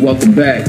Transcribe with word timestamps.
welcome 0.00 0.32
back 0.32 0.64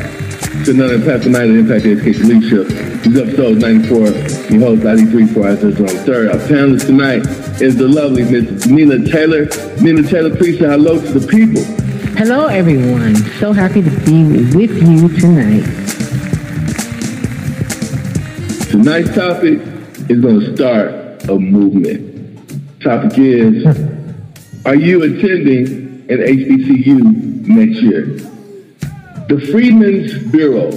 to 0.66 0.72
another 0.72 0.96
Impact 0.96 1.26
Night 1.28 1.50
of 1.50 1.56
Impact 1.56 1.86
Education 1.86 2.30
Leadership. 2.30 2.68
This 3.04 3.08
is 3.08 3.18
episode 3.18 3.58
94. 3.58 3.98
Your 3.98 4.62
host, 4.62 4.82
ID3 4.84 5.34
for 5.34 5.48
us, 5.48 5.62
is 5.62 5.80
on 5.80 5.88
third. 6.06 6.30
Our 6.30 6.38
panelist 6.48 6.88
tonight 6.88 7.26
is 7.62 7.76
the 7.76 7.88
lovely 7.88 8.24
Miss 8.24 8.66
Nina 8.66 9.06
Taylor. 9.06 9.48
Nina 9.82 10.04
Taylor, 10.04 10.36
please 10.36 10.58
say 10.60 10.66
hello 10.66 11.00
to 11.00 11.20
the 11.20 11.28
people. 11.28 11.64
Hello, 12.18 12.48
everyone. 12.48 13.16
So 13.40 13.54
happy 13.54 13.84
to 13.84 13.90
be 13.90 14.24
with 14.56 14.82
you 14.82 15.08
tonight. 15.20 15.64
Tonight's 18.72 19.14
topic 19.14 19.60
is 20.10 20.22
going 20.22 20.40
to 20.40 20.56
start 20.56 21.30
a 21.30 21.38
movement. 21.38 22.82
Topic 22.82 23.18
is, 23.18 23.66
are 24.66 24.76
you 24.76 25.04
attending 25.04 26.06
an 26.10 26.18
HBCU 26.18 27.48
next 27.48 27.82
year? 27.82 28.39
The 29.30 29.40
Freedmen's 29.52 30.18
Bureau 30.32 30.70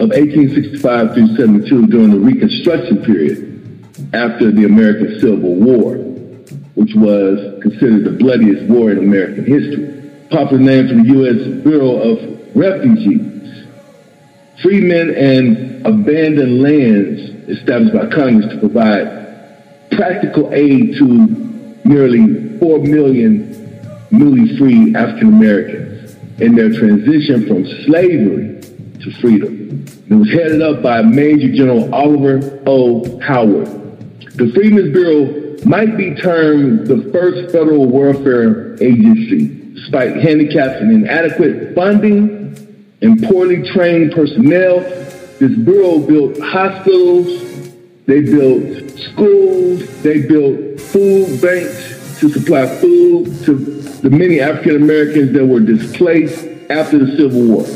of 0.00 0.10
1865 0.10 1.14
through 1.14 1.36
72 1.36 1.86
during 1.86 2.10
the 2.10 2.18
Reconstruction 2.18 3.04
period 3.04 3.86
after 4.12 4.50
the 4.50 4.64
American 4.64 5.20
Civil 5.20 5.54
War, 5.54 5.94
which 6.74 6.92
was 6.96 7.62
considered 7.62 8.02
the 8.02 8.16
bloodiest 8.18 8.64
war 8.64 8.90
in 8.90 8.98
American 8.98 9.44
history. 9.44 10.10
Popular 10.28 10.60
name 10.60 10.88
for 10.88 10.94
the 10.94 11.04
U.S. 11.04 11.62
Bureau 11.62 12.00
of 12.00 12.56
Refugees. 12.56 13.68
Freedmen 14.60 15.14
and 15.14 15.86
abandoned 15.86 16.62
lands 16.62 17.20
established 17.48 17.94
by 17.94 18.12
Congress 18.12 18.52
to 18.52 18.58
provide 18.58 19.88
practical 19.92 20.52
aid 20.52 20.96
to 20.96 21.06
nearly 21.84 22.58
4 22.58 22.78
million 22.80 24.10
newly 24.10 24.58
freed 24.58 24.96
African 24.96 25.28
Americans 25.28 25.89
in 26.40 26.54
their 26.54 26.72
transition 26.72 27.46
from 27.46 27.66
slavery 27.84 28.60
to 29.00 29.10
freedom. 29.20 29.84
It 30.08 30.14
was 30.14 30.28
headed 30.30 30.62
up 30.62 30.82
by 30.82 31.02
Major 31.02 31.52
General 31.54 31.94
Oliver 31.94 32.62
O. 32.66 33.18
Howard. 33.20 33.66
The 34.36 34.50
Freedmen's 34.54 34.92
Bureau 34.92 35.56
might 35.66 35.96
be 35.96 36.14
termed 36.14 36.86
the 36.86 37.10
first 37.12 37.52
federal 37.52 37.86
welfare 37.86 38.74
agency, 38.82 39.74
despite 39.74 40.16
handicaps 40.16 40.80
and 40.80 40.90
inadequate 40.92 41.74
funding 41.74 42.96
and 43.02 43.22
poorly 43.24 43.62
trained 43.72 44.12
personnel. 44.12 44.80
This 45.38 45.56
bureau 45.58 45.98
built 45.98 46.38
hospitals, 46.40 47.72
they 48.06 48.22
built 48.22 48.98
schools, 48.98 50.02
they 50.02 50.22
built 50.22 50.80
food 50.80 51.40
banks 51.40 51.99
to 52.20 52.28
supply 52.28 52.66
food 52.66 53.44
to 53.44 53.54
the 53.54 54.10
many 54.10 54.40
African 54.40 54.76
Americans 54.76 55.32
that 55.32 55.46
were 55.46 55.60
displaced 55.60 56.46
after 56.68 56.98
the 56.98 57.16
Civil 57.16 57.46
War. 57.46 57.66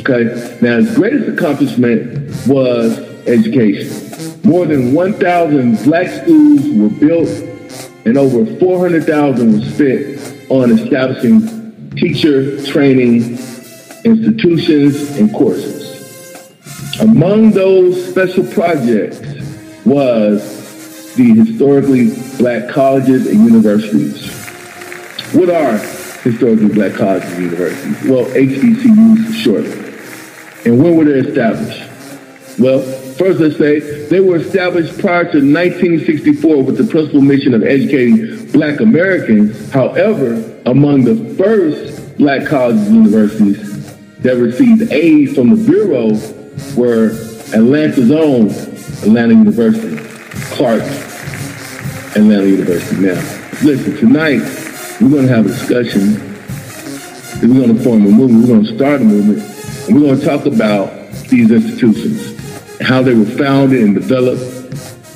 Okay, 0.00 0.58
now 0.60 0.76
his 0.76 0.94
greatest 0.94 1.30
accomplishment 1.30 2.30
was 2.46 2.98
education. 3.26 3.90
More 4.44 4.66
than 4.66 4.92
1,000 4.92 5.82
black 5.84 6.08
schools 6.08 6.60
were 6.74 6.90
built 6.90 7.28
and 8.04 8.18
over 8.18 8.44
400,000 8.58 9.52
was 9.52 9.74
spent 9.74 10.50
on 10.50 10.72
establishing 10.78 11.90
teacher 11.92 12.62
training 12.66 13.38
institutions 14.04 15.16
and 15.16 15.32
courses. 15.32 15.88
Among 17.00 17.52
those 17.52 18.10
special 18.10 18.44
projects 18.44 19.20
was 19.86 20.59
the 21.16 21.34
historically 21.34 22.10
black 22.38 22.68
colleges 22.68 23.26
and 23.26 23.44
universities. 23.44 24.30
What 25.34 25.50
are 25.50 25.78
historically 26.22 26.68
black 26.68 26.94
colleges 26.94 27.32
and 27.32 27.44
universities? 27.44 28.02
Well, 28.08 28.24
HBCUs 28.26 29.34
short. 29.34 29.64
And 30.66 30.82
when 30.82 30.96
were 30.96 31.04
they 31.04 31.28
established? 31.28 31.88
Well, 32.58 32.80
first 32.80 33.40
let's 33.40 33.56
say 33.56 33.78
they 34.08 34.20
were 34.20 34.36
established 34.36 34.98
prior 34.98 35.24
to 35.24 35.38
1964 35.38 36.62
with 36.62 36.76
the 36.76 36.84
principal 36.84 37.22
mission 37.22 37.54
of 37.54 37.62
educating 37.62 38.50
black 38.52 38.80
Americans. 38.80 39.70
However, 39.72 40.60
among 40.66 41.04
the 41.04 41.34
first 41.36 42.18
black 42.18 42.46
colleges 42.46 42.88
and 42.88 42.96
universities 42.96 43.96
that 44.18 44.36
received 44.36 44.92
aid 44.92 45.34
from 45.34 45.50
the 45.50 45.64
Bureau 45.64 46.10
were 46.76 47.12
Atlanta's 47.54 48.10
own 48.10 48.50
Atlanta 49.02 49.32
University, 49.32 49.96
Clark 50.50 50.82
Atlanta 52.16 52.46
University. 52.46 52.96
Now, 52.96 53.20
listen, 53.62 53.96
tonight 53.96 54.42
we're 55.00 55.10
going 55.10 55.26
to 55.26 55.34
have 55.34 55.46
a 55.46 55.48
discussion. 55.48 56.14
We're 57.40 57.66
going 57.66 57.76
to 57.76 57.82
form 57.82 58.04
a 58.04 58.10
movement. 58.10 58.42
We're 58.42 58.54
going 58.54 58.66
to 58.66 58.74
start 58.76 59.00
a 59.00 59.04
movement. 59.04 59.42
And 59.86 59.96
we're 59.96 60.08
going 60.08 60.20
to 60.20 60.26
talk 60.26 60.46
about 60.46 60.92
these 61.28 61.50
institutions, 61.50 62.38
how 62.80 63.02
they 63.02 63.14
were 63.14 63.24
founded 63.24 63.82
and 63.82 63.94
developed 63.94 64.42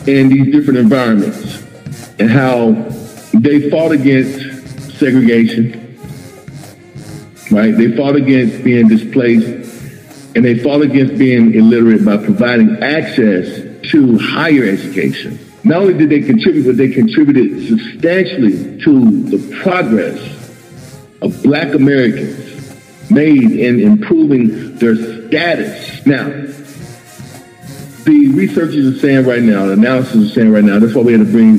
in 0.08 0.28
these 0.28 0.52
different 0.52 0.78
environments, 0.78 1.62
and 2.18 2.30
how 2.30 2.72
they 3.34 3.68
fought 3.70 3.90
against 3.90 4.98
segregation, 4.98 5.98
right? 7.50 7.76
They 7.76 7.96
fought 7.96 8.16
against 8.16 8.62
being 8.62 8.88
displaced, 8.88 9.46
and 10.36 10.44
they 10.44 10.58
fought 10.58 10.82
against 10.82 11.18
being 11.18 11.54
illiterate 11.54 12.04
by 12.04 12.18
providing 12.18 12.82
access 12.82 13.63
to 13.90 14.18
higher 14.18 14.64
education. 14.64 15.38
Not 15.64 15.82
only 15.82 15.94
did 15.94 16.10
they 16.10 16.20
contribute, 16.20 16.64
but 16.66 16.76
they 16.76 16.88
contributed 16.88 17.66
substantially 17.68 18.80
to 18.82 19.22
the 19.24 19.60
progress 19.62 20.20
of 21.22 21.42
black 21.42 21.74
Americans 21.74 23.10
made 23.10 23.52
in 23.52 23.80
improving 23.80 24.76
their 24.76 24.96
status. 24.96 26.04
Now, 26.06 26.28
the 28.04 28.28
researchers 28.34 28.94
are 28.94 28.98
saying 28.98 29.26
right 29.26 29.42
now, 29.42 29.66
the 29.66 29.72
analysis 29.72 30.30
are 30.30 30.34
saying 30.34 30.52
right 30.52 30.64
now, 30.64 30.78
that's 30.78 30.94
why 30.94 31.02
we 31.02 31.12
had 31.12 31.24
to 31.24 31.30
bring 31.30 31.56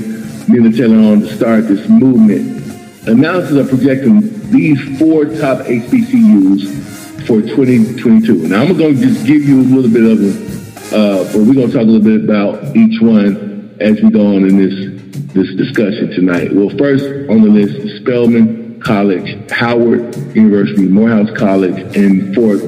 Nina 0.47 0.72
Taylor 0.72 0.97
on 1.12 1.22
to 1.22 1.35
start 1.35 1.68
this 1.68 1.88
movement. 1.90 2.64
Analysis 3.08 3.58
are 3.58 3.68
projecting 3.68 4.22
these 4.52 4.80
four 5.00 5.25
top 5.25 5.66
HBCUs 5.66 7.25
for 7.25 7.41
2022. 7.41 8.47
Now, 8.47 8.62
I'm 8.62 8.78
going 8.78 8.96
to 8.96 9.02
just 9.02 9.25
give 9.25 9.44
you 9.44 9.62
a 9.62 9.64
little 9.64 9.90
bit 9.90 10.03
of 10.03 10.22
it, 10.22 10.44
uh, 10.94 11.23
but 11.31 11.35
we're 11.35 11.53
going 11.53 11.68
to 11.68 11.73
talk 11.73 11.81
a 11.81 11.85
little 11.85 12.01
bit 12.01 12.23
about 12.23 12.75
each 12.75 13.01
one 13.01 13.75
as 13.79 14.01
we 14.01 14.09
go 14.09 14.28
on 14.35 14.46
in 14.47 14.57
this 14.57 14.96
this 15.34 15.53
discussion 15.56 16.09
tonight. 16.12 16.53
Well, 16.53 16.69
first 16.78 17.03
on 17.29 17.41
the 17.41 17.50
list 17.50 17.75
is 17.75 18.00
Spelman 18.00 18.79
College, 18.79 19.51
Howard 19.51 20.16
University, 20.34 20.88
Morehouse 20.88 21.29
College, 21.38 21.78
and 21.97 22.34
Fort 22.34 22.62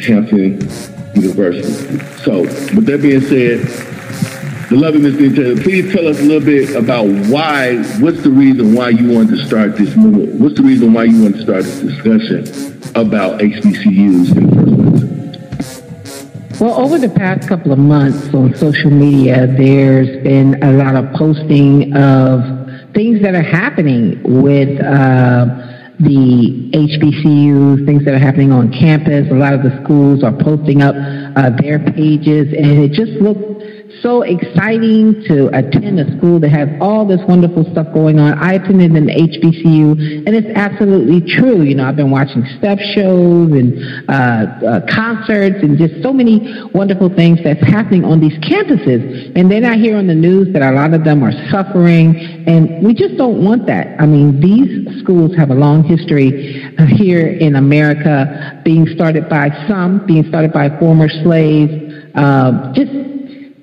Hampton 0.00 0.60
University. 1.14 1.98
So, 2.22 2.42
with 2.42 2.86
that 2.86 3.00
being 3.00 3.22
said, 3.22 3.60
the 4.68 4.76
lovely 4.76 5.00
Ms. 5.00 5.34
Taylor, 5.36 5.62
please 5.62 5.92
tell 5.92 6.06
us 6.08 6.18
a 6.20 6.22
little 6.22 6.44
bit 6.44 6.74
about 6.74 7.06
why, 7.30 7.76
what's 8.00 8.22
the 8.22 8.30
reason 8.30 8.74
why 8.74 8.88
you 8.88 9.10
wanted 9.10 9.36
to 9.36 9.46
start 9.46 9.76
this 9.76 9.94
movement? 9.96 10.40
What's 10.40 10.56
the 10.56 10.62
reason 10.62 10.92
why 10.92 11.04
you 11.04 11.22
wanted 11.22 11.36
to 11.38 11.42
start 11.42 11.64
this 11.64 11.80
discussion 11.80 12.42
about 12.94 13.40
HBCUs 13.40 14.36
in 14.36 14.46
the 14.48 14.54
first 14.54 14.74
place? 14.74 14.81
Well, 16.62 16.80
over 16.80 16.96
the 16.96 17.08
past 17.08 17.48
couple 17.48 17.72
of 17.72 17.80
months 17.80 18.32
on 18.32 18.54
social 18.54 18.92
media, 18.92 19.48
there's 19.48 20.22
been 20.22 20.62
a 20.62 20.70
lot 20.70 20.94
of 20.94 21.12
posting 21.12 21.92
of 21.92 22.94
things 22.94 23.20
that 23.22 23.34
are 23.34 23.42
happening 23.42 24.22
with 24.22 24.80
uh, 24.80 25.44
the 25.98 26.70
HBCUs, 26.72 27.84
things 27.84 28.04
that 28.04 28.14
are 28.14 28.20
happening 28.20 28.52
on 28.52 28.72
campus. 28.72 29.28
A 29.32 29.34
lot 29.34 29.54
of 29.54 29.64
the 29.64 29.76
schools 29.82 30.22
are 30.22 30.30
posting 30.30 30.82
up 30.82 30.94
uh, 30.94 31.50
their 31.60 31.80
pages, 31.80 32.54
and 32.56 32.78
it 32.78 32.92
just 32.92 33.10
looks 33.20 33.71
so 34.02 34.22
exciting 34.22 35.22
to 35.28 35.46
attend 35.56 36.00
a 36.00 36.16
school 36.18 36.40
that 36.40 36.50
has 36.50 36.68
all 36.80 37.06
this 37.06 37.20
wonderful 37.28 37.64
stuff 37.70 37.86
going 37.94 38.18
on. 38.18 38.34
I 38.34 38.54
attended 38.54 38.90
an 38.92 39.06
HBCU, 39.06 40.26
and 40.26 40.34
it's 40.34 40.50
absolutely 40.56 41.22
true. 41.22 41.62
You 41.62 41.76
know, 41.76 41.86
I've 41.86 41.96
been 41.96 42.10
watching 42.10 42.44
step 42.58 42.78
shows 42.94 43.52
and 43.52 43.78
uh, 44.10 44.12
uh, 44.12 44.80
concerts 44.90 45.62
and 45.62 45.78
just 45.78 46.02
so 46.02 46.12
many 46.12 46.42
wonderful 46.74 47.14
things 47.14 47.38
that's 47.44 47.62
happening 47.62 48.04
on 48.04 48.20
these 48.20 48.36
campuses. 48.40 49.32
And 49.36 49.50
then 49.50 49.64
I 49.64 49.76
hear 49.76 49.96
on 49.96 50.08
the 50.08 50.14
news 50.14 50.52
that 50.52 50.62
a 50.62 50.74
lot 50.74 50.92
of 50.94 51.04
them 51.04 51.22
are 51.22 51.32
suffering, 51.50 52.44
and 52.46 52.84
we 52.84 52.94
just 52.94 53.16
don't 53.16 53.44
want 53.44 53.66
that. 53.66 54.00
I 54.00 54.06
mean, 54.06 54.40
these 54.40 55.00
schools 55.00 55.36
have 55.36 55.50
a 55.50 55.54
long 55.54 55.84
history 55.84 56.74
uh, 56.76 56.86
here 56.86 57.28
in 57.28 57.54
America, 57.54 58.60
being 58.64 58.86
started 58.88 59.28
by 59.28 59.48
some, 59.68 60.04
being 60.06 60.26
started 60.28 60.52
by 60.52 60.76
former 60.80 61.08
slaves. 61.08 61.90
Uh, 62.14 62.72
just 62.74 63.11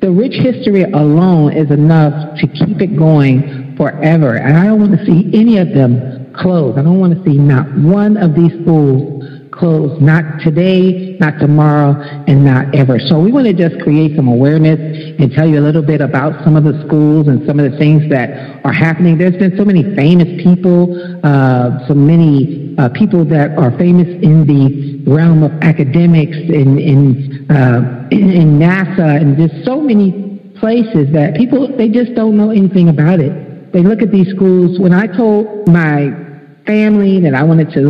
the 0.01 0.09
rich 0.09 0.33
history 0.33 0.83
alone 0.83 1.53
is 1.53 1.71
enough 1.71 2.37
to 2.39 2.47
keep 2.47 2.81
it 2.81 2.95
going 2.97 3.75
forever. 3.75 4.37
And 4.37 4.57
I 4.57 4.65
don't 4.65 4.79
want 4.79 4.97
to 4.97 5.05
see 5.05 5.29
any 5.33 5.57
of 5.57 5.73
them 5.73 6.33
close. 6.33 6.77
I 6.77 6.83
don't 6.83 6.99
want 6.99 7.17
to 7.17 7.29
see 7.29 7.37
not 7.37 7.67
one 7.77 8.15
of 8.15 8.33
these 8.33 8.51
schools 8.61 9.18
not 9.61 10.39
today, 10.41 11.17
not 11.19 11.39
tomorrow, 11.39 11.99
and 12.27 12.45
not 12.45 12.73
ever. 12.75 12.99
So 12.99 13.19
we 13.19 13.31
want 13.31 13.47
to 13.47 13.53
just 13.53 13.81
create 13.81 14.15
some 14.15 14.27
awareness 14.27 14.79
and 15.19 15.31
tell 15.31 15.47
you 15.47 15.59
a 15.59 15.65
little 15.65 15.81
bit 15.81 16.01
about 16.01 16.43
some 16.43 16.55
of 16.55 16.63
the 16.63 16.81
schools 16.85 17.27
and 17.27 17.45
some 17.45 17.59
of 17.59 17.71
the 17.71 17.77
things 17.77 18.09
that 18.09 18.63
are 18.65 18.73
happening. 18.73 19.17
There's 19.17 19.35
been 19.35 19.57
so 19.57 19.65
many 19.65 19.83
famous 19.95 20.27
people, 20.43 20.95
uh, 21.23 21.87
so 21.87 21.93
many 21.93 22.75
uh, 22.77 22.89
people 22.89 23.25
that 23.25 23.57
are 23.57 23.77
famous 23.77 24.07
in 24.07 24.45
the 24.47 25.11
realm 25.11 25.43
of 25.43 25.51
academics, 25.61 26.37
in 26.37 26.79
in, 26.79 27.51
uh, 27.51 28.07
in 28.11 28.59
NASA, 28.59 29.21
and 29.21 29.37
just 29.37 29.65
so 29.65 29.81
many 29.81 30.39
places 30.59 31.11
that 31.13 31.35
people 31.35 31.75
they 31.77 31.89
just 31.89 32.13
don't 32.15 32.37
know 32.37 32.51
anything 32.51 32.89
about 32.89 33.19
it. 33.19 33.71
They 33.73 33.83
look 33.83 34.01
at 34.01 34.11
these 34.11 34.29
schools. 34.29 34.79
When 34.79 34.93
I 34.93 35.07
told 35.07 35.67
my 35.67 36.28
family 36.69 37.19
that 37.19 37.33
I 37.33 37.41
wanted 37.41 37.73
to 37.73 37.87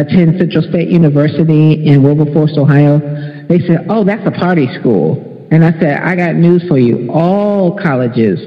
attend 0.00 0.38
Central 0.38 0.62
State 0.62 0.88
University 0.88 1.84
in 1.86 2.02
Wilberforce, 2.02 2.56
Ohio, 2.56 2.98
they 3.48 3.60
said, 3.66 3.84
"Oh, 3.90 4.02
that's 4.02 4.26
a 4.26 4.30
party 4.30 4.66
school." 4.80 5.46
And 5.50 5.62
I 5.62 5.72
said, 5.78 6.00
"I 6.02 6.16
got 6.16 6.34
news 6.34 6.64
for 6.66 6.78
you. 6.78 7.10
All 7.12 7.76
colleges 7.76 8.40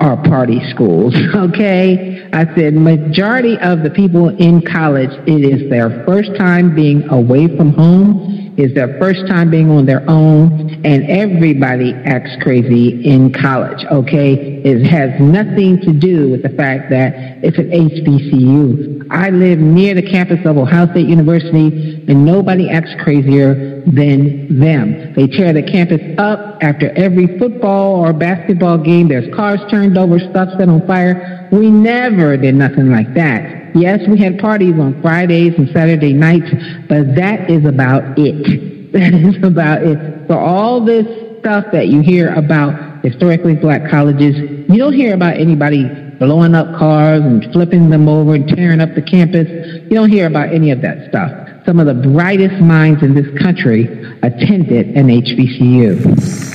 are 0.00 0.16
party 0.16 0.60
schools." 0.70 1.14
okay? 1.34 2.26
I 2.32 2.46
said, 2.56 2.72
"Majority 2.72 3.58
of 3.58 3.82
the 3.82 3.90
people 3.90 4.30
in 4.30 4.62
college, 4.62 5.10
it 5.26 5.44
is 5.44 5.68
their 5.68 6.04
first 6.06 6.34
time 6.36 6.74
being 6.74 7.06
away 7.10 7.54
from 7.54 7.74
home." 7.74 8.38
is 8.58 8.74
their 8.74 8.98
first 8.98 9.24
time 9.28 9.50
being 9.50 9.70
on 9.70 9.86
their 9.86 10.02
own, 10.10 10.67
and 10.84 11.04
everybody 11.10 11.92
acts 12.04 12.36
crazy 12.42 13.04
in 13.04 13.32
college, 13.32 13.84
okay? 13.90 14.34
It 14.62 14.84
has 14.86 15.20
nothing 15.20 15.80
to 15.80 15.92
do 15.92 16.30
with 16.30 16.42
the 16.42 16.50
fact 16.50 16.90
that 16.90 17.14
it's 17.42 17.58
an 17.58 17.70
HBCU. 17.70 19.06
I 19.10 19.30
live 19.30 19.58
near 19.58 19.94
the 19.94 20.02
campus 20.02 20.44
of 20.44 20.56
Ohio 20.56 20.90
State 20.90 21.08
University, 21.08 22.04
and 22.08 22.24
nobody 22.24 22.70
acts 22.70 22.94
crazier 23.02 23.82
than 23.86 24.60
them. 24.60 25.14
They 25.14 25.26
tear 25.26 25.52
the 25.52 25.62
campus 25.62 26.00
up 26.18 26.58
after 26.62 26.90
every 26.92 27.38
football 27.38 27.96
or 27.96 28.12
basketball 28.12 28.78
game. 28.78 29.08
There's 29.08 29.34
cars 29.34 29.60
turned 29.70 29.96
over, 29.96 30.18
stuff 30.18 30.50
set 30.58 30.68
on 30.68 30.86
fire. 30.86 31.48
We 31.50 31.70
never 31.70 32.36
did 32.36 32.54
nothing 32.54 32.90
like 32.90 33.14
that. 33.14 33.74
Yes, 33.74 34.00
we 34.08 34.18
had 34.18 34.38
parties 34.38 34.74
on 34.78 35.00
Fridays 35.02 35.54
and 35.58 35.68
Saturday 35.70 36.12
nights, 36.12 36.50
but 36.88 37.14
that 37.16 37.50
is 37.50 37.64
about 37.64 38.18
it. 38.18 38.77
That 38.92 39.14
is 39.14 39.42
about 39.42 39.82
it. 39.82 40.26
For 40.26 40.38
all 40.38 40.84
this 40.84 41.06
stuff 41.40 41.66
that 41.72 41.88
you 41.88 42.00
hear 42.00 42.34
about 42.34 43.04
historically 43.04 43.54
black 43.54 43.90
colleges, 43.90 44.36
you 44.36 44.76
don't 44.76 44.92
hear 44.92 45.14
about 45.14 45.36
anybody 45.36 45.88
blowing 46.18 46.54
up 46.54 46.76
cars 46.78 47.22
and 47.22 47.50
flipping 47.52 47.90
them 47.90 48.08
over 48.08 48.34
and 48.34 48.48
tearing 48.48 48.80
up 48.80 48.94
the 48.94 49.02
campus. 49.02 49.48
You 49.84 49.90
don't 49.90 50.10
hear 50.10 50.26
about 50.26 50.52
any 50.52 50.70
of 50.70 50.80
that 50.82 51.08
stuff. 51.08 51.30
Some 51.64 51.78
of 51.80 51.86
the 51.86 51.94
brightest 51.94 52.60
minds 52.60 53.02
in 53.02 53.14
this 53.14 53.26
country 53.40 53.84
attended 54.22 54.96
an 54.96 55.08
HBCU. 55.08 56.48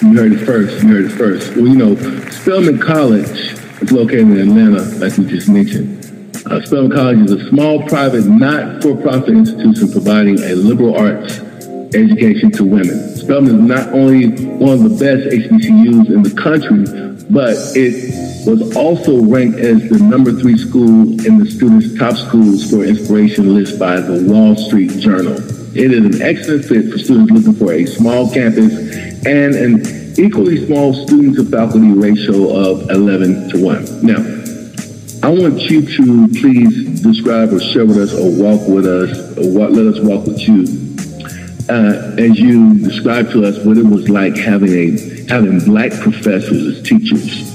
You 0.00 0.16
heard 0.16 0.32
it 0.32 0.46
first. 0.46 0.82
You 0.82 0.88
heard 0.94 1.04
it 1.06 1.10
first. 1.10 1.56
Well, 1.56 1.66
you 1.66 1.74
know, 1.74 1.96
Spelman 2.30 2.78
College 2.78 3.28
is 3.82 3.92
located 3.92 4.20
in 4.20 4.38
Atlanta, 4.38 4.82
like 4.98 5.16
we 5.18 5.26
just 5.26 5.48
mentioned. 5.48 5.97
Spelman 6.48 6.90
College 6.90 7.18
is 7.26 7.32
a 7.32 7.48
small, 7.50 7.86
private, 7.86 8.24
not-for-profit 8.24 9.28
institution 9.28 9.92
providing 9.92 10.38
a 10.44 10.54
liberal 10.54 10.96
arts 10.96 11.40
education 11.94 12.50
to 12.52 12.64
women. 12.64 13.16
Spelman 13.16 13.56
is 13.56 13.62
not 13.62 13.88
only 13.92 14.28
one 14.56 14.72
of 14.72 14.82
the 14.82 14.88
best 14.88 15.28
HBCUs 15.28 16.08
in 16.10 16.22
the 16.22 16.34
country, 16.40 16.84
but 17.30 17.54
it 17.76 18.46
was 18.46 18.74
also 18.74 19.22
ranked 19.24 19.58
as 19.58 19.88
the 19.90 19.98
number 19.98 20.32
three 20.32 20.56
school 20.56 21.02
in 21.26 21.38
the 21.38 21.50
students' 21.50 21.98
top 21.98 22.16
schools 22.16 22.70
for 22.70 22.82
inspiration 22.82 23.54
list 23.54 23.78
by 23.78 24.00
the 24.00 24.24
Wall 24.32 24.56
Street 24.56 24.90
Journal. 24.98 25.36
It 25.76 25.92
is 25.92 26.16
an 26.16 26.22
excellent 26.22 26.64
fit 26.64 26.90
for 26.90 26.98
students 26.98 27.30
looking 27.30 27.54
for 27.54 27.74
a 27.74 27.84
small 27.84 28.32
campus 28.32 28.72
and 29.26 29.54
an 29.54 30.18
equally 30.18 30.64
small 30.66 30.94
student 30.94 31.36
to 31.36 31.44
faculty 31.44 31.92
ratio 31.92 32.56
of 32.56 32.88
11 32.90 33.50
to 33.50 33.62
1. 33.62 34.06
Now, 34.06 34.37
I 35.28 35.30
want 35.30 35.60
you 35.68 35.82
to 35.82 36.28
please 36.40 37.02
describe 37.02 37.52
or 37.52 37.60
share 37.60 37.84
with 37.84 37.98
us 37.98 38.14
or 38.14 38.30
walk 38.30 38.66
with 38.66 38.86
us, 38.86 39.36
or 39.36 39.52
walk, 39.52 39.72
let 39.72 39.86
us 39.86 40.00
walk 40.00 40.24
with 40.24 40.40
you 40.40 40.62
uh, 41.68 42.16
as 42.16 42.40
you 42.40 42.78
describe 42.78 43.30
to 43.32 43.44
us 43.44 43.62
what 43.62 43.76
it 43.76 43.84
was 43.84 44.08
like 44.08 44.38
having 44.38 44.72
a 44.72 45.26
having 45.28 45.62
black 45.66 45.92
professors 46.00 46.78
as 46.78 46.82
teachers, 46.82 47.52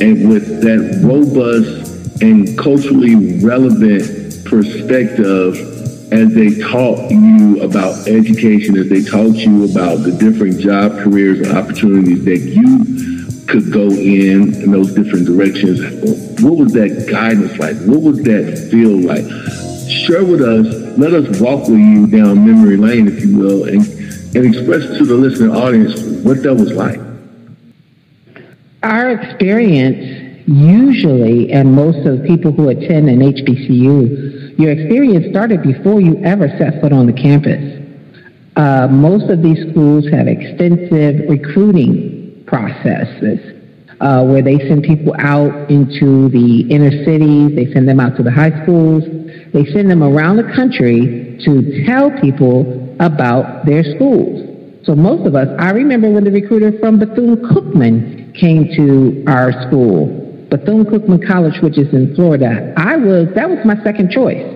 and 0.00 0.28
with 0.30 0.62
that 0.62 1.00
robust 1.02 2.22
and 2.22 2.56
culturally 2.56 3.40
relevant 3.44 4.44
perspective 4.44 5.56
as 6.12 6.32
they 6.34 6.60
taught 6.70 7.10
you 7.10 7.60
about 7.62 8.06
education, 8.06 8.76
as 8.78 8.88
they 8.88 9.02
taught 9.02 9.34
you 9.34 9.64
about 9.64 9.96
the 10.04 10.12
different 10.12 10.60
job 10.60 10.92
careers 11.00 11.40
and 11.40 11.58
opportunities 11.58 12.24
that 12.24 12.38
you 12.38 13.17
could 13.48 13.72
go 13.72 13.88
in 13.88 14.54
in 14.62 14.70
those 14.70 14.94
different 14.94 15.26
directions, 15.26 15.80
what 16.42 16.56
was 16.56 16.72
that 16.74 17.06
guidance 17.10 17.58
like? 17.58 17.76
What 17.86 18.02
was 18.02 18.22
that 18.22 18.68
feel 18.70 18.96
like? 19.00 19.24
Share 19.88 20.24
with 20.24 20.42
us, 20.42 20.98
let 20.98 21.12
us 21.14 21.40
walk 21.40 21.68
with 21.68 21.78
you 21.78 22.06
down 22.06 22.46
memory 22.46 22.76
lane, 22.76 23.08
if 23.08 23.24
you 23.24 23.36
will, 23.36 23.64
and, 23.64 23.82
and 24.36 24.44
express 24.44 24.86
to 24.98 25.04
the 25.04 25.14
listening 25.14 25.50
audience 25.50 25.98
what 26.22 26.42
that 26.42 26.54
was 26.54 26.72
like. 26.72 27.00
Our 28.82 29.10
experience 29.10 30.44
usually, 30.46 31.50
and 31.52 31.74
most 31.74 32.06
of 32.06 32.20
the 32.20 32.28
people 32.28 32.52
who 32.52 32.68
attend 32.68 33.08
an 33.08 33.20
HBCU, 33.20 34.58
your 34.58 34.72
experience 34.72 35.30
started 35.30 35.62
before 35.62 36.00
you 36.00 36.22
ever 36.22 36.48
set 36.58 36.80
foot 36.80 36.92
on 36.92 37.06
the 37.06 37.12
campus. 37.12 37.76
Uh, 38.56 38.88
most 38.88 39.30
of 39.30 39.42
these 39.42 39.70
schools 39.70 40.06
have 40.10 40.26
extensive 40.26 41.28
recruiting 41.28 42.17
processes 42.48 43.38
uh, 44.00 44.24
where 44.24 44.42
they 44.42 44.58
send 44.68 44.82
people 44.84 45.14
out 45.18 45.70
into 45.70 46.28
the 46.30 46.66
inner 46.70 46.90
cities, 47.04 47.54
they 47.54 47.72
send 47.72 47.88
them 47.88 48.00
out 48.00 48.16
to 48.16 48.22
the 48.22 48.30
high 48.30 48.62
schools, 48.62 49.04
they 49.52 49.64
send 49.72 49.90
them 49.90 50.02
around 50.02 50.36
the 50.36 50.50
country 50.54 51.38
to 51.44 51.84
tell 51.86 52.10
people 52.20 52.96
about 53.00 53.64
their 53.66 53.82
schools. 53.82 54.44
So 54.84 54.94
most 54.94 55.26
of 55.26 55.34
us, 55.34 55.48
I 55.58 55.70
remember 55.70 56.10
when 56.10 56.24
the 56.24 56.30
recruiter 56.30 56.78
from 56.78 56.98
Bethune-Cookman 56.98 58.34
came 58.38 58.68
to 58.76 59.24
our 59.26 59.52
school 59.66 60.28
Bethune-Cookman 60.50 61.26
College, 61.26 61.60
which 61.62 61.78
is 61.78 61.92
in 61.92 62.14
Florida, 62.14 62.72
I 62.76 62.96
was, 62.96 63.28
that 63.34 63.48
was 63.48 63.58
my 63.64 63.82
second 63.84 64.10
choice, 64.10 64.46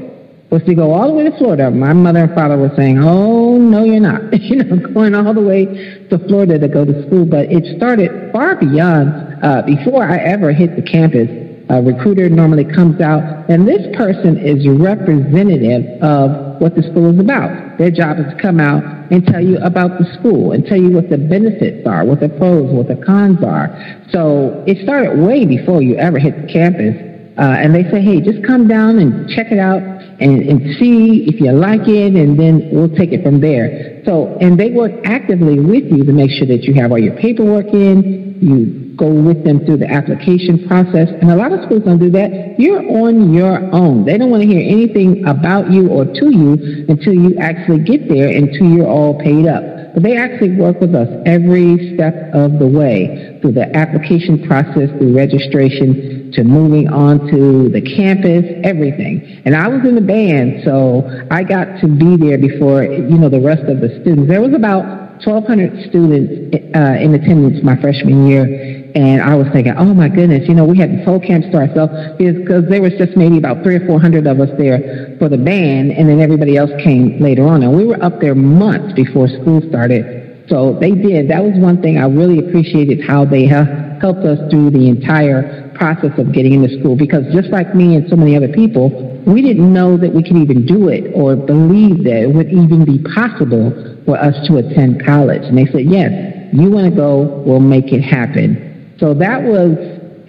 was 0.53 0.63
to 0.65 0.75
go 0.75 0.93
all 0.93 1.09
the 1.09 1.15
way 1.15 1.25
to 1.25 1.37
Florida. 1.39 1.71
My 1.71 1.95
mother 1.95 2.25
and 2.25 2.35
father 2.35 2.59
were 2.59 2.71
saying, 2.77 2.99
oh, 2.99 3.57
no, 3.57 3.85
you're 3.85 4.01
not. 4.01 4.39
you 4.39 4.57
know, 4.63 4.77
going 4.93 5.15
all 5.15 5.33
the 5.33 5.41
way 5.41 5.65
to 6.11 6.19
Florida 6.29 6.59
to 6.59 6.69
go 6.69 6.85
to 6.85 7.07
school. 7.07 7.25
But 7.25 7.51
it 7.51 7.75
started 7.79 8.31
far 8.33 8.57
beyond, 8.57 9.43
uh, 9.43 9.63
before 9.63 10.05
I 10.05 10.19
ever 10.19 10.53
hit 10.53 10.77
the 10.77 10.83
campus. 10.83 11.31
A 11.71 11.81
recruiter 11.81 12.29
normally 12.29 12.67
comes 12.67 13.01
out, 13.01 13.49
and 13.49 13.67
this 13.67 13.81
person 13.97 14.37
is 14.37 14.69
representative 14.69 16.03
of 16.03 16.61
what 16.61 16.75
the 16.75 16.83
school 16.83 17.15
is 17.15 17.19
about. 17.19 17.79
Their 17.79 17.91
job 17.91 18.19
is 18.19 18.27
to 18.27 18.37
come 18.37 18.61
out 18.61 18.85
and 19.11 19.25
tell 19.25 19.41
you 19.41 19.57
about 19.59 19.99
the 19.99 20.05
school 20.19 20.53
and 20.53 20.67
tell 20.67 20.77
you 20.77 20.91
what 20.91 21.09
the 21.09 21.17
benefits 21.17 21.87
are, 21.87 22.05
what 22.05 22.21
the 22.21 22.29
pros, 22.29 22.71
what 22.71 22.89
the 22.89 23.03
cons 23.07 23.43
are. 23.43 23.73
So 24.11 24.63
it 24.67 24.85
started 24.85 25.17
way 25.17 25.47
before 25.47 25.81
you 25.81 25.97
ever 25.97 26.19
hit 26.19 26.43
the 26.43 26.53
campus. 26.53 26.93
Uh, 27.39 27.57
and 27.57 27.75
they 27.75 27.85
say, 27.91 28.03
hey, 28.03 28.21
just 28.21 28.45
come 28.45 28.69
down 28.69 28.99
and 28.99 29.31
check 29.31 29.51
it 29.51 29.59
out 29.59 30.02
and, 30.23 30.49
and 30.49 30.77
see 30.79 31.27
if 31.27 31.41
you 31.41 31.53
like 31.53 31.89
it, 31.89 32.15
and 32.15 32.39
then 32.39 32.71
we'll 32.73 32.95
take 32.95 33.13
it 33.13 33.23
from 33.23 33.41
there. 33.41 34.03
So, 34.05 34.37
and 34.41 34.59
they 34.59 34.71
work 34.71 34.93
actively 35.05 35.59
with 35.59 35.85
you 35.91 36.05
to 36.05 36.13
make 36.13 36.31
sure 36.31 36.47
that 36.47 36.63
you 36.63 36.75
have 36.75 36.93
all 36.93 36.99
your 36.99 37.17
paperwork 37.17 37.67
in, 37.75 38.39
you 38.41 38.95
go 38.97 39.09
with 39.09 39.45
them 39.45 39.65
through 39.65 39.79
the 39.79 39.91
application 39.91 40.67
process. 40.67 41.09
And 41.21 41.31
a 41.31 41.37
lot 41.37 41.53
of 41.53 41.65
schools 41.65 41.85
don't 41.85 41.99
do 41.99 42.11
that. 42.11 42.59
You're 42.59 42.83
on 42.83 43.33
your 43.33 43.59
own. 43.73 44.05
They 44.05 44.19
don't 44.19 44.31
want 44.31 44.43
to 44.43 44.49
hear 44.49 44.61
anything 44.61 45.27
about 45.27 45.71
you 45.71 45.89
or 45.89 46.05
to 46.05 46.27
you 46.31 46.87
until 46.89 47.15
you 47.15 47.37
actually 47.39 47.85
get 47.85 48.09
there, 48.09 48.29
until 48.29 48.67
you're 48.67 48.89
all 48.89 49.19
paid 49.19 49.47
up. 49.47 49.95
But 49.95 50.03
they 50.03 50.17
actually 50.17 50.57
work 50.57 50.81
with 50.81 50.95
us 50.95 51.09
every 51.27 51.95
step 51.95 52.15
of 52.35 52.59
the 52.59 52.67
way 52.67 53.32
through 53.43 53.53
the 53.53 53.77
application 53.77 54.47
process, 54.47 54.89
through 54.99 55.15
registration, 55.15 56.33
to 56.33 56.45
moving 56.45 56.89
on 56.89 57.27
to 57.29 57.69
the 57.69 57.83
campus, 57.83 58.47
everything. 58.65 59.43
And 59.45 59.55
I 59.55 59.69
was 59.69 59.85
in 59.85 59.95
the 59.95 60.01
band, 60.01 60.63
so 60.65 61.05
I 61.31 61.43
got 61.43 61.81
to 61.83 61.89
be 61.89 62.17
there 62.17 62.39
before, 62.39 62.85
you 62.85 63.19
know, 63.19 63.29
the 63.29 63.41
rest 63.41 63.69
of 63.69 63.81
the 63.81 64.01
students. 64.01 64.31
There 64.31 64.41
was 64.41 64.55
about 64.55 65.03
1,200 65.27 65.91
students 65.91 66.57
uh, 66.75 66.97
in 66.99 67.15
attendance 67.15 67.63
my 67.63 67.77
freshman 67.77 68.27
year, 68.27 68.47
and 68.95 69.23
I 69.23 69.35
was 69.35 69.47
thinking, 69.53 69.75
oh 69.77 69.93
my 69.93 70.09
goodness, 70.09 70.49
you 70.49 70.55
know, 70.55 70.65
we 70.65 70.79
had 70.79 70.91
this 70.91 71.05
whole 71.05 71.21
campus 71.21 71.51
to 71.53 71.59
ourselves 71.59 71.93
because 72.19 72.69
there 72.69 72.83
was 72.83 72.93
just 72.95 73.17
maybe 73.17 73.39
about 73.39 73.63
three 73.63 73.77
or 73.77 73.87
400 73.87 74.27
of 74.27 74.41
us 74.41 74.51
there 74.59 75.17
for 75.19 75.29
the 75.29 75.39
band, 75.39 75.93
and 75.93 76.09
then 76.09 76.21
everybody 76.21 76.57
else 76.57 76.71
came 76.83 77.21
later 77.21 77.47
on. 77.47 77.63
And 77.63 77.77
we 77.77 77.85
were 77.85 78.03
up 78.03 78.21
there 78.21 78.35
months 78.35 78.95
before 78.95 79.29
school 79.29 79.63
started. 79.69 80.22
So 80.49 80.79
they 80.79 80.93
did. 80.93 81.29
That 81.31 81.43
was 81.43 81.55
one 81.57 81.81
thing 81.81 81.99
I 81.99 82.07
really 82.07 82.39
appreciated 82.39 83.05
how 83.07 83.25
they 83.25 83.51
uh, 83.51 83.65
helped 84.01 84.25
us 84.25 84.39
through 84.51 84.71
the 84.71 84.89
entire 84.89 85.71
process 85.75 86.17
of 86.19 86.33
getting 86.33 86.53
into 86.53 86.79
school 86.81 86.97
because 86.97 87.25
just 87.33 87.49
like 87.49 87.75
me 87.75 87.97
and 87.97 88.09
so 88.09 88.17
many 88.17 88.37
other 88.37 88.49
people, 88.49 88.91
we 89.27 89.43
didn't 89.43 89.73
know 89.73 89.97
that 89.97 90.13
we 90.13 90.23
could 90.23 90.37
even 90.37 90.67
do 90.67 90.89
it 90.89 91.13
or 91.15 91.37
believe 91.37 92.05
that 92.05 92.23
it 92.23 92.35
would 92.35 92.51
even 92.51 92.85
be 92.85 92.99
possible 93.15 93.71
for 94.05 94.19
us 94.19 94.35
to 94.47 94.59
attend 94.59 95.05
college. 95.05 95.43
And 95.43 95.57
they 95.57 95.67
said, 95.67 95.87
yes, 95.87 96.11
you 96.53 96.71
want 96.71 96.91
to 96.91 96.95
go, 96.95 97.23
we'll 97.47 97.61
make 97.61 97.93
it 97.93 98.01
happen. 98.01 98.95
So 98.99 99.15
that 99.15 99.43
was 99.43 99.77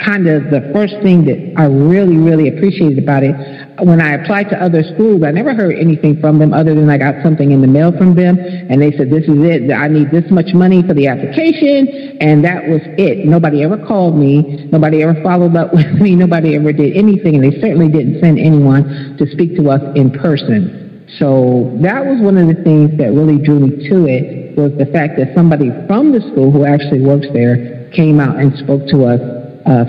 kind 0.04 0.28
of 0.28 0.52
the 0.52 0.70
first 0.74 0.96
thing 1.02 1.26
that 1.26 1.54
I 1.58 1.66
really, 1.66 2.18
really 2.18 2.50
appreciated 2.50 3.00
about 3.00 3.24
it. 3.24 3.36
When 3.80 4.02
I 4.02 4.14
applied 4.14 4.50
to 4.50 4.62
other 4.62 4.84
schools, 4.84 5.24
I 5.24 5.32
never 5.32 5.54
heard 5.54 5.76
anything 5.76 6.20
from 6.20 6.38
them 6.40 6.54
other 6.54 6.76
than 6.76 6.90
I 6.90 6.98
got 6.98 7.24
something 7.24 7.52
in 7.52 7.62
the 7.62 7.68
mail 7.68 7.92
from 7.98 8.14
them, 8.16 8.38
and 8.38 8.82
they 8.82 8.92
said, 8.92 9.10
"This 9.10 9.24
is 9.24 9.40
it. 9.44 9.72
I 9.72 9.88
need 9.88 10.12
this 10.12 10.30
much 10.30 10.54
money 10.54 10.84
for 10.84 10.94
the 10.94 11.08
application," 11.08 12.18
and 12.22 12.44
that 12.44 12.68
was 12.68 12.82
it. 12.98 13.26
Nobody 13.26 13.64
ever 13.64 13.78
called 13.78 14.18
me. 14.18 14.70
Nobody 14.72 15.02
ever 15.02 15.16
followed 15.24 15.56
up 15.56 15.74
with 15.78 15.92
me. 16.00 16.16
Nobody 16.16 16.56
ever 16.56 16.72
did 16.72 16.96
anything, 16.96 17.36
and 17.36 17.44
they 17.44 17.60
certainly 17.60 17.90
didn't 17.90 18.20
send 18.22 18.38
anyone 18.38 19.18
to 19.18 19.26
speak 19.32 19.56
to 19.56 19.70
us 19.70 19.82
in 19.96 20.12
person. 20.12 21.06
So 21.20 21.76
that 21.82 22.06
was 22.06 22.22
one 22.22 22.38
of 22.38 22.48
the 22.48 22.62
things 22.64 22.98
that 22.98 23.12
really 23.14 23.38
drew 23.38 23.60
me 23.60 23.90
to 23.90 24.06
it 24.08 24.58
was 24.58 24.72
the 24.78 24.86
fact 24.86 25.18
that 25.18 25.34
somebody 25.36 25.72
from 25.88 26.12
the 26.12 26.22
school 26.32 26.52
who 26.52 26.66
actually 26.66 27.02
works 27.02 27.28
there 27.34 27.90
came 27.92 28.20
out 28.20 28.38
and 28.38 28.56
spoke 28.58 28.88
to 28.88 29.06
us 29.06 29.43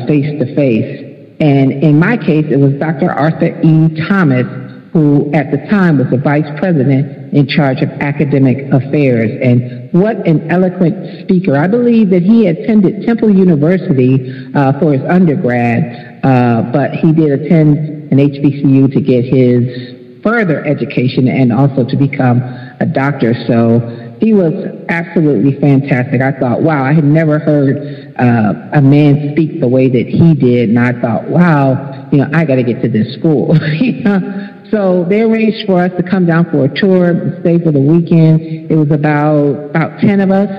face 0.07 0.39
to 0.39 0.55
face. 0.55 1.15
And 1.41 1.73
in 1.83 1.99
my 1.99 2.17
case, 2.17 2.47
it 2.49 2.59
was 2.59 2.75
Dr. 2.75 3.11
Arthur 3.11 3.59
E. 3.63 4.07
Thomas, 4.09 4.47
who 4.93 5.33
at 5.35 5.51
the 5.51 5.59
time 5.69 5.99
was 5.99 6.09
the 6.11 6.19
vice 6.19 6.49
president 6.59 7.35
in 7.35 7.49
charge 7.49 7.83
of 7.83 7.91
academic 8.01 8.73
affairs. 8.73 9.31
And 9.43 9.93
what 9.93 10.27
an 10.27 10.49
eloquent 10.51 11.25
speaker. 11.25 11.57
I 11.57 11.67
believe 11.67 12.11
that 12.11 12.23
he 12.23 12.47
attended 12.47 13.05
Temple 13.05 13.35
University 13.35 14.31
uh, 14.55 14.79
for 14.79 14.93
his 14.93 15.03
undergrad, 15.11 16.21
uh, 16.23 16.71
but 16.73 16.93
he 16.93 17.13
did 17.13 17.41
attend 17.41 18.13
an 18.13 18.19
HBCU 18.19 18.93
to 18.93 19.01
get 19.01 19.25
his 19.25 20.23
further 20.23 20.65
education 20.65 21.29
and 21.29 21.53
also 21.53 21.85
to 21.85 21.97
become 21.97 22.41
a 22.81 22.87
doctor. 22.87 23.35
So 23.47 24.17
he 24.21 24.33
was 24.33 24.55
absolutely 24.89 25.61
fantastic. 25.61 26.23
I 26.23 26.33
thought, 26.39 26.63
wow, 26.63 26.85
I 26.85 26.93
had 26.93 27.05
never 27.05 27.39
heard 27.39 28.04
uh, 28.19 28.71
a 28.73 28.81
man 28.81 29.33
speak 29.33 29.61
the 29.61 29.69
way 29.69 29.89
that 29.89 30.07
he 30.07 30.35
did, 30.35 30.69
and 30.69 30.79
I 30.79 30.93
thought, 31.01 31.29
wow, 31.29 32.09
you 32.13 32.19
know, 32.19 32.31
I 32.33 32.45
got 32.45 32.57
to 32.57 32.63
get 32.63 32.83
to 32.83 32.89
this 32.89 33.15
school. 33.15 33.57
So 34.71 35.05
they 35.09 35.21
arranged 35.21 35.67
for 35.67 35.81
us 35.81 35.93
to 35.99 36.03
come 36.03 36.27
down 36.27 36.51
for 36.51 36.65
a 36.65 36.69
tour, 36.69 37.39
stay 37.43 37.63
for 37.63 37.71
the 37.71 37.81
weekend. 37.81 38.41
It 38.69 38.75
was 38.75 38.91
about 38.91 39.71
about 39.71 40.01
ten 40.01 40.21
of 40.21 40.33
us 40.33 40.51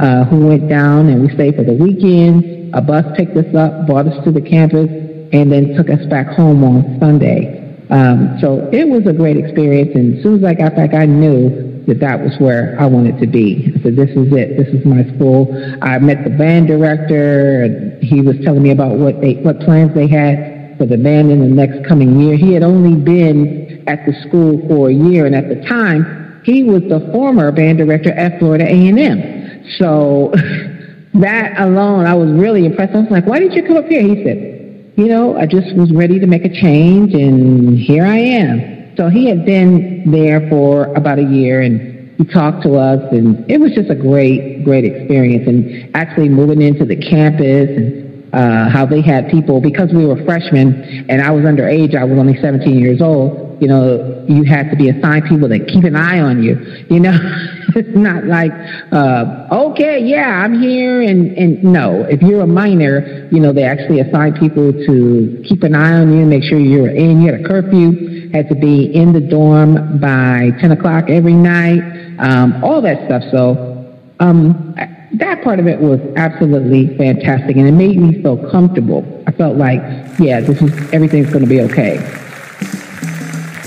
uh, 0.00 0.24
who 0.24 0.48
went 0.48 0.68
down, 0.68 1.08
and 1.08 1.22
we 1.22 1.32
stayed 1.32 1.54
for 1.54 1.62
the 1.62 1.72
weekend. 1.72 2.74
A 2.74 2.80
bus 2.80 3.04
picked 3.16 3.36
us 3.36 3.54
up, 3.54 3.86
brought 3.86 4.08
us 4.08 4.24
to 4.24 4.32
the 4.32 4.40
campus, 4.40 4.88
and 5.32 5.52
then 5.52 5.76
took 5.76 5.88
us 5.90 6.04
back 6.06 6.26
home 6.34 6.64
on 6.64 6.98
Sunday. 6.98 7.86
Um, 7.90 8.36
so 8.40 8.68
it 8.72 8.88
was 8.88 9.06
a 9.06 9.12
great 9.12 9.36
experience, 9.36 9.92
and 9.94 10.16
as 10.16 10.22
soon 10.24 10.42
as 10.42 10.44
I 10.44 10.54
got 10.54 10.74
back, 10.74 10.92
I 10.92 11.06
knew 11.06 11.75
that 11.86 12.00
that 12.00 12.20
was 12.20 12.32
where 12.38 12.76
I 12.80 12.86
wanted 12.86 13.20
to 13.20 13.26
be. 13.26 13.72
I 13.78 13.82
said, 13.82 13.96
this 13.96 14.10
is 14.10 14.32
it. 14.32 14.56
This 14.56 14.68
is 14.68 14.84
my 14.84 15.04
school. 15.14 15.48
I 15.82 15.98
met 15.98 16.24
the 16.24 16.30
band 16.30 16.66
director, 16.66 17.62
and 17.62 18.02
he 18.02 18.20
was 18.20 18.36
telling 18.44 18.62
me 18.62 18.70
about 18.70 18.98
what 18.98 19.20
they, 19.20 19.34
what 19.34 19.60
plans 19.60 19.94
they 19.94 20.08
had 20.08 20.76
for 20.78 20.86
the 20.86 20.98
band 20.98 21.30
in 21.30 21.40
the 21.40 21.46
next 21.46 21.86
coming 21.86 22.18
year. 22.20 22.36
He 22.36 22.52
had 22.52 22.62
only 22.62 22.96
been 23.00 23.84
at 23.86 24.04
the 24.04 24.12
school 24.26 24.66
for 24.68 24.90
a 24.90 24.92
year, 24.92 25.26
and 25.26 25.34
at 25.34 25.48
the 25.48 25.64
time, 25.66 26.40
he 26.44 26.64
was 26.64 26.82
the 26.82 27.08
former 27.12 27.50
band 27.52 27.78
director 27.78 28.12
at 28.12 28.38
Florida 28.38 28.64
A&M. 28.64 29.64
So 29.78 30.32
that 31.14 31.58
alone, 31.58 32.06
I 32.06 32.14
was 32.14 32.30
really 32.30 32.66
impressed. 32.66 32.94
I 32.94 33.00
was 33.00 33.10
like, 33.10 33.26
why 33.26 33.38
did 33.38 33.54
you 33.54 33.62
come 33.62 33.76
up 33.76 33.86
here? 33.86 34.02
He 34.02 34.24
said, 34.24 34.92
you 34.96 35.06
know, 35.06 35.36
I 35.36 35.46
just 35.46 35.74
was 35.76 35.92
ready 35.92 36.18
to 36.18 36.26
make 36.26 36.44
a 36.44 36.48
change, 36.48 37.14
and 37.14 37.78
here 37.78 38.04
I 38.04 38.18
am. 38.18 38.75
So 38.96 39.10
he 39.10 39.28
had 39.28 39.44
been 39.44 40.10
there 40.10 40.48
for 40.48 40.86
about 40.94 41.18
a 41.18 41.24
year 41.24 41.60
and 41.60 42.16
he 42.16 42.24
talked 42.24 42.62
to 42.62 42.76
us 42.76 43.12
and 43.12 43.48
it 43.50 43.60
was 43.60 43.72
just 43.72 43.90
a 43.90 43.94
great, 43.94 44.64
great 44.64 44.84
experience. 44.84 45.46
And 45.46 45.94
actually 45.94 46.30
moving 46.30 46.62
into 46.62 46.86
the 46.86 46.96
campus 46.96 47.68
and 47.68 48.34
uh, 48.34 48.70
how 48.70 48.86
they 48.86 49.02
had 49.02 49.30
people, 49.30 49.60
because 49.60 49.92
we 49.92 50.06
were 50.06 50.16
freshmen 50.24 51.06
and 51.10 51.20
I 51.20 51.30
was 51.30 51.44
underage, 51.44 51.94
I 51.94 52.04
was 52.04 52.18
only 52.18 52.40
17 52.40 52.78
years 52.78 53.02
old, 53.02 53.45
you 53.60 53.68
know, 53.68 54.24
you 54.28 54.44
had 54.44 54.70
to 54.70 54.76
be 54.76 54.88
assigned 54.88 55.24
people 55.26 55.48
that 55.48 55.68
keep 55.68 55.84
an 55.84 55.96
eye 55.96 56.20
on 56.20 56.42
you, 56.42 56.56
you 56.88 57.00
know. 57.00 57.16
it's 57.76 57.96
not 57.96 58.24
like, 58.24 58.52
uh, 58.92 59.48
okay, 59.50 60.02
yeah, 60.02 60.42
I'm 60.42 60.60
here. 60.60 61.02
And, 61.02 61.36
and 61.36 61.62
no, 61.62 62.02
if 62.02 62.22
you're 62.22 62.42
a 62.42 62.46
minor, 62.46 63.28
you 63.30 63.40
know, 63.40 63.52
they 63.52 63.64
actually 63.64 64.00
assign 64.00 64.34
people 64.34 64.72
to 64.72 65.44
keep 65.46 65.62
an 65.62 65.74
eye 65.74 65.92
on 65.92 66.16
you, 66.18 66.24
make 66.26 66.42
sure 66.42 66.58
you're 66.58 66.88
in, 66.88 67.20
you 67.20 67.32
had 67.32 67.40
a 67.40 67.44
curfew, 67.44 68.30
had 68.30 68.48
to 68.48 68.54
be 68.54 68.94
in 68.94 69.12
the 69.12 69.20
dorm 69.20 69.98
by 69.98 70.50
10 70.60 70.72
o'clock 70.72 71.10
every 71.10 71.34
night, 71.34 71.82
um, 72.18 72.64
all 72.64 72.80
that 72.82 73.04
stuff. 73.06 73.22
So, 73.30 73.94
um, 74.20 74.74
that 75.14 75.42
part 75.42 75.58
of 75.58 75.66
it 75.66 75.80
was 75.80 76.00
absolutely 76.16 76.96
fantastic 76.96 77.56
and 77.56 77.66
it 77.66 77.72
made 77.72 77.96
me 77.96 78.22
feel 78.22 78.50
comfortable. 78.50 79.22
I 79.26 79.32
felt 79.32 79.56
like, 79.56 79.80
yeah, 80.18 80.40
this 80.40 80.60
is 80.60 80.92
everything's 80.92 81.28
going 81.28 81.44
to 81.44 81.48
be 81.48 81.60
okay. 81.62 82.25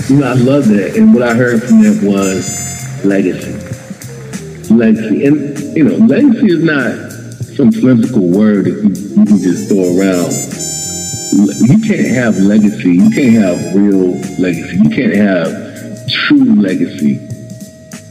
You 0.10 0.18
know, 0.18 0.28
I 0.28 0.34
love 0.34 0.68
that. 0.70 0.96
And 0.98 1.14
what 1.14 1.22
I 1.22 1.36
heard 1.36 1.62
from 1.62 1.84
that 1.84 2.02
was 2.02 3.06
legacy. 3.06 3.54
Legacy. 4.74 5.26
And, 5.26 5.60
you 5.78 5.84
know, 5.84 6.04
legacy 6.04 6.48
is 6.48 6.64
not 6.64 7.12
some 7.56 7.70
whimsical 7.84 8.28
word 8.28 8.66
that 8.66 8.72
you, 8.72 8.90
you 8.90 9.26
can 9.26 9.38
just 9.38 9.70
throw 9.70 9.86
around. 9.86 10.34
You 11.62 11.78
can't 11.88 12.08
have 12.08 12.38
legacy. 12.40 12.94
You 12.94 13.12
can't 13.12 13.34
have 13.34 13.76
real 13.76 14.18
legacy. 14.42 14.78
You 14.78 14.90
can't 14.90 15.14
have 15.14 16.10
true 16.10 16.60
legacy. 16.60 17.20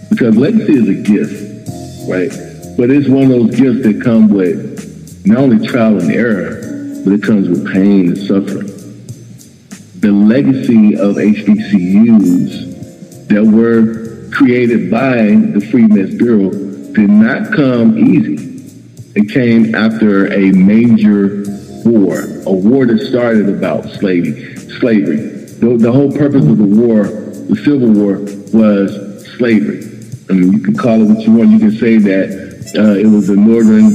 Because 0.09 0.37
legacy 0.37 0.75
is 0.75 0.89
a 0.89 1.03
gift, 1.03 1.69
right? 2.09 2.31
But 2.77 2.91
it's 2.91 3.09
one 3.09 3.25
of 3.25 3.31
those 3.31 3.57
gifts 3.57 3.83
that 3.83 4.01
come 4.05 4.29
with 4.29 5.27
not 5.27 5.39
only 5.39 5.67
trial 5.67 5.99
and 5.99 6.13
error, 6.13 6.61
but 7.05 7.13
it 7.13 7.25
comes 7.25 7.49
with 7.49 7.73
pain 7.73 8.11
and 8.11 8.19
suffering. 8.19 8.68
The 10.01 10.13
legacy 10.13 10.95
of 10.95 11.17
HBCUs 11.17 12.69
that 13.27 13.45
were 13.45 14.31
created 14.31 14.93
by 14.93 15.17
the 15.17 15.61
Freedmen's 15.73 16.15
Bureau 16.15 16.51
did 16.51 17.11
not 17.11 17.53
come 17.53 17.99
easy. 17.99 18.63
It 19.17 19.29
came 19.33 19.75
after 19.75 20.33
a 20.33 20.53
major 20.53 21.43
war, 21.85 22.21
a 22.47 22.53
war 22.53 22.87
that 22.87 23.01
started 23.09 23.49
about 23.49 23.87
slavery. 23.87 24.57
Slavery. 24.79 25.17
The, 25.59 25.77
the 25.77 25.91
whole 25.91 26.13
purpose 26.13 26.45
of 26.47 26.59
the 26.59 26.65
war, 26.65 27.03
the 27.03 27.57
Civil 27.65 27.91
War, 27.91 28.21
was 28.55 29.27
slavery. 29.37 29.83
I 30.31 30.35
mean, 30.35 30.53
you 30.53 30.61
can 30.61 30.77
call 30.77 31.03
it 31.03 31.07
what 31.13 31.27
you 31.27 31.33
want. 31.33 31.51
You 31.51 31.59
can 31.59 31.73
say 31.73 31.99
that 31.99 32.31
uh, 32.79 32.95
it 32.95 33.07
was 33.07 33.27
the 33.27 33.35
northern 33.35 33.87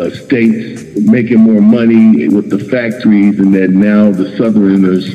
uh, 0.00 0.08
states 0.16 0.73
making 0.96 1.38
more 1.38 1.60
money 1.60 2.28
with 2.28 2.50
the 2.50 2.58
factories, 2.58 3.38
and 3.38 3.54
that 3.54 3.70
now 3.70 4.10
the 4.10 4.36
southerners 4.36 5.06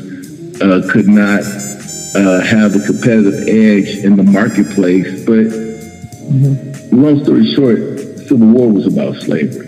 uh, 0.62 0.88
could 0.92 1.08
not 1.08 1.42
uh, 2.16 2.42
have 2.42 2.76
a 2.76 2.80
competitive 2.86 3.48
edge 3.48 4.04
in 4.04 4.16
the 4.16 4.24
marketplace. 4.24 5.26
But 5.26 5.46
mm-hmm. 5.48 7.02
long 7.02 7.24
story 7.24 7.46
short, 7.54 8.00
Civil 8.28 8.48
War 8.48 8.72
was 8.72 8.88
about 8.88 9.16
slavery. 9.18 9.68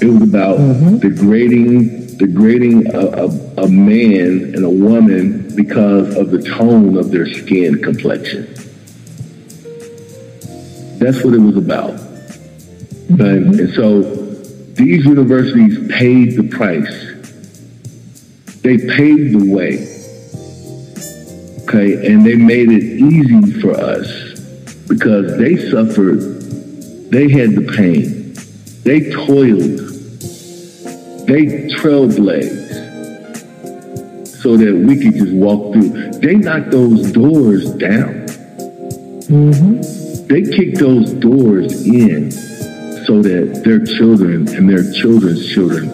It 0.00 0.06
was 0.06 0.22
about 0.22 0.58
mm-hmm. 0.58 0.98
degrading 0.98 2.06
degrading 2.16 2.86
a, 2.94 2.98
a, 2.98 3.64
a 3.64 3.68
man 3.68 4.54
and 4.54 4.64
a 4.64 4.70
woman 4.70 5.54
because 5.54 6.16
of 6.16 6.30
the 6.30 6.42
tone 6.42 6.96
of 6.96 7.10
their 7.10 7.26
skin 7.26 7.82
complexion. 7.82 8.46
That's 10.98 11.22
what 11.22 11.34
it 11.34 11.40
was 11.40 11.56
about. 11.56 12.00
And, 13.08 13.60
and 13.60 13.74
so 13.74 14.25
these 14.76 15.06
universities 15.06 15.90
paid 15.90 16.36
the 16.36 16.48
price. 16.48 17.14
They 18.60 18.76
paved 18.76 19.32
the 19.32 19.50
way. 19.50 19.92
Okay, 21.62 22.12
and 22.12 22.26
they 22.26 22.36
made 22.36 22.68
it 22.70 22.82
easy 22.82 23.60
for 23.60 23.72
us 23.72 24.06
because 24.86 25.38
they 25.38 25.56
suffered, 25.70 26.20
they 27.10 27.28
had 27.30 27.54
the 27.54 27.72
pain, 27.74 28.34
they 28.84 29.10
toiled, 29.10 29.80
they 31.26 31.68
trailblazed 31.76 32.66
so 34.26 34.56
that 34.58 34.74
we 34.74 35.02
could 35.02 35.14
just 35.14 35.32
walk 35.32 35.72
through. 35.72 36.10
They 36.20 36.34
knocked 36.34 36.70
those 36.70 37.10
doors 37.12 37.70
down. 37.72 38.26
Mm-hmm. 39.26 40.26
They 40.28 40.42
kicked 40.42 40.78
those 40.78 41.12
doors 41.14 41.86
in 41.86 42.30
so 43.06 43.22
that 43.22 43.62
their 43.64 43.84
children 43.84 44.48
and 44.48 44.68
their 44.68 44.92
children's 44.92 45.52
children 45.52 45.88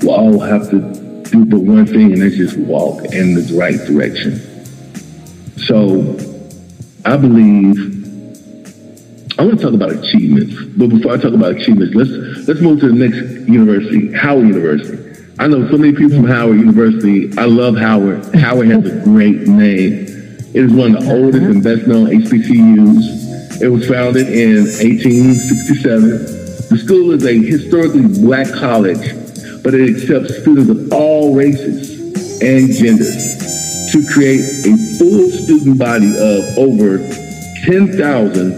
will 0.00 0.10
all 0.10 0.40
have 0.40 0.70
to 0.70 1.22
do 1.32 1.44
but 1.46 1.60
one 1.60 1.86
thing, 1.86 2.12
and 2.12 2.20
that's 2.20 2.36
just 2.36 2.56
walk 2.58 3.04
in 3.06 3.34
the 3.34 3.54
right 3.58 3.78
direction. 3.86 4.38
So 5.56 6.18
I 7.04 7.16
believe, 7.16 7.76
I 9.38 9.44
want 9.44 9.58
to 9.58 9.64
talk 9.64 9.72
about 9.74 9.92
achievements. 9.92 10.54
But 10.76 10.88
before 10.88 11.12
I 11.12 11.16
talk 11.16 11.32
about 11.32 11.56
achievements, 11.56 11.94
let's 11.94 12.46
let's 12.46 12.60
move 12.60 12.80
to 12.80 12.88
the 12.88 12.94
next 12.94 13.48
university, 13.48 14.12
Howard 14.12 14.46
University. 14.46 15.08
I 15.38 15.46
know 15.46 15.68
so 15.70 15.78
many 15.78 15.94
people 15.94 16.16
from 16.18 16.26
Howard 16.26 16.58
University. 16.58 17.36
I 17.38 17.46
love 17.46 17.76
Howard. 17.76 18.34
Howard 18.34 18.68
has 18.68 18.86
a 18.86 19.04
great 19.04 19.48
name. 19.48 20.06
It 20.54 20.56
is 20.56 20.72
one 20.72 20.94
of 20.94 21.04
the 21.04 21.12
oldest 21.12 21.42
and 21.42 21.64
best 21.64 21.86
known 21.86 22.08
HBCUs. 22.08 23.21
It 23.62 23.68
was 23.68 23.86
founded 23.88 24.26
in 24.26 24.64
1867. 24.64 26.10
The 26.68 26.78
school 26.84 27.12
is 27.12 27.24
a 27.24 27.38
historically 27.38 28.08
black 28.08 28.52
college, 28.52 29.14
but 29.62 29.72
it 29.72 29.88
accepts 29.88 30.42
students 30.42 30.68
of 30.68 30.92
all 30.92 31.36
races 31.36 32.42
and 32.42 32.72
genders 32.72 33.38
to 33.92 34.04
create 34.12 34.42
a 34.66 34.74
full 34.98 35.30
student 35.30 35.78
body 35.78 36.10
of 36.10 36.58
over 36.58 36.98
10,000 37.62 38.52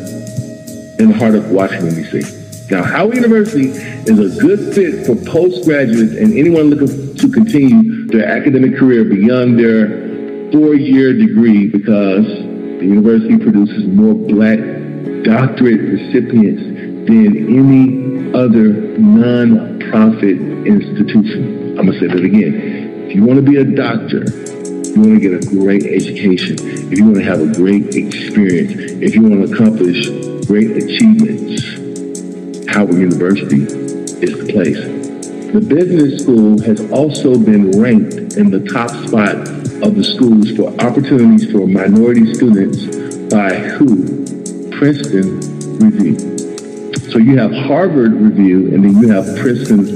in 0.98 1.08
the 1.08 1.14
heart 1.18 1.34
of 1.34 1.50
Washington, 1.50 1.94
D.C. 1.96 2.70
Now, 2.70 2.82
Howard 2.82 3.16
University 3.16 3.68
is 4.08 4.18
a 4.18 4.40
good 4.40 4.74
fit 4.74 5.04
for 5.04 5.16
postgraduates 5.16 6.16
and 6.16 6.32
anyone 6.32 6.70
looking 6.70 7.14
to 7.16 7.30
continue 7.30 8.06
their 8.06 8.26
academic 8.26 8.78
career 8.78 9.04
beyond 9.04 9.58
their 9.58 10.50
four-year 10.50 11.12
degree 11.12 11.68
because 11.68 12.24
the 12.24 12.86
university 12.86 13.36
produces 13.36 13.84
more 13.84 14.14
black 14.14 14.83
doctorate 15.24 15.80
recipients 15.80 16.62
than 17.06 17.36
any 17.36 18.32
other 18.34 18.98
non-profit 18.98 20.38
institution. 20.66 21.78
I'm 21.78 21.86
going 21.86 21.92
to 21.92 22.00
say 22.00 22.06
that 22.06 22.24
again. 22.24 23.06
If 23.08 23.14
you 23.14 23.24
want 23.24 23.36
to 23.36 23.42
be 23.42 23.56
a 23.58 23.64
doctor, 23.64 24.24
you 24.24 25.00
want 25.00 25.14
to 25.14 25.20
get 25.20 25.34
a 25.34 25.46
great 25.48 25.84
education, 25.84 26.56
if 26.60 26.98
you 26.98 27.04
want 27.04 27.16
to 27.16 27.24
have 27.24 27.40
a 27.40 27.52
great 27.52 27.94
experience, 27.94 28.72
if 29.02 29.14
you 29.14 29.22
want 29.22 29.46
to 29.46 29.52
accomplish 29.52 30.06
great 30.46 30.70
achievements, 30.70 31.62
Howard 32.72 32.94
University 32.94 33.62
is 33.62 34.38
the 34.38 34.52
place. 34.52 34.80
The 35.52 35.60
business 35.60 36.22
school 36.22 36.60
has 36.62 36.80
also 36.90 37.38
been 37.38 37.70
ranked 37.80 38.36
in 38.36 38.50
the 38.50 38.60
top 38.72 38.90
spot 39.06 39.36
of 39.82 39.94
the 39.94 40.02
schools 40.02 40.50
for 40.56 40.70
opportunities 40.84 41.50
for 41.52 41.66
minority 41.66 42.34
students 42.34 42.86
by 43.32 43.54
WHO, 43.78 44.13
Princeton 44.78 45.40
Review. 45.78 46.18
So 47.10 47.18
you 47.18 47.38
have 47.38 47.52
Harvard 47.52 48.12
Review 48.12 48.74
and 48.74 48.84
then 48.84 48.96
you 49.00 49.08
have 49.08 49.24
Princeton 49.38 49.86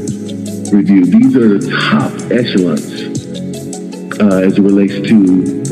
Review. 0.71 1.05
These 1.05 1.37
are 1.37 1.59
the 1.59 1.71
top 1.91 2.13
echelons 2.31 4.21
uh, 4.21 4.39
as 4.39 4.59
it 4.59 4.63
relates 4.63 4.95
to 5.09 5.17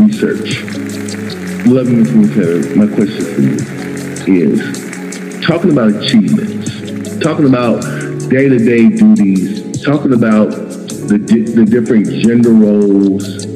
research. 0.03 0.65
Love 1.67 1.89
Ms. 1.89 2.35
Taylor, 2.35 2.77
my 2.77 2.87
question 2.95 3.25
for 3.35 3.41
you 3.43 3.57
is 4.29 5.47
talking 5.47 5.71
about 5.71 5.95
achievements, 5.95 7.19
talking 7.21 7.47
about 7.47 7.81
day-to-day 8.29 8.89
duties, 8.89 9.83
talking 9.83 10.13
about 10.15 10.51
the, 10.51 11.19
the 11.19 11.65
different 11.65 12.07
gender 12.09 12.51
roles 12.51 13.47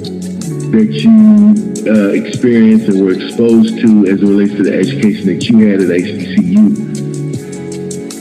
that 0.71 0.89
you 0.93 1.70
uh, 1.87 2.11
experienced 2.11 2.89
and 2.89 3.05
were 3.05 3.13
exposed 3.13 3.79
to 3.81 4.07
as 4.07 4.21
it 4.23 4.27
relates 4.27 4.55
to 4.55 4.63
the 4.63 4.75
education 4.75 5.27
that 5.27 5.49
you 5.49 5.59
had 5.69 5.81
at 5.81 5.89
HBCU. 5.89 7.01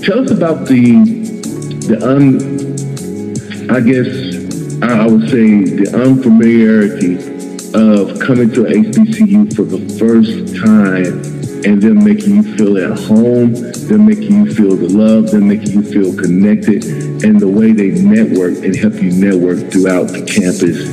Tell 0.06 0.20
us 0.24 0.32
about 0.32 0.66
the 0.66 1.20
the 1.89 1.98
un, 2.06 2.39
I 3.70 3.80
guess 3.82 4.08
I 4.82 5.06
would 5.08 5.30
say 5.30 5.63
the 5.66 5.92
unfamiliarity 5.94 7.16
of 7.74 8.20
coming 8.20 8.50
to 8.51 8.63
HBCU 8.63 9.56
for 9.56 9.63
the 9.63 9.80
first 10.00 10.56
time 10.63 11.39
and 11.66 11.82
them 11.82 12.04
making 12.04 12.36
you 12.36 12.44
feel 12.56 12.78
at 12.78 12.98
home, 12.98 13.54
them 13.54 14.06
making 14.06 14.46
you 14.46 14.54
feel 14.54 14.75
the 14.75 14.88
love, 14.88 15.32
them 15.32 15.48
making 15.48 15.72
you 15.72 15.84
feel 15.84 16.16
connected, 16.16 16.86
and 17.24 17.39
the 17.39 17.48
way 17.48 17.74
they 17.74 17.89
network 17.89 18.63
and 18.63 18.75
help 18.75 18.94
you 18.96 19.12
network 19.12 19.72
throughout 19.72 20.08
the 20.08 20.24
campus 20.25 20.88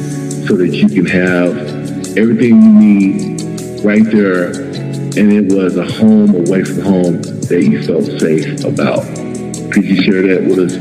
so 0.48 0.56
that 0.56 0.68
you 0.68 0.88
can 0.88 1.06
have 1.06 1.75
everything 2.16 2.62
you 2.62 2.72
need 2.72 3.40
right 3.84 4.04
there. 4.04 4.50
And 5.16 5.32
it 5.32 5.52
was 5.54 5.76
a 5.76 5.84
home 5.84 6.34
away 6.34 6.64
from 6.64 6.80
home 6.80 7.22
that 7.22 7.62
you 7.62 7.82
felt 7.82 8.04
safe 8.20 8.64
about. 8.64 9.04
Could 9.72 9.84
you 9.84 10.02
share 10.02 10.22
that 10.22 10.44
with 10.44 10.58
us? 10.58 10.74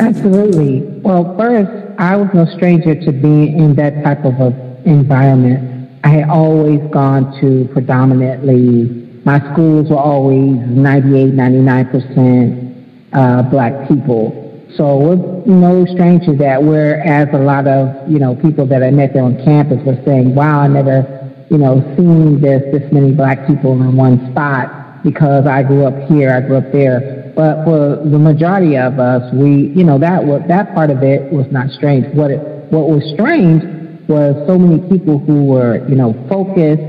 Absolutely. 0.00 0.80
Well, 1.02 1.36
first, 1.36 1.70
I 1.98 2.16
was 2.16 2.28
no 2.32 2.46
stranger 2.56 2.94
to 2.94 3.12
being 3.12 3.58
in 3.58 3.74
that 3.76 4.02
type 4.02 4.24
of 4.24 4.34
a 4.40 4.70
environment. 4.86 5.90
I 6.04 6.08
had 6.08 6.30
always 6.30 6.80
gone 6.90 7.38
to 7.40 7.68
predominantly, 7.72 9.20
my 9.24 9.38
schools 9.52 9.90
were 9.90 9.98
always 9.98 10.56
98, 10.56 11.34
99% 11.34 12.70
uh, 13.12 13.42
black 13.42 13.88
people. 13.88 14.39
So 14.76 14.98
we're 14.98 15.16
no 15.46 15.84
stranger 15.86 16.34
that 16.36 16.62
whereas 16.62 17.28
a 17.32 17.38
lot 17.38 17.66
of, 17.66 18.08
you 18.10 18.18
know, 18.18 18.36
people 18.36 18.66
that 18.66 18.82
I 18.82 18.90
met 18.90 19.12
there 19.12 19.24
on 19.24 19.42
campus 19.44 19.78
were 19.84 20.00
saying, 20.04 20.34
wow, 20.34 20.60
I 20.60 20.68
never, 20.68 21.34
you 21.50 21.58
know, 21.58 21.80
seen 21.96 22.40
this, 22.40 22.62
this 22.72 22.92
many 22.92 23.12
black 23.12 23.46
people 23.46 23.72
in 23.72 23.96
one 23.96 24.30
spot 24.30 25.02
because 25.02 25.46
I 25.46 25.62
grew 25.62 25.86
up 25.86 26.08
here, 26.08 26.30
I 26.30 26.40
grew 26.40 26.58
up 26.58 26.72
there. 26.72 27.32
But 27.34 27.64
for 27.64 27.96
the 28.04 28.18
majority 28.18 28.76
of 28.76 28.98
us, 28.98 29.32
we, 29.34 29.72
you 29.74 29.84
know, 29.84 29.98
that 29.98 30.24
was, 30.24 30.42
that 30.48 30.74
part 30.74 30.90
of 30.90 31.02
it 31.02 31.32
was 31.32 31.46
not 31.50 31.70
strange. 31.70 32.06
What 32.14 32.30
it, 32.30 32.40
what 32.70 32.88
was 32.88 33.02
strange 33.14 33.62
was 34.08 34.34
so 34.46 34.58
many 34.58 34.80
people 34.90 35.18
who 35.18 35.46
were, 35.46 35.86
you 35.88 35.94
know, 35.94 36.12
focused, 36.28 36.82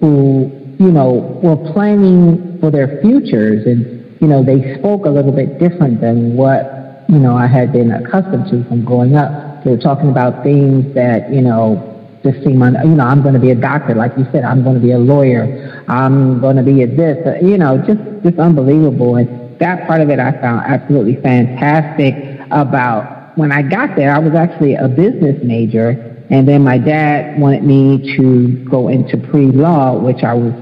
who, 0.00 0.52
you 0.78 0.92
know, 0.92 1.40
were 1.42 1.56
planning 1.72 2.58
for 2.60 2.70
their 2.70 3.00
futures 3.02 3.66
and, 3.66 4.20
you 4.20 4.28
know, 4.28 4.44
they 4.44 4.78
spoke 4.78 5.06
a 5.06 5.10
little 5.10 5.32
bit 5.32 5.58
different 5.58 6.00
than 6.00 6.36
what, 6.36 6.75
you 7.08 7.18
know, 7.18 7.36
I 7.36 7.46
had 7.46 7.72
been 7.72 7.90
accustomed 7.92 8.50
to 8.50 8.64
from 8.68 8.84
growing 8.84 9.16
up. 9.16 9.64
They 9.64 9.70
were 9.70 9.78
talking 9.78 10.10
about 10.10 10.42
things 10.42 10.94
that, 10.94 11.32
you 11.32 11.40
know, 11.40 11.92
just 12.22 12.42
seem, 12.44 12.62
un- 12.62 12.78
you 12.84 12.96
know, 12.96 13.04
I'm 13.04 13.22
going 13.22 13.34
to 13.34 13.40
be 13.40 13.50
a 13.50 13.54
doctor, 13.54 13.94
like 13.94 14.12
you 14.16 14.26
said, 14.32 14.44
I'm 14.44 14.62
going 14.64 14.74
to 14.74 14.80
be 14.80 14.92
a 14.92 14.98
lawyer, 14.98 15.84
I'm 15.88 16.40
going 16.40 16.56
to 16.56 16.62
be 16.62 16.82
a 16.82 16.86
this, 16.86 17.24
uh, 17.26 17.44
you 17.44 17.58
know, 17.58 17.78
just, 17.78 18.00
just 18.24 18.38
unbelievable. 18.38 19.16
And 19.16 19.58
that 19.60 19.86
part 19.86 20.00
of 20.00 20.10
it 20.10 20.18
I 20.18 20.32
found 20.40 20.62
absolutely 20.66 21.16
fantastic 21.16 22.40
about 22.50 23.36
when 23.38 23.52
I 23.52 23.62
got 23.62 23.96
there, 23.96 24.14
I 24.14 24.18
was 24.18 24.34
actually 24.34 24.74
a 24.74 24.88
business 24.88 25.42
major 25.44 26.16
and 26.30 26.48
then 26.48 26.64
my 26.64 26.78
dad 26.78 27.38
wanted 27.38 27.62
me 27.62 28.16
to 28.16 28.64
go 28.64 28.88
into 28.88 29.16
pre-law, 29.16 29.98
which 29.98 30.24
I 30.24 30.34
was 30.34 30.52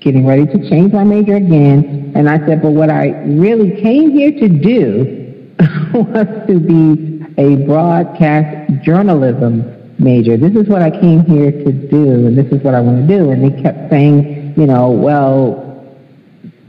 getting 0.00 0.26
ready 0.26 0.46
to 0.46 0.70
change 0.70 0.92
my 0.94 1.04
major 1.04 1.36
again. 1.36 2.12
And 2.14 2.28
I 2.28 2.38
said, 2.46 2.62
but 2.62 2.70
what 2.70 2.88
I 2.88 3.08
really 3.24 3.82
came 3.82 4.12
here 4.12 4.32
to 4.32 4.48
do 4.48 5.19
was 5.92 6.46
to 6.46 6.58
be 6.58 7.24
a 7.38 7.56
broadcast 7.66 8.82
journalism 8.82 9.94
major. 9.98 10.36
This 10.36 10.54
is 10.56 10.68
what 10.68 10.82
I 10.82 10.90
came 10.90 11.24
here 11.24 11.50
to 11.52 11.72
do, 11.72 12.26
and 12.26 12.36
this 12.36 12.46
is 12.46 12.62
what 12.64 12.74
I 12.74 12.80
want 12.80 13.06
to 13.06 13.18
do. 13.18 13.30
And 13.30 13.44
they 13.44 13.62
kept 13.62 13.90
saying, 13.90 14.54
you 14.56 14.66
know, 14.66 14.90
well, 14.90 15.66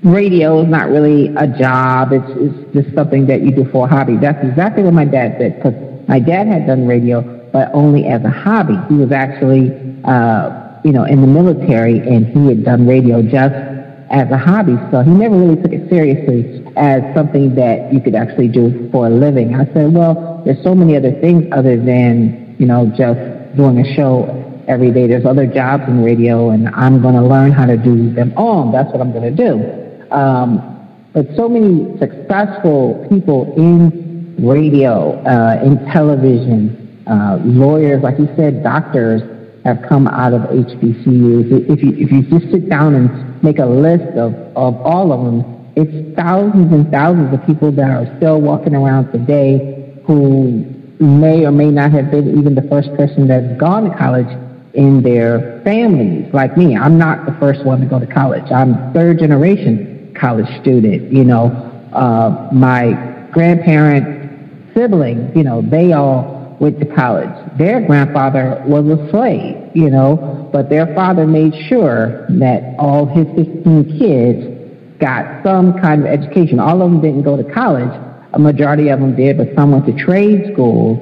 radio 0.03 0.61
is 0.61 0.67
not 0.67 0.89
really 0.89 1.27
a 1.35 1.47
job. 1.47 2.11
It's, 2.11 2.31
it's 2.35 2.73
just 2.73 2.95
something 2.95 3.25
that 3.27 3.41
you 3.41 3.51
do 3.51 3.65
for 3.71 3.85
a 3.85 3.89
hobby. 3.89 4.17
That's 4.17 4.43
exactly 4.45 4.83
what 4.83 4.93
my 4.93 5.05
dad 5.05 5.37
said, 5.39 5.55
because 5.55 6.07
my 6.07 6.19
dad 6.19 6.47
had 6.47 6.67
done 6.67 6.87
radio 6.87 7.21
but 7.51 7.69
only 7.73 8.07
as 8.07 8.23
a 8.23 8.29
hobby. 8.29 8.77
He 8.89 8.95
was 8.95 9.11
actually, 9.11 9.71
uh, 10.05 10.79
you 10.83 10.91
know, 10.91 11.03
in 11.03 11.21
the 11.21 11.27
military 11.27 11.99
and 11.99 12.25
he 12.25 12.47
had 12.47 12.63
done 12.63 12.87
radio 12.87 13.21
just 13.21 13.70
as 14.11 14.29
a 14.29 14.37
hobby. 14.37 14.75
So 14.91 15.01
he 15.01 15.11
never 15.11 15.35
really 15.35 15.61
took 15.61 15.71
it 15.71 15.89
seriously 15.89 16.63
as 16.75 17.01
something 17.15 17.55
that 17.55 17.93
you 17.93 18.01
could 18.01 18.15
actually 18.15 18.49
do 18.49 18.89
for 18.91 19.07
a 19.07 19.09
living. 19.09 19.55
I 19.55 19.65
said, 19.73 19.93
well, 19.93 20.41
there's 20.45 20.61
so 20.63 20.75
many 20.75 20.95
other 20.95 21.11
things 21.19 21.45
other 21.51 21.77
than, 21.77 22.55
you 22.59 22.65
know, 22.65 22.91
just 22.95 23.55
doing 23.55 23.79
a 23.79 23.95
show 23.95 24.37
every 24.67 24.91
day. 24.91 25.07
There's 25.07 25.25
other 25.25 25.47
jobs 25.47 25.83
in 25.87 26.03
radio 26.03 26.49
and 26.49 26.67
I'm 26.69 27.01
going 27.01 27.15
to 27.15 27.23
learn 27.23 27.51
how 27.51 27.65
to 27.65 27.77
do 27.77 28.13
them 28.13 28.33
all. 28.35 28.71
That's 28.71 28.91
what 28.91 29.01
I'm 29.01 29.11
going 29.11 29.35
to 29.35 29.49
do. 29.49 30.13
Um, 30.13 30.67
but 31.13 31.27
so 31.35 31.47
many 31.47 31.97
successful 31.97 33.05
people 33.09 33.53
in 33.55 34.35
radio, 34.39 35.21
uh, 35.23 35.61
in 35.63 35.85
television, 35.91 37.03
uh, 37.07 37.39
lawyers, 37.43 38.03
like 38.03 38.19
you 38.19 38.29
said, 38.35 38.63
doctors 38.63 39.21
have 39.63 39.83
come 39.87 40.07
out 40.07 40.33
of 40.33 40.41
HBCUs. 40.41 41.69
If 41.69 41.83
you, 41.83 41.91
if 41.97 42.11
you 42.11 42.21
just 42.23 42.51
sit 42.51 42.69
down 42.69 42.95
and 42.95 43.43
make 43.43 43.59
a 43.59 43.65
list 43.65 44.17
of, 44.17 44.33
of 44.55 44.75
all 44.81 45.11
of 45.11 45.23
them, 45.23 45.73
it's 45.75 46.15
thousands 46.15 46.73
and 46.73 46.91
thousands 46.91 47.33
of 47.33 47.45
people 47.45 47.71
that 47.73 47.89
are 47.89 48.17
still 48.17 48.41
walking 48.41 48.75
around 48.75 49.11
today 49.11 49.99
who 50.05 50.65
may 50.99 51.45
or 51.45 51.51
may 51.51 51.69
not 51.71 51.91
have 51.91 52.11
been 52.11 52.37
even 52.37 52.55
the 52.55 52.61
first 52.63 52.89
person 52.95 53.27
that's 53.27 53.59
gone 53.59 53.89
to 53.89 53.97
college 53.97 54.27
in 54.73 55.01
their 55.01 55.61
families. 55.63 56.31
Like 56.33 56.57
me, 56.57 56.75
I'm 56.75 56.97
not 56.97 57.25
the 57.25 57.33
first 57.39 57.65
one 57.65 57.81
to 57.81 57.85
go 57.85 57.99
to 57.99 58.07
college. 58.07 58.51
I'm 58.51 58.93
third 58.93 59.19
generation 59.19 60.13
college 60.19 60.47
student. 60.61 61.11
You 61.11 61.23
know, 61.23 61.45
uh, 61.93 62.49
my 62.51 63.27
grandparent 63.31 64.73
siblings, 64.73 65.35
you 65.35 65.43
know, 65.43 65.61
they 65.61 65.93
all 65.93 66.57
went 66.59 66.79
to 66.79 66.85
college. 66.85 67.40
Their 67.57 67.85
grandfather 67.85 68.63
was 68.65 68.85
a 68.87 69.09
slave, 69.09 69.75
you 69.75 69.89
know, 69.89 70.49
but 70.53 70.69
their 70.69 70.93
father 70.95 71.27
made 71.27 71.53
sure 71.67 72.25
that 72.29 72.75
all 72.79 73.05
his 73.05 73.25
15 73.35 73.99
kids 73.99 74.99
got 74.99 75.43
some 75.43 75.79
kind 75.81 76.01
of 76.01 76.07
education. 76.07 76.59
All 76.59 76.81
of 76.81 76.91
them 76.91 77.01
didn't 77.01 77.23
go 77.23 77.35
to 77.35 77.43
college. 77.53 77.91
A 78.33 78.39
majority 78.39 78.89
of 78.89 78.99
them 78.99 79.15
did, 79.15 79.37
but 79.37 79.47
some 79.55 79.71
went 79.71 79.85
to 79.87 80.05
trade 80.05 80.53
school, 80.53 80.95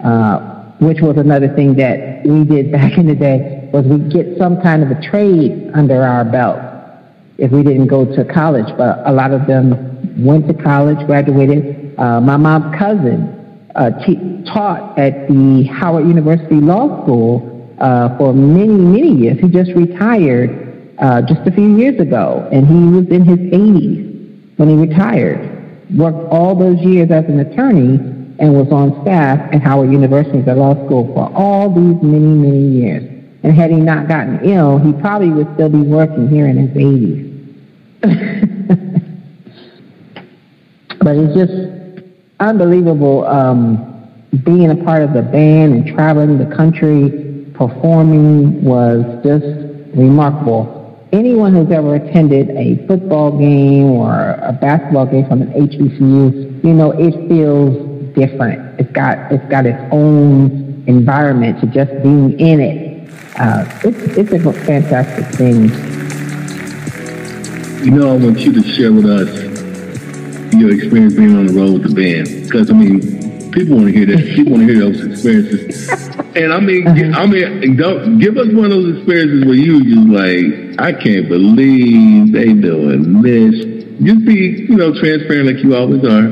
uh, 0.00 0.72
which 0.80 1.00
was 1.00 1.16
another 1.16 1.48
thing 1.54 1.74
that 1.76 2.22
we 2.24 2.44
did 2.44 2.70
back 2.72 2.98
in 2.98 3.06
the 3.06 3.14
day, 3.14 3.70
was 3.72 3.86
we 3.86 3.98
get 4.10 4.36
some 4.36 4.60
kind 4.60 4.82
of 4.82 4.90
a 4.90 5.00
trade 5.00 5.70
under 5.74 6.02
our 6.02 6.24
belt 6.24 6.60
if 7.38 7.50
we 7.50 7.62
didn't 7.62 7.86
go 7.86 8.04
to 8.04 8.24
college. 8.24 8.66
But 8.76 9.02
a 9.06 9.12
lot 9.12 9.32
of 9.32 9.46
them 9.46 10.22
went 10.22 10.46
to 10.48 10.54
college, 10.54 10.98
graduated. 11.06 11.98
Uh, 11.98 12.20
my 12.20 12.36
mom's 12.36 12.76
cousin 12.78 13.43
uh, 13.74 13.90
taught 14.44 14.98
at 14.98 15.28
the 15.28 15.64
Howard 15.64 16.06
University 16.06 16.56
Law 16.56 17.02
School 17.02 17.74
uh, 17.78 18.16
for 18.16 18.32
many, 18.32 18.68
many 18.68 19.12
years. 19.12 19.38
He 19.40 19.48
just 19.48 19.72
retired 19.72 20.94
uh, 20.98 21.22
just 21.22 21.40
a 21.46 21.50
few 21.50 21.76
years 21.76 22.00
ago, 22.00 22.48
and 22.52 22.66
he 22.66 22.96
was 22.96 23.08
in 23.08 23.24
his 23.24 23.38
80s 23.38 24.58
when 24.58 24.68
he 24.68 24.76
retired. 24.76 25.50
Worked 25.96 26.32
all 26.32 26.54
those 26.56 26.78
years 26.80 27.10
as 27.10 27.24
an 27.24 27.40
attorney 27.40 27.98
and 28.38 28.54
was 28.54 28.70
on 28.72 29.02
staff 29.02 29.38
at 29.52 29.60
Howard 29.62 29.92
University, 29.92 30.40
the 30.40 30.54
law 30.54 30.74
school, 30.86 31.12
for 31.14 31.30
all 31.34 31.68
these 31.68 32.00
many, 32.02 32.26
many 32.26 32.68
years. 32.68 33.02
And 33.42 33.54
had 33.54 33.70
he 33.70 33.76
not 33.76 34.08
gotten 34.08 34.42
ill, 34.44 34.78
he 34.78 34.94
probably 34.94 35.28
would 35.30 35.52
still 35.54 35.68
be 35.68 35.82
working 35.82 36.28
here 36.28 36.46
in 36.46 36.56
his 36.56 36.70
80s. 36.70 37.32
but 41.00 41.16
it's 41.16 41.34
just 41.34 41.83
unbelievable 42.44 43.26
um, 43.26 43.90
being 44.44 44.70
a 44.70 44.84
part 44.84 45.02
of 45.02 45.12
the 45.12 45.22
band 45.22 45.74
and 45.74 45.86
traveling 45.94 46.38
the 46.38 46.54
country 46.54 47.50
performing 47.54 48.62
was 48.62 49.02
just 49.24 49.46
remarkable. 49.96 50.80
Anyone 51.12 51.54
who's 51.54 51.70
ever 51.70 51.94
attended 51.94 52.50
a 52.50 52.84
football 52.86 53.38
game 53.38 53.92
or 53.92 54.32
a 54.42 54.52
basketball 54.60 55.06
game 55.06 55.26
from 55.28 55.42
an 55.42 55.52
HBCU, 55.52 56.64
you 56.64 56.72
know 56.72 56.90
it 56.90 57.12
feels 57.28 58.14
different. 58.14 58.80
It's 58.80 58.90
got 58.90 59.32
it's 59.32 59.44
got 59.48 59.66
its 59.66 59.80
own 59.92 60.84
environment 60.86 61.60
to 61.60 61.66
just 61.68 61.90
being 62.02 62.38
in 62.40 62.60
it. 62.60 63.10
Uh, 63.38 63.64
it's 63.84 64.18
it's 64.18 64.32
a 64.32 64.52
fantastic 64.64 65.26
thing. 65.36 65.68
You 67.84 67.90
know, 67.90 68.14
I 68.14 68.16
want 68.16 68.40
you 68.40 68.52
to 68.52 68.62
share 68.62 68.92
with 68.92 69.06
us 69.06 69.43
your 70.58 70.74
experience 70.74 71.14
being 71.14 71.36
on 71.36 71.46
the 71.46 71.52
road 71.52 71.82
with 71.82 71.88
the 71.88 71.94
band? 71.94 72.44
Because 72.44 72.70
I 72.70 72.74
mean, 72.74 73.50
people 73.52 73.76
want 73.76 73.88
to 73.88 73.92
hear 73.92 74.06
that. 74.06 74.34
People 74.34 74.52
want 74.52 74.66
to 74.66 74.74
hear 74.74 74.90
those 74.90 75.04
experiences. 75.06 75.88
And 76.36 76.52
I 76.52 76.58
mean, 76.58 76.88
I 77.14 77.26
mean, 77.26 77.76
don't 77.76 78.18
give 78.18 78.36
us 78.36 78.48
one 78.48 78.66
of 78.66 78.70
those 78.70 78.96
experiences 78.96 79.44
where 79.44 79.54
you 79.54 79.84
just 79.84 80.08
like, 80.10 80.80
I 80.80 80.92
can't 80.92 81.28
believe 81.28 82.32
they 82.32 82.52
doing 82.52 83.22
this. 83.22 83.64
Just 84.02 84.26
be, 84.26 84.66
you 84.68 84.76
know, 84.76 84.92
transparent 84.98 85.46
like 85.46 85.62
you 85.64 85.76
always 85.76 86.04
are. 86.04 86.28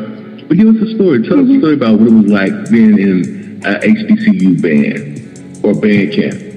But 0.48 0.56
give 0.56 0.68
us 0.74 0.82
a 0.82 0.94
story. 0.96 1.22
Tell 1.22 1.38
us 1.38 1.46
a 1.46 1.48
mm-hmm. 1.48 1.61
story 1.61 1.74
about 1.74 2.00
what 2.00 2.08
it 2.08 2.12
was 2.12 2.26
like 2.26 2.70
being 2.70 2.98
in 2.98 3.62
a 3.64 3.78
HBCU 3.78 4.61
band 4.61 5.64
or 5.64 5.72
band 5.80 6.12
camp. 6.12 6.52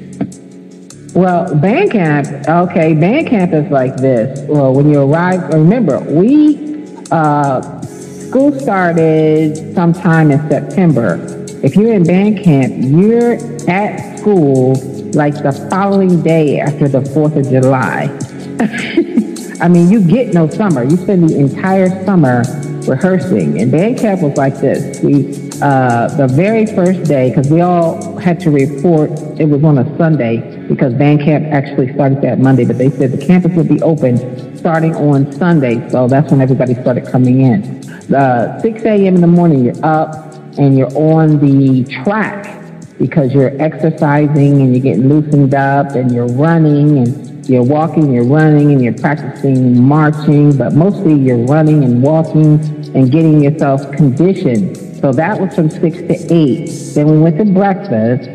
Well, 1.16 1.56
band 1.56 1.92
camp, 1.92 2.28
okay, 2.46 2.94
band 2.94 3.28
camp 3.28 3.54
is 3.54 3.72
like 3.72 3.96
this. 3.96 4.40
Well, 4.50 4.74
when 4.74 4.90
you 4.90 5.02
arrive, 5.02 5.48
remember, 5.54 6.00
we 6.02 6.65
uh, 7.12 7.82
school 7.82 8.58
started 8.60 9.74
sometime 9.76 10.32
in 10.32 10.50
September. 10.50 11.20
If 11.64 11.76
you're 11.76 11.94
in 11.94 12.04
band 12.04 12.44
camp, 12.44 12.74
you're 12.78 13.34
at 13.70 14.20
school 14.20 14.76
like 15.14 15.34
the 15.36 15.68
following 15.70 16.22
day 16.22 16.60
after 16.60 16.88
the 16.88 17.00
4th 17.00 17.38
of 17.38 17.50
July. 17.50 18.10
I 19.62 19.70
mean, 19.70 19.90
you 19.90 20.06
get 20.06 20.34
no 20.34 20.50
summer. 20.50 20.84
You 20.84 20.98
spend 20.98 21.30
the 21.30 21.40
entire 21.40 21.90
summer 22.06 22.44
rehearsing. 22.88 23.60
And 23.60 23.72
band 23.72 23.98
camp 23.98 24.22
was 24.22 24.38
like 24.38 24.60
this. 24.60 25.02
We, 25.02 25.30
uh, 25.62 26.10
the 26.16 26.28
very 26.28 26.66
first 26.66 27.06
day, 27.06 27.30
because 27.30 27.50
we 27.50 27.62
all 27.62 28.18
had 28.18 28.40
to 28.42 28.52
report, 28.52 29.12
it 29.40 29.46
was 29.46 29.64
on 29.64 29.78
a 29.78 29.98
Sunday, 29.98 30.55
because 30.68 30.94
band 30.94 31.22
camp 31.22 31.46
actually 31.52 31.94
started 31.94 32.22
that 32.22 32.40
Monday, 32.40 32.66
but 32.66 32.78
they 32.78 32.90
said 32.90 33.12
the 33.12 33.26
campus 33.26 33.52
would 33.54 33.70
be 33.70 33.82
open 33.82 34.18
starting 34.58 34.96
on 34.96 35.32
Sunday, 35.32 35.88
so 35.90 36.08
that's 36.08 36.32
when 36.32 36.42
everybody 36.42 36.74
started 36.76 37.06
coming 37.06 37.42
in. 37.42 38.14
Uh, 38.14 38.60
6 38.62 38.84
a.m. 38.84 39.16
in 39.16 39.22
the 39.22 39.28
morning, 39.28 39.64
you're 39.66 39.86
up 39.86 40.34
and 40.58 40.78
you're 40.78 40.96
on 40.98 41.40
the 41.40 41.84
track 42.04 42.62
because 42.98 43.34
you're 43.34 43.60
exercising 43.62 44.62
and 44.62 44.74
you're 44.74 44.82
getting 44.82 45.10
loosened 45.10 45.54
up 45.54 45.92
and 45.92 46.12
you're 46.12 46.28
running 46.28 46.98
and 47.00 47.48
you're 47.48 47.64
walking, 47.64 48.12
you're 48.12 48.26
running 48.26 48.72
and 48.72 48.84
you're 48.84 48.94
practicing 48.94 49.80
marching, 49.82 50.58
but 50.58 50.74
mostly 50.74 51.14
you're 51.14 51.46
running 51.46 51.84
and 51.84 52.02
walking 52.02 52.60
and 52.96 53.12
getting 53.12 53.44
yourself 53.44 53.92
conditioned. 53.92 54.78
So 55.00 55.12
that 55.12 55.40
was 55.40 55.54
from 55.54 55.70
6 55.70 55.80
to 55.80 56.34
8. 56.34 56.94
Then 56.96 57.12
we 57.12 57.20
went 57.20 57.38
to 57.38 57.46
breakfast 57.46 58.30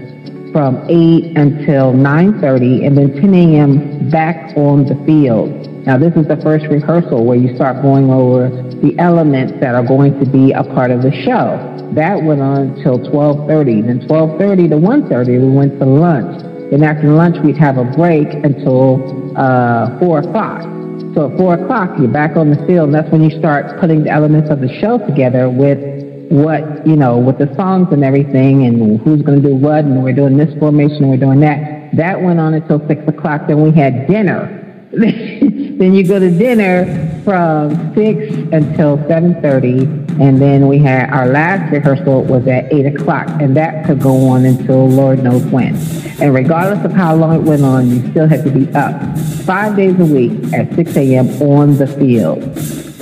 from 0.52 0.76
8 0.88 1.36
until 1.36 1.92
9.30 1.92 2.86
and 2.86 2.96
then 2.96 3.14
10 3.20 3.34
a.m. 3.34 4.10
back 4.10 4.56
on 4.56 4.84
the 4.84 4.94
field. 5.06 5.50
Now, 5.86 5.96
this 5.96 6.14
is 6.14 6.28
the 6.28 6.36
first 6.42 6.66
rehearsal 6.66 7.24
where 7.24 7.38
you 7.38 7.54
start 7.56 7.80
going 7.82 8.10
over 8.10 8.50
the 8.82 8.94
elements 8.98 9.54
that 9.60 9.74
are 9.74 9.86
going 9.86 10.18
to 10.20 10.26
be 10.26 10.52
a 10.52 10.62
part 10.62 10.90
of 10.90 11.02
the 11.02 11.12
show. 11.24 11.56
That 11.94 12.22
went 12.22 12.40
on 12.40 12.76
until 12.76 12.98
12.30. 12.98 13.86
Then 13.86 14.00
12.30 14.06 14.70
to 14.70 14.76
1.30, 14.76 15.40
we 15.40 15.56
went 15.56 15.78
to 15.78 15.86
lunch. 15.86 16.42
Then 16.70 16.82
after 16.82 17.08
lunch, 17.08 17.36
we'd 17.42 17.56
have 17.56 17.78
a 17.78 17.84
break 17.84 18.28
until 18.44 19.02
uh, 19.36 19.98
4 19.98 20.18
o'clock. 20.20 20.62
So 21.14 21.32
at 21.32 21.38
4 21.38 21.54
o'clock, 21.54 21.98
you're 21.98 22.12
back 22.12 22.36
on 22.36 22.50
the 22.50 22.66
field, 22.66 22.90
and 22.90 22.94
that's 22.94 23.10
when 23.10 23.22
you 23.22 23.36
start 23.38 23.80
putting 23.80 24.04
the 24.04 24.10
elements 24.10 24.50
of 24.50 24.60
the 24.60 24.68
show 24.80 24.98
together 24.98 25.50
with 25.50 25.99
what, 26.30 26.86
you 26.86 26.96
know, 26.96 27.18
with 27.18 27.38
the 27.38 27.52
songs 27.56 27.88
and 27.92 28.04
everything, 28.04 28.64
and 28.64 29.00
who's 29.00 29.20
going 29.22 29.42
to 29.42 29.48
do 29.48 29.54
what, 29.54 29.84
and 29.84 30.02
we're 30.02 30.12
doing 30.12 30.36
this 30.36 30.56
formation, 30.58 31.02
and 31.02 31.10
we're 31.10 31.16
doing 31.16 31.40
that. 31.40 31.94
That 31.96 32.22
went 32.22 32.38
on 32.38 32.54
until 32.54 32.86
6 32.86 33.08
o'clock. 33.08 33.48
Then 33.48 33.62
we 33.62 33.72
had 33.72 34.06
dinner. 34.06 34.56
then 34.92 35.94
you 35.94 36.06
go 36.06 36.18
to 36.18 36.30
dinner 36.30 37.20
from 37.24 37.94
6 37.94 38.34
until 38.52 38.98
7.30 38.98 40.20
and 40.20 40.42
then 40.42 40.66
we 40.66 40.78
had 40.78 41.10
our 41.10 41.28
last 41.28 41.72
rehearsal 41.72 42.24
was 42.24 42.46
at 42.48 42.72
8 42.72 42.86
o'clock 42.86 43.28
and 43.40 43.56
that 43.56 43.86
could 43.86 44.00
go 44.00 44.28
on 44.28 44.44
until 44.44 44.88
lord 44.88 45.22
knows 45.22 45.44
when 45.46 45.76
and 46.20 46.34
regardless 46.34 46.84
of 46.84 46.90
how 46.92 47.14
long 47.14 47.36
it 47.36 47.42
went 47.42 47.62
on 47.62 47.88
you 47.88 48.10
still 48.10 48.26
had 48.26 48.44
to 48.44 48.50
be 48.50 48.68
up 48.74 49.16
five 49.44 49.76
days 49.76 49.98
a 50.00 50.04
week 50.04 50.52
at 50.52 50.74
6 50.74 50.96
a.m 50.96 51.28
on 51.40 51.76
the 51.76 51.86
field 51.86 52.42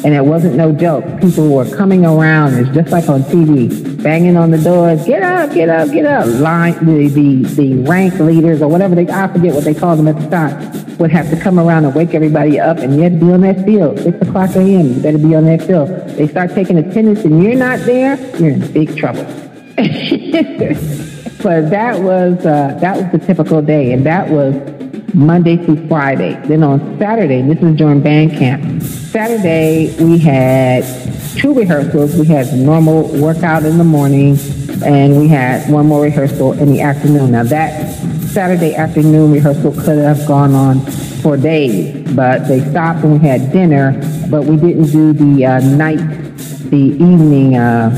and 0.04 0.14
it 0.14 0.24
wasn't 0.24 0.54
no 0.54 0.72
joke. 0.72 1.04
People 1.20 1.48
were 1.48 1.68
coming 1.76 2.04
around. 2.04 2.54
It's 2.54 2.70
just 2.74 2.90
like 2.90 3.08
on 3.08 3.22
TV, 3.22 4.02
banging 4.02 4.36
on 4.36 4.50
the 4.50 4.58
doors. 4.58 5.04
Get 5.04 5.22
up, 5.22 5.52
get 5.52 5.68
up, 5.68 5.90
get 5.90 6.06
up. 6.06 6.26
Line 6.40 6.74
the 6.84 7.08
the, 7.08 7.42
the 7.54 7.74
rank 7.82 8.14
leaders 8.14 8.62
or 8.62 8.68
whatever 8.68 8.94
they 8.94 9.08
I 9.08 9.28
forget 9.28 9.54
what 9.54 9.64
they 9.64 9.74
called 9.74 9.98
them 9.98 10.08
at 10.08 10.18
the 10.18 10.28
time 10.28 10.98
would 10.98 11.10
have 11.10 11.30
to 11.30 11.40
come 11.40 11.58
around 11.58 11.84
and 11.84 11.94
wake 11.94 12.14
everybody 12.14 12.58
up, 12.58 12.78
and 12.78 12.94
you 12.94 13.02
had 13.02 13.20
to 13.20 13.26
be 13.26 13.32
on 13.32 13.40
that 13.42 13.64
field. 13.64 13.98
Six 14.00 14.20
o'clock 14.20 14.50
a.m. 14.56 14.94
You 14.94 15.00
better 15.00 15.18
be 15.18 15.34
on 15.34 15.44
that 15.46 15.62
field. 15.62 15.88
They 15.88 16.28
start 16.28 16.50
taking 16.54 16.76
attendance, 16.78 17.24
and 17.24 17.42
you're 17.42 17.54
not 17.54 17.80
there. 17.80 18.16
You're 18.38 18.50
in 18.50 18.72
big 18.72 18.96
trouble. 18.96 19.24
but 21.42 21.70
that 21.70 22.00
was 22.00 22.44
uh, 22.44 22.76
that 22.80 22.96
was 22.96 23.12
the 23.12 23.24
typical 23.24 23.62
day, 23.62 23.92
and 23.92 24.04
that 24.06 24.28
was 24.28 24.54
Monday 25.14 25.56
through 25.56 25.86
Friday. 25.88 26.34
Then 26.46 26.62
on 26.62 26.98
Saturday, 26.98 27.42
this 27.42 27.62
is 27.62 27.76
during 27.76 28.00
band 28.00 28.32
camp. 28.32 28.82
Saturday, 29.10 29.94
we 30.04 30.18
had 30.18 30.84
two 31.38 31.54
rehearsals. 31.54 32.14
We 32.14 32.26
had 32.26 32.52
normal 32.52 33.08
workout 33.18 33.64
in 33.64 33.78
the 33.78 33.84
morning, 33.84 34.38
and 34.84 35.18
we 35.18 35.28
had 35.28 35.70
one 35.70 35.86
more 35.86 36.02
rehearsal 36.02 36.52
in 36.52 36.70
the 36.70 36.82
afternoon. 36.82 37.32
Now, 37.32 37.44
that 37.44 37.90
Saturday 38.26 38.74
afternoon 38.74 39.32
rehearsal 39.32 39.72
could 39.72 39.96
have 39.96 40.26
gone 40.26 40.54
on 40.54 40.80
for 41.22 41.38
days, 41.38 42.06
but 42.14 42.46
they 42.48 42.60
stopped 42.70 43.02
and 43.02 43.18
we 43.18 43.26
had 43.26 43.50
dinner, 43.50 43.92
but 44.30 44.44
we 44.44 44.56
didn't 44.56 44.90
do 44.90 45.14
the 45.14 45.46
uh, 45.46 45.60
night, 45.60 45.96
the 46.68 46.76
evening 46.76 47.56
uh, 47.56 47.88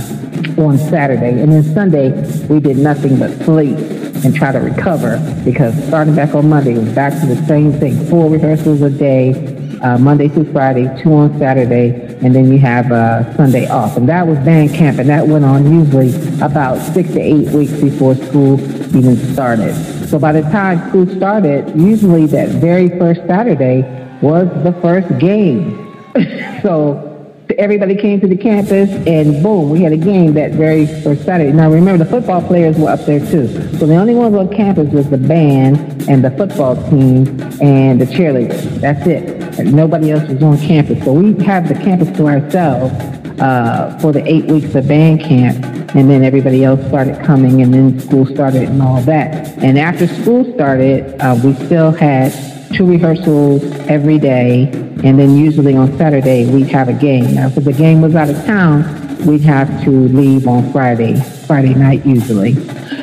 on 0.59 0.79
Saturday. 0.79 1.41
And 1.41 1.53
then 1.53 1.65
Sunday, 1.65 2.11
we 2.47 2.61
did 2.61 2.77
nothing 2.77 3.19
but 3.19 3.33
sleep 3.45 3.77
and 4.25 4.35
try 4.35 4.53
to 4.53 4.59
recover 4.59 5.19
because 5.45 5.75
starting 5.89 6.15
back 6.15 6.35
on 6.35 6.49
Monday 6.49 6.75
was 6.79 6.89
back 6.91 7.19
to 7.21 7.27
the 7.27 7.45
same 7.47 7.73
thing. 7.73 8.07
Four 8.07 8.31
rehearsals 8.31 8.83
a 8.83 8.91
day, 8.91 9.50
uh, 9.83 9.99
Monday 9.99 10.29
through 10.29 10.53
Friday, 10.53 10.85
two 11.03 11.13
on 11.13 11.39
Saturday, 11.39 12.17
and 12.23 12.35
then 12.35 12.53
you 12.53 12.59
have 12.59 12.91
uh, 12.93 13.35
Sunday 13.37 13.67
off. 13.69 13.97
And 13.97 14.09
that 14.09 14.27
was 14.27 14.39
band 14.39 14.75
camp, 14.75 14.99
and 14.99 15.09
that 15.09 15.27
went 15.27 15.45
on 15.45 15.71
usually 15.71 16.15
about 16.41 16.79
six 16.95 17.11
to 17.11 17.21
eight 17.21 17.49
weeks 17.51 17.73
before 17.73 18.15
school 18.15 18.61
even 18.97 19.17
started. 19.33 19.75
So 20.09 20.19
by 20.19 20.33
the 20.33 20.43
time 20.43 20.89
school 20.89 21.07
started, 21.17 21.79
usually 21.79 22.27
that 22.27 22.49
very 22.49 22.89
first 22.99 23.21
Saturday 23.27 23.83
was 24.21 24.49
the 24.65 24.73
first 24.81 25.19
game. 25.19 25.87
so 26.63 27.10
everybody 27.59 27.97
came 27.97 28.21
to 28.21 28.27
the 28.27 28.37
campus, 28.37 28.91
and 29.07 29.43
boom, 29.43 29.71
we 29.71 29.83
had 29.83 29.93
a 29.93 29.97
game 29.97 30.35
that 30.35 30.53
very 30.53 30.87
first 31.03 31.25
Saturday. 31.25 31.53
Now 31.53 31.71
remember, 31.71 32.05
the 32.05 32.11
football 32.11 32.43
players 32.43 32.77
were 32.77 32.91
up 32.91 33.05
there 33.07 33.21
too. 33.21 33.49
So 33.79 33.87
the 33.87 33.97
only 33.97 34.15
ones 34.15 34.35
on 34.35 34.49
campus 34.55 34.93
was 34.93 35.09
the 35.11 35.19
band 35.19 36.09
and 36.09 36.25
the 36.25 36.31
football 36.31 36.77
team 36.91 37.27
and 37.61 38.01
the 38.01 38.07
cheerleaders. 38.07 38.81
That's 38.81 39.07
it. 39.07 39.59
And 39.59 39.73
nobody 39.73 40.11
else 40.11 40.29
was 40.29 40.43
on 40.43 40.59
campus. 40.59 41.05
So 41.05 41.13
we 41.13 41.35
had 41.45 41.69
the 41.69 41.75
campus 41.75 42.17
to 42.17 42.27
ourselves 42.27 42.95
uh, 43.41 43.99
for 44.01 44.13
the 44.13 44.27
eight 44.27 44.45
weeks 44.47 44.75
of 44.75 44.87
band 44.87 45.21
camp, 45.21 45.65
and 45.95 46.11
then 46.11 46.23
everybody 46.23 46.65
else 46.65 46.87
started 46.89 47.23
coming, 47.25 47.63
and 47.63 47.73
then 47.73 47.99
school 48.01 48.27
started 48.27 48.69
and 48.69 48.83
all 48.83 49.01
that. 49.03 49.49
And 49.59 49.79
after 49.79 50.07
school 50.07 50.45
started, 50.55 51.21
uh, 51.21 51.39
we 51.43 51.55
still 51.55 51.91
had 51.91 52.33
two 52.73 52.87
rehearsals 52.87 53.63
every 53.89 54.19
day, 54.19 54.65
and 55.05 55.19
then 55.19 55.37
usually 55.37 55.77
on 55.77 55.97
Saturday 55.99 56.51
we'd 56.51 56.69
have 56.69 56.89
a 56.89 56.93
game. 56.93 57.35
Now, 57.35 57.49
if 57.49 57.57
the 57.57 57.73
game 57.73 58.01
was 58.01 58.15
out 58.15 58.31
of 58.31 58.37
town, 58.45 59.27
we'd 59.27 59.43
have 59.43 59.85
to 59.85 59.91
leave 59.91 60.47
on 60.47 60.73
Friday, 60.73 61.21
Friday 61.47 61.75
night 61.75 62.05
usually. 62.07 62.55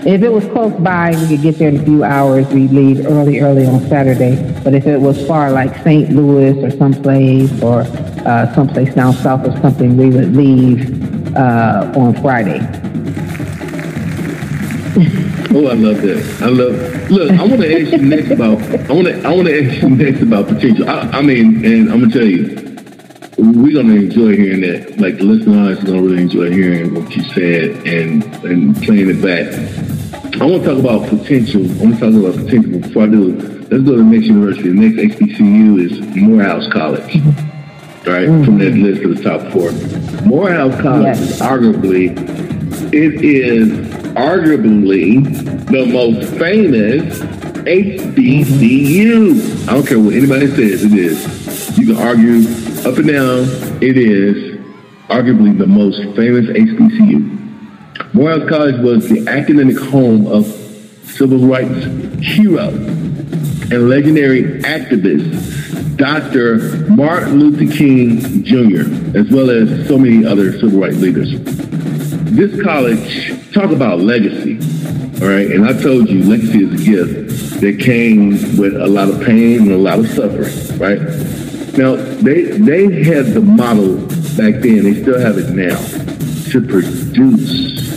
If 0.06 0.22
it 0.22 0.30
was 0.30 0.46
close 0.46 0.74
by, 0.80 1.12
we 1.12 1.28
could 1.28 1.42
get 1.42 1.58
there 1.58 1.70
in 1.70 1.82
a 1.82 1.84
few 1.84 2.04
hours. 2.04 2.48
We'd 2.48 2.72
leave 2.72 3.06
early, 3.06 3.42
early 3.42 3.66
on 3.66 3.82
Saturday. 3.88 4.36
But 4.64 4.74
if 4.74 4.88
it 4.88 5.02
was 5.02 5.26
far, 5.28 5.52
like 5.52 5.76
St. 5.84 6.12
Louis 6.12 6.58
or 6.64 6.72
someplace, 6.72 7.52
or 7.62 7.82
uh, 8.26 8.54
someplace 8.56 8.94
down 8.96 9.14
south 9.14 9.46
or 9.46 9.60
something, 9.60 9.98
we 9.98 10.10
would 10.10 10.34
leave 10.36 11.36
uh, 11.36 11.92
on 11.96 12.14
Friday. 12.22 12.60
Oh, 15.50 15.68
I 15.68 15.74
love 15.74 16.02
that. 16.02 16.40
I 16.42 16.48
love. 16.48 17.10
Look, 17.10 17.32
I 17.32 17.44
want 17.44 17.62
to 17.62 17.82
ask 17.82 17.92
you 17.92 18.00
next 18.00 18.32
about. 18.32 18.62
I 18.90 18.94
want 18.94 19.08
to. 19.08 19.22
I 19.24 19.34
want 19.34 19.48
to 19.48 19.66
ask 19.66 19.82
you 19.82 19.90
next 19.90 20.22
about 20.22 20.48
potential. 20.48 20.90
I, 20.90 21.02
I 21.02 21.22
mean, 21.22 21.64
and 21.66 21.92
I'm 21.92 22.02
gonna 22.02 22.12
tell 22.12 22.26
you, 22.26 22.76
we're 23.38 23.82
gonna 23.82 23.96
enjoy 23.96 24.36
hearing 24.36 24.62
that. 24.62 25.00
Like 25.00 25.18
the 25.18 25.24
listeners 25.24 25.80
are 25.82 25.86
gonna 25.86 26.02
really 26.02 26.22
enjoy 26.24 26.52
hearing 26.52 26.94
what 26.94 27.16
you 27.16 27.24
said 27.24 27.88
and 27.88 28.24
and 28.44 28.76
playing 28.84 29.10
it 29.10 29.22
back. 29.22 29.48
I 30.42 30.46
want 30.46 30.64
to 30.64 30.70
talk 30.70 30.80
about 30.80 31.08
potential. 31.10 31.64
I 31.64 31.84
want 31.84 32.00
to 32.00 32.00
talk 32.00 32.14
about 32.14 32.46
potential. 32.46 32.80
Before 32.80 33.04
I 33.04 33.08
do, 33.08 33.34
let's 33.72 33.84
go 33.84 33.96
to 33.96 33.98
the 33.98 34.04
next 34.04 34.26
university. 34.26 34.70
The 34.70 34.90
next 34.90 35.16
HBCU 35.16 35.80
is 35.80 36.16
Morehouse 36.16 36.68
College. 36.74 37.16
Right 38.06 38.28
mm-hmm. 38.28 38.44
from 38.44 38.58
that 38.60 38.74
list 38.74 39.04
of 39.04 39.18
the 39.18 39.24
top 39.24 39.52
four. 39.52 39.72
Morehouse 40.26 40.80
College 40.82 41.18
yes. 41.18 41.20
is 41.20 41.40
arguably 41.42 42.48
it 42.94 43.22
is 43.24 43.97
arguably 44.18 45.24
the 45.68 45.86
most 45.86 46.28
famous 46.40 47.20
HBCU. 47.68 49.38
I 49.68 49.74
don't 49.74 49.86
care 49.86 50.00
what 50.00 50.16
anybody 50.16 50.48
says, 50.48 50.84
it 50.84 50.94
is. 50.94 51.78
You 51.78 51.94
can 51.94 51.98
argue 51.98 52.40
up 52.90 52.98
and 52.98 53.08
down, 53.08 53.44
it 53.84 53.96
is 53.96 54.58
arguably 55.10 55.56
the 55.56 55.68
most 55.68 56.02
famous 56.16 56.48
HBCU. 56.48 58.14
Morehouse 58.16 58.50
College 58.50 58.82
was 58.82 59.08
the 59.08 59.28
academic 59.28 59.78
home 59.78 60.26
of 60.26 60.48
civil 61.04 61.46
rights 61.46 61.86
hero 62.20 62.70
and 62.70 63.88
legendary 63.88 64.62
activist 64.64 65.98
Dr. 65.98 66.90
Martin 66.90 67.40
Luther 67.40 67.72
King 67.72 68.44
Jr., 68.44 69.18
as 69.18 69.30
well 69.30 69.52
as 69.52 69.88
so 69.88 69.98
many 70.00 70.26
other 70.26 70.54
civil 70.54 70.80
rights 70.80 70.98
leaders. 70.98 71.34
This 72.32 72.60
college 72.64 73.37
talk 73.58 73.72
about 73.72 74.00
legacy, 74.00 74.60
all 75.20 75.30
right? 75.30 75.50
And 75.50 75.66
I 75.66 75.74
told 75.74 76.10
you, 76.10 76.24
legacy 76.24 76.64
is 76.64 76.80
a 76.80 76.84
gift 76.86 77.62
that 77.62 77.80
came 77.80 78.30
with 78.56 78.76
a 78.76 78.86
lot 78.86 79.10
of 79.10 79.20
pain 79.24 79.62
and 79.62 79.72
a 79.72 79.78
lot 79.78 79.98
of 79.98 80.08
suffering, 80.10 80.78
right? 80.78 81.02
Now, 81.76 81.96
they 81.96 82.44
they 82.58 83.04
had 83.04 83.34
the 83.34 83.42
model 83.42 83.96
back 84.38 84.62
then, 84.62 84.84
they 84.84 85.02
still 85.02 85.20
have 85.20 85.40
it 85.40 85.50
now, 85.50 85.76
to 86.52 86.62
produce 86.68 87.88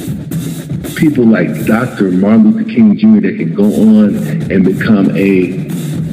people 0.94 1.26
like 1.26 1.66
Dr. 1.66 2.10
Martin 2.10 2.52
Luther 2.52 2.64
King 2.64 2.96
Jr. 2.96 3.20
that 3.20 3.36
can 3.36 3.54
go 3.54 3.64
on 3.64 4.16
and 4.50 4.64
become 4.64 5.14
a 5.14 5.68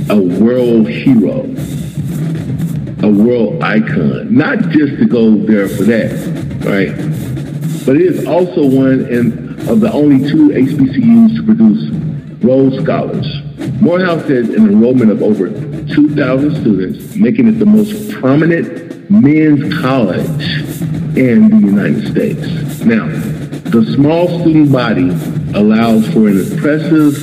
a 0.10 0.42
world 0.42 0.90
hero, 0.90 1.44
a 3.02 3.10
world 3.10 3.64
icon, 3.64 4.36
not 4.36 4.60
just 4.70 4.98
to 4.98 5.06
go 5.06 5.38
there 5.38 5.70
for 5.70 5.84
that, 5.84 6.12
right? 6.66 7.17
But 7.88 7.96
it 7.96 8.02
is 8.02 8.28
also 8.28 8.66
one 8.68 9.06
in, 9.06 9.58
of 9.70 9.80
the 9.80 9.90
only 9.94 10.20
two 10.30 10.50
HBCUs 10.50 11.38
to 11.38 11.44
produce 11.46 12.44
Rhodes 12.44 12.84
Scholars. 12.84 13.26
Morehouse 13.82 14.28
has 14.28 14.50
an 14.50 14.68
enrollment 14.68 15.10
of 15.10 15.24
over 15.24 15.48
2,000 15.48 16.56
students, 16.60 17.16
making 17.16 17.48
it 17.48 17.60
the 17.60 17.66
most 17.66 18.12
prominent 18.12 19.10
men's 19.10 19.74
college 19.80 20.44
in 21.16 21.48
the 21.48 21.66
United 21.66 22.12
States. 22.12 22.84
Now, 22.84 23.08
the 23.72 23.90
small 23.96 24.28
student 24.42 24.70
body 24.70 25.10
allows 25.58 26.06
for 26.10 26.28
an 26.28 26.42
impressive 26.42 27.16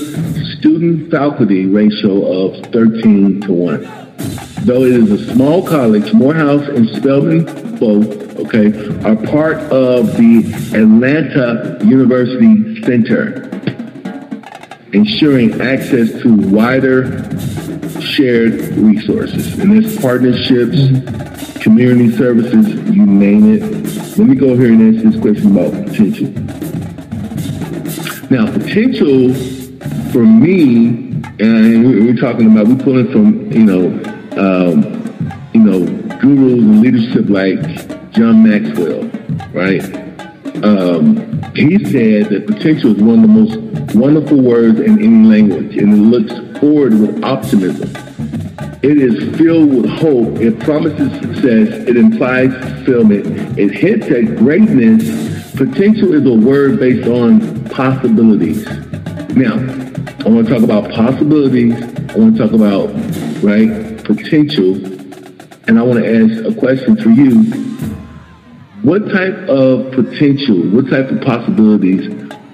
student 0.57 1.11
faculty 1.11 1.67
ratio 1.67 2.47
of 2.47 2.73
13 2.73 3.43
to 3.43 3.53
1. 3.53 3.83
Though 4.65 4.85
it 4.85 4.95
is 4.95 5.11
a 5.11 5.35
small 5.35 5.63
college, 5.67 6.15
Morehouse 6.15 6.67
and 6.69 6.89
Spelman 6.89 7.77
both 7.79 8.24
okay, 8.45 8.69
are 9.05 9.17
part 9.27 9.57
of 9.73 10.17
the 10.17 10.45
Atlanta 10.75 11.79
University 11.85 12.83
Center, 12.83 13.49
ensuring 14.93 15.61
access 15.61 16.11
to 16.23 16.35
wider 16.51 17.23
shared 18.01 18.61
resources. 18.77 19.59
And 19.59 19.73
there's 19.73 19.99
partnerships, 19.99 21.63
community 21.63 22.15
services, 22.17 22.69
you 22.91 23.07
name 23.07 23.55
it. 23.55 23.63
Let 24.19 24.29
me 24.29 24.37
go 24.37 24.57
here 24.57 24.73
and 24.73 24.97
answer 24.97 25.11
this 25.11 25.21
question 25.21 25.57
about 25.57 25.73
potential. 25.87 26.29
Now, 28.31 28.53
potential 28.53 29.33
for 30.13 30.25
me, 30.25 31.13
and 31.41 31.85
we're 31.85 32.17
talking 32.17 32.53
about, 32.53 32.69
we're 32.69 32.85
pulling 32.85 33.11
from, 33.11 33.51
you 33.51 33.65
know, 33.65 33.87
um, 34.37 35.03
you 35.55 35.61
know, 35.61 35.87
gurus 36.19 36.63
and 36.63 36.81
leadership 36.83 37.29
like 37.29 37.94
John 38.15 38.49
Maxwell, 38.49 39.03
right? 39.53 39.83
Um, 40.63 41.43
he 41.57 41.85
said 41.85 42.29
that 42.31 42.47
potential 42.47 42.95
is 42.95 43.03
one 43.03 43.17
of 43.17 43.23
the 43.23 43.29
most 43.29 43.95
wonderful 43.97 44.41
words 44.41 44.79
in 44.79 45.03
any 45.03 45.27
language, 45.27 45.77
and 45.77 45.93
it 45.93 45.97
looks 45.97 46.61
forward 46.61 46.93
with 46.93 47.25
optimism. 47.25 47.91
It 48.85 48.99
is 48.99 49.37
filled 49.37 49.75
with 49.75 49.91
hope. 49.91 50.39
It 50.39 50.61
promises 50.61 51.13
success. 51.21 51.89
It 51.89 51.97
implies 51.97 52.53
fulfillment. 52.53 53.59
It 53.59 53.73
hints 53.73 54.07
at 54.07 54.37
greatness. 54.37 55.53
Potential 55.57 56.15
is 56.15 56.25
a 56.25 56.35
word 56.35 56.79
based 56.79 57.09
on 57.09 57.65
possibilities. 57.71 58.65
Now, 59.35 59.55
I 60.25 60.29
want 60.29 60.47
to 60.47 60.55
talk 60.55 60.63
about 60.63 60.89
possibilities. 60.93 61.75
I 61.75 62.17
want 62.17 62.37
to 62.37 62.43
talk 62.45 62.53
about, 62.53 62.91
right, 63.43 64.05
potential. 64.05 64.77
And 65.67 65.81
I 65.81 65.83
want 65.83 65.99
to 65.99 66.07
ask 66.07 66.57
a 66.57 66.57
question 66.57 66.97
for 66.97 67.09
you 67.09 67.74
what 68.85 69.11
type 69.11 69.49
of 69.49 69.91
potential, 69.93 70.61
what 70.69 70.89
type 70.91 71.11
of 71.11 71.23
possibilities 71.23 72.07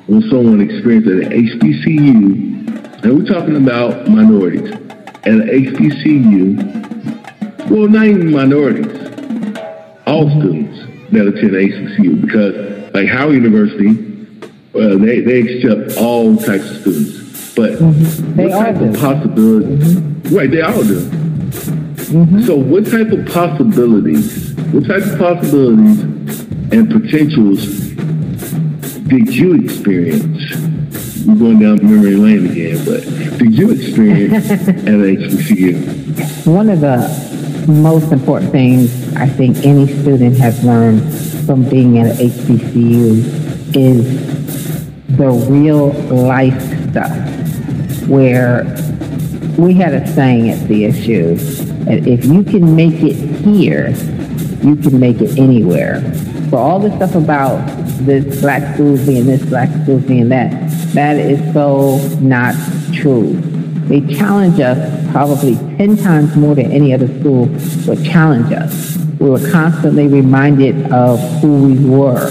will 0.06 0.22
someone 0.30 0.60
experience 0.60 1.08
at 1.08 1.14
an 1.26 1.32
HBCU? 1.32 3.02
And 3.02 3.18
we're 3.18 3.26
talking 3.26 3.56
about 3.56 4.06
minorities. 4.08 4.70
At 4.70 5.26
an 5.26 5.48
HBCU, 5.48 7.68
well, 7.68 7.88
not 7.88 8.06
even 8.06 8.30
minorities, 8.30 8.86
all 10.06 10.30
students 10.30 10.78
that 11.10 11.26
attend 11.26 11.50
HBCU, 11.50 12.20
because 12.20 12.54
like 12.94 13.08
Howard 13.08 13.34
University, 13.34 13.90
uh, 14.76 14.98
they, 14.98 15.22
they 15.22 15.40
accept 15.40 15.96
all 15.98 16.36
types 16.36 16.70
of 16.70 16.76
students. 16.80 17.54
But 17.56 17.72
mm-hmm. 17.72 18.36
what 18.36 18.50
type 18.50 18.76
of 18.76 18.94
possibilities? 18.94 19.96
Mm-hmm. 19.96 20.36
Right, 20.36 20.48
they 20.48 20.62
all 20.62 20.84
do. 20.84 21.10
Mm-hmm. 22.10 22.42
So 22.42 22.56
what 22.56 22.86
type 22.86 23.08
of 23.08 23.26
possibilities, 23.26 24.54
what 24.72 24.86
type 24.86 25.02
of 25.02 25.18
possibilities 25.18 26.19
and 26.72 26.90
potentials 26.90 27.90
did 29.10 29.34
you 29.34 29.54
experience? 29.54 30.54
We're 31.26 31.34
going 31.34 31.58
down 31.58 31.84
memory 31.84 32.14
lane 32.14 32.46
again, 32.48 32.84
but 32.84 33.02
did 33.38 33.52
you 33.52 33.72
experience 33.72 34.48
at 34.50 34.66
HBCU? 34.68 36.46
One 36.46 36.70
of 36.70 36.80
the 36.80 37.08
most 37.66 38.12
important 38.12 38.52
things 38.52 39.16
I 39.16 39.26
think 39.26 39.64
any 39.64 39.88
student 40.00 40.38
has 40.38 40.62
learned 40.64 41.02
from 41.44 41.68
being 41.68 41.98
at 41.98 42.16
HBCU 42.18 43.74
is 43.74 45.16
the 45.16 45.30
real 45.50 45.92
life 46.14 46.62
stuff 46.90 47.10
where 48.06 48.64
we 49.58 49.74
had 49.74 49.92
a 49.92 50.06
saying 50.14 50.50
at 50.50 50.58
CSU 50.68 51.36
that 51.84 52.06
if 52.06 52.24
you 52.24 52.44
can 52.44 52.76
make 52.76 53.02
it 53.02 53.16
here, 53.44 53.90
you 54.62 54.76
can 54.76 55.00
make 55.00 55.20
it 55.20 55.36
anywhere. 55.36 56.00
For 56.50 56.58
all 56.58 56.80
the 56.80 56.90
stuff 56.96 57.14
about 57.14 57.64
this 58.00 58.40
black 58.40 58.74
schools 58.74 59.06
being 59.06 59.24
this, 59.24 59.40
black 59.44 59.68
schools 59.84 60.02
being 60.02 60.28
that, 60.30 60.50
that 60.94 61.16
is 61.16 61.38
so 61.52 61.98
not 62.18 62.56
true. 62.92 63.34
They 63.86 64.00
challenge 64.14 64.58
us 64.58 65.12
probably 65.12 65.54
10 65.76 65.96
times 65.98 66.34
more 66.34 66.56
than 66.56 66.72
any 66.72 66.92
other 66.92 67.06
school 67.20 67.46
would 67.86 68.04
challenge 68.04 68.52
us. 68.52 68.96
We 69.20 69.30
were 69.30 69.50
constantly 69.50 70.08
reminded 70.08 70.90
of 70.90 71.20
who 71.40 71.68
we 71.68 71.88
were, 71.88 72.30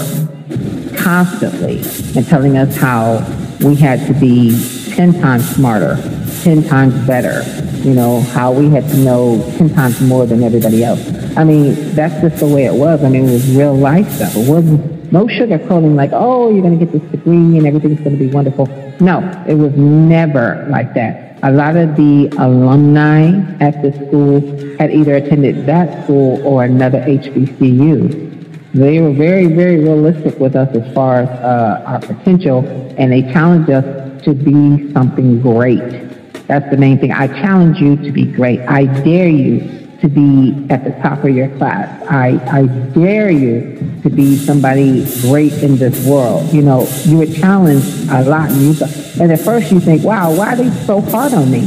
constantly, 0.98 1.78
and 2.14 2.26
telling 2.26 2.58
us 2.58 2.76
how 2.76 3.24
we 3.64 3.74
had 3.74 4.06
to 4.06 4.12
be 4.20 4.50
10 4.90 5.20
times 5.20 5.48
smarter, 5.48 5.96
10 6.42 6.64
times 6.64 6.94
better, 7.06 7.42
you 7.84 7.94
know, 7.94 8.20
how 8.20 8.52
we 8.52 8.68
had 8.70 8.88
to 8.88 8.96
know 8.98 9.42
10 9.58 9.74
times 9.74 10.00
more 10.00 10.26
than 10.26 10.42
everybody 10.42 10.84
else. 10.84 11.00
I 11.36 11.44
mean, 11.44 11.94
that's 11.94 12.20
just 12.20 12.40
the 12.40 12.46
way 12.46 12.66
it 12.66 12.74
was. 12.74 13.02
I 13.02 13.08
mean, 13.08 13.28
it 13.28 13.32
was 13.32 13.56
real 13.56 13.74
life 13.74 14.10
stuff. 14.10 14.36
It 14.36 14.48
wasn't 14.48 15.12
no 15.12 15.26
sugarcoating 15.26 15.94
like, 15.94 16.10
oh, 16.12 16.50
you're 16.50 16.62
going 16.62 16.78
to 16.78 16.84
get 16.84 16.92
this 16.92 17.10
degree 17.10 17.58
and 17.58 17.66
everything's 17.66 18.00
going 18.00 18.16
to 18.18 18.24
be 18.24 18.30
wonderful. 18.30 18.66
No, 19.00 19.20
it 19.48 19.54
was 19.54 19.72
never 19.76 20.66
like 20.68 20.94
that. 20.94 21.38
A 21.42 21.50
lot 21.50 21.76
of 21.76 21.96
the 21.96 22.28
alumni 22.38 23.30
at 23.60 23.80
the 23.80 23.92
school 23.92 24.40
had 24.78 24.90
either 24.92 25.14
attended 25.14 25.64
that 25.66 26.04
school 26.04 26.46
or 26.46 26.64
another 26.64 27.00
HBCU. 27.00 28.28
They 28.74 29.00
were 29.00 29.12
very, 29.12 29.46
very 29.46 29.78
realistic 29.78 30.38
with 30.38 30.54
us 30.54 30.68
as 30.76 30.94
far 30.94 31.22
as 31.22 31.28
uh, 31.28 31.82
our 31.86 32.00
potential, 32.00 32.64
and 32.98 33.10
they 33.10 33.22
challenged 33.22 33.70
us 33.70 34.22
to 34.24 34.34
be 34.34 34.92
something 34.92 35.40
great. 35.40 36.09
That's 36.50 36.68
the 36.68 36.76
main 36.76 36.98
thing. 36.98 37.12
I 37.12 37.28
challenge 37.28 37.78
you 37.78 37.96
to 37.96 38.10
be 38.10 38.24
great. 38.24 38.58
I 38.62 38.84
dare 39.04 39.28
you 39.28 39.60
to 40.00 40.08
be 40.08 40.66
at 40.68 40.82
the 40.82 40.90
top 41.00 41.22
of 41.22 41.30
your 41.30 41.48
class. 41.58 42.02
I, 42.10 42.40
I 42.50 42.66
dare 42.66 43.30
you 43.30 44.00
to 44.02 44.10
be 44.10 44.36
somebody 44.36 45.06
great 45.20 45.52
in 45.62 45.76
this 45.76 46.04
world. 46.04 46.52
You 46.52 46.62
know, 46.62 46.88
you 47.04 47.18
were 47.18 47.26
challenged 47.26 48.10
a 48.10 48.24
lot. 48.24 48.50
And, 48.50 48.62
you, 48.62 48.84
and 49.20 49.30
at 49.30 49.38
first 49.38 49.70
you 49.70 49.78
think, 49.78 50.02
wow, 50.02 50.34
why 50.34 50.54
are 50.54 50.56
they 50.56 50.70
so 50.86 51.00
hard 51.00 51.34
on 51.34 51.52
me? 51.52 51.60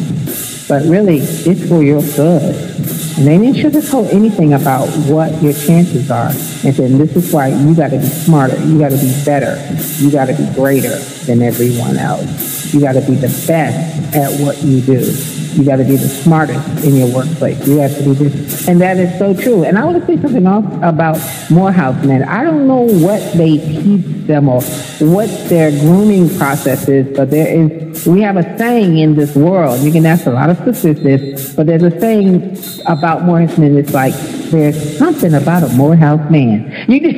But 0.68 0.84
really, 0.84 1.20
it's 1.20 1.70
for 1.70 1.82
your 1.82 2.02
good. 2.02 2.73
And 3.18 3.28
they 3.28 3.38
didn't 3.38 3.56
sugarcoat 3.56 4.12
anything 4.12 4.54
about 4.54 4.88
what 5.08 5.42
your 5.42 5.54
chances 5.54 6.10
are. 6.10 6.30
And 6.30 6.76
said, 6.76 6.92
this 6.92 7.16
is 7.16 7.32
why 7.32 7.50
you 7.50 7.76
got 7.76 7.90
to 7.90 8.00
be 8.00 8.06
smarter. 8.06 8.58
You 8.66 8.80
got 8.80 8.90
to 8.90 8.98
be 8.98 9.14
better. 9.24 9.56
You 9.98 10.12
got 10.12 10.26
to 10.26 10.34
be 10.34 10.52
greater 10.56 10.98
than 11.26 11.42
everyone 11.42 11.98
else. 11.98 12.74
You 12.74 12.82
got 12.82 12.94
to 12.94 13.02
be 13.02 13.14
the 13.16 13.28
best 13.48 14.16
at 14.16 14.40
what 14.42 14.64
you 14.64 14.82
do. 14.82 15.14
You 15.54 15.64
got 15.64 15.76
to 15.76 15.84
be 15.84 15.96
the 15.96 16.08
smartest 16.08 16.84
in 16.84 16.96
your 16.96 17.14
workplace. 17.14 17.68
You 17.68 17.78
have 17.78 17.96
to 17.98 18.04
be 18.04 18.14
this. 18.14 18.68
And 18.68 18.82
that 18.82 18.98
is 18.98 19.16
so 19.20 19.36
true. 19.36 19.64
And 19.64 19.78
I 19.78 19.86
want 19.86 20.00
to 20.00 20.08
say 20.08 20.20
something 20.20 20.48
else 20.48 20.66
about 20.82 21.20
Morehouse 21.52 22.04
men. 22.04 22.24
I 22.24 22.44
don't 22.44 22.66
know 22.68 22.82
what 22.82 23.22
they 23.34 23.60
teach 23.60 24.26
them 24.26 24.50
or 24.50 24.64
what 25.00 25.30
their 25.50 25.70
grooming 25.70 26.36
process 26.40 26.90
is, 26.90 27.16
but 27.16 27.30
there 27.30 27.48
is, 27.48 27.93
we 28.06 28.22
have 28.22 28.38
a 28.38 28.58
saying 28.58 28.98
in 28.98 29.16
this 29.16 29.36
world. 29.36 29.80
You 29.82 29.92
can 29.92 30.06
ask 30.06 30.26
a 30.26 30.32
lot 30.32 30.50
of 30.50 30.58
statistics, 30.58 31.54
but 31.54 31.68
there's 31.68 31.84
a 31.84 32.00
saying 32.00 32.58
about 32.86 33.24
Morehouse 33.24 33.58
men. 33.58 33.78
It's 33.78 33.94
like, 33.94 34.14
there's 34.52 34.98
something 34.98 35.34
about 35.34 35.64
a 35.64 35.70
Morehouse 35.70 36.30
man. 36.30 36.86
You 36.90 37.00
can, 37.00 37.16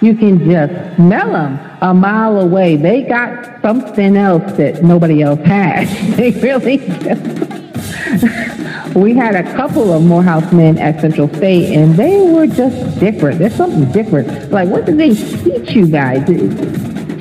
you 0.00 0.16
can 0.16 0.50
just 0.50 0.96
smell 0.96 1.32
them 1.32 1.58
a 1.80 1.94
mile 1.94 2.40
away. 2.40 2.76
They 2.76 3.02
got 3.02 3.62
something 3.62 4.16
else 4.16 4.52
that 4.52 4.82
nobody 4.82 5.22
else 5.22 5.40
has. 5.40 5.88
They 6.18 6.32
really 6.32 6.78
we 8.94 9.14
had 9.14 9.34
a 9.34 9.42
couple 9.54 9.92
of 9.92 10.02
Morehouse 10.02 10.50
men 10.52 10.78
at 10.78 11.00
Central 11.00 11.28
State, 11.34 11.76
and 11.76 11.94
they 11.94 12.20
were 12.20 12.46
just 12.46 12.98
different. 12.98 13.38
There's 13.38 13.54
something 13.54 13.90
different. 13.92 14.50
Like, 14.50 14.68
what 14.68 14.86
did 14.86 14.98
they 14.98 15.14
teach 15.14 15.72
you 15.72 15.86
guys? 15.86 16.26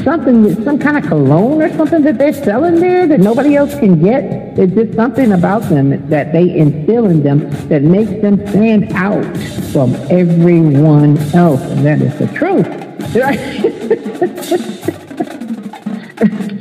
Something, 0.08 0.63
some 0.63 0.80
kind 0.80 0.98
of 0.98 1.04
cologne 1.06 1.62
or 1.62 1.70
something 1.76 2.02
that 2.04 2.17
they're 2.17 2.32
selling 2.32 2.76
there 2.76 3.06
that 3.08 3.20
nobody 3.20 3.58
else 3.58 3.78
can 3.78 4.02
get. 4.02 4.56
There's 4.56 4.72
just 4.72 4.93
something 4.93 5.34
about 5.34 5.63
them 5.63 6.08
that 6.08 6.32
they 6.32 6.58
instill 6.58 7.08
in 7.08 7.24
them 7.24 7.39
that 7.67 7.82
makes 7.82 8.12
them 8.22 8.38
stand 8.48 8.93
out 8.93 9.26
from 9.74 9.96
everyone 10.10 11.17
else, 11.36 11.60
and 11.60 11.86
that 11.86 12.02
is 12.02 12.17
the 12.20 12.28
truth. 12.28 12.67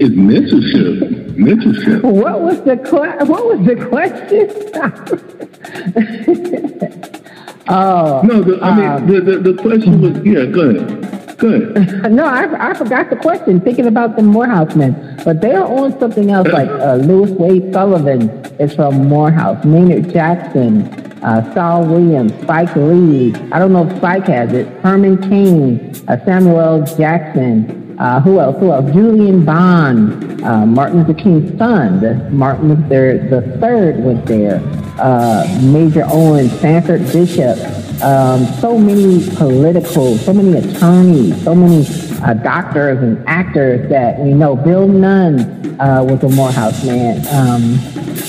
it's 0.01 0.17
mentorship. 0.17 1.37
Mentorship. 1.37 2.03
What 2.03 2.41
was 2.41 2.61
the 2.63 2.77
que- 2.79 3.27
What 3.27 3.47
was 3.47 3.65
the 3.65 3.77
question? 3.87 4.51
oh 7.69 8.23
no, 8.25 8.43
the, 8.43 8.59
I 8.61 8.77
mean 8.77 8.87
um, 8.87 9.07
the, 9.07 9.21
the, 9.21 9.53
the 9.53 9.63
question 9.63 10.01
was 10.01 10.17
yeah. 10.25 10.47
Go 10.47 10.71
ahead. 10.71 11.06
Go 11.39 11.49
ahead. 11.49 12.13
no, 12.13 12.25
I, 12.25 12.71
I 12.71 12.75
forgot 12.75 13.11
the 13.11 13.17
question. 13.17 13.61
Thinking 13.61 13.87
about 13.87 14.17
the 14.17 14.23
Morehouse 14.23 14.75
men, 14.75 15.21
but 15.25 15.41
they 15.41 15.55
are 15.55 15.67
on 15.67 15.99
something 15.99 16.31
else. 16.31 16.49
Like 16.49 16.69
uh, 16.69 16.95
Louis 16.97 17.31
Wade 17.33 17.73
Sullivan 17.73 18.31
is 18.59 18.75
from 18.75 19.09
Morehouse. 19.09 19.63
Maynard 19.65 20.11
Jackson, 20.11 20.83
uh, 21.23 21.53
Saul 21.53 21.87
Williams, 21.87 22.33
Spike 22.43 22.75
Lee. 22.77 23.35
I 23.53 23.59
don't 23.59 23.73
know 23.73 23.87
if 23.87 23.97
Spike 23.99 24.27
has 24.27 24.53
it. 24.53 24.67
Herman 24.83 25.19
Cain, 25.29 25.93
uh, 26.09 26.25
Samuel 26.25 26.85
Jackson. 26.97 27.85
Uh, 27.99 28.21
who 28.21 28.41
else? 28.41 28.59
Who 28.59 28.73
else? 28.73 28.91
Julian 28.93 29.45
Bond, 29.45 30.43
uh, 30.43 30.67
Martin 30.67 31.03
Luther 31.03 31.15
King's 31.15 31.59
son. 31.59 32.01
The, 32.01 32.15
Martin 32.31 32.69
Luther 32.69 33.19
the 33.29 33.59
third 33.59 34.03
was 34.03 34.23
there. 34.25 34.61
Uh, 34.99 35.47
Major 35.63 36.07
Owen, 36.11 36.49
Sanford 36.49 37.01
Bishop. 37.13 37.59
Um, 38.03 38.45
so 38.61 38.79
many 38.79 39.29
political, 39.37 40.19
so 40.19 40.33
many 40.33 40.59
attorneys, 40.59 41.43
so 41.45 41.55
many 41.55 41.87
uh, 42.23 42.35
doctors 42.35 43.03
and 43.03 43.27
actors 43.27 43.89
that 43.89 44.19
we 44.19 44.35
know. 44.35 44.55
Bill 44.55 44.87
Nunn 44.87 45.81
uh, 45.81 46.05
was 46.05 46.23
a 46.23 46.29
Morehouse 46.29 46.85
man. 46.85 47.27
Um, 47.35 47.63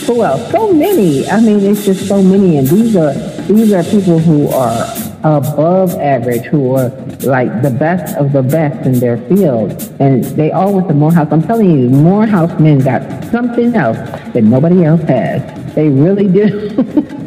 who 0.06 0.24
else? 0.24 0.50
So 0.52 0.74
many. 0.74 1.28
I 1.30 1.42
mean, 1.42 1.60
it's 1.60 1.86
just 1.86 2.08
so 2.08 2.22
many, 2.22 2.58
and 2.58 2.68
these 2.68 2.96
are 2.96 3.14
these 3.44 3.74
are 3.74 3.84
people 3.84 4.20
who 4.20 4.48
are 4.50 4.86
above 5.24 5.94
average, 5.96 6.46
who 6.46 6.76
are 6.76 6.90
like 7.24 7.62
the 7.62 7.72
best 7.72 8.16
of 8.16 8.32
the 8.32 8.44
best 8.44 8.86
in 8.86 9.00
their 9.00 9.18
field. 9.28 9.72
And 10.00 10.24
they 10.24 10.52
all 10.52 10.74
went 10.74 10.88
to 10.88 10.94
Morehouse. 10.94 11.28
I'm 11.32 11.44
telling 11.44 11.70
you, 11.70 11.90
Morehouse 11.90 12.58
men 12.60 12.80
got 12.80 13.02
something 13.26 13.76
else 13.76 13.98
that 14.34 14.44
nobody 14.44 14.86
else 14.86 15.02
has. 15.04 15.76
They 15.76 15.90
really 15.90 16.28
do. 16.28 17.18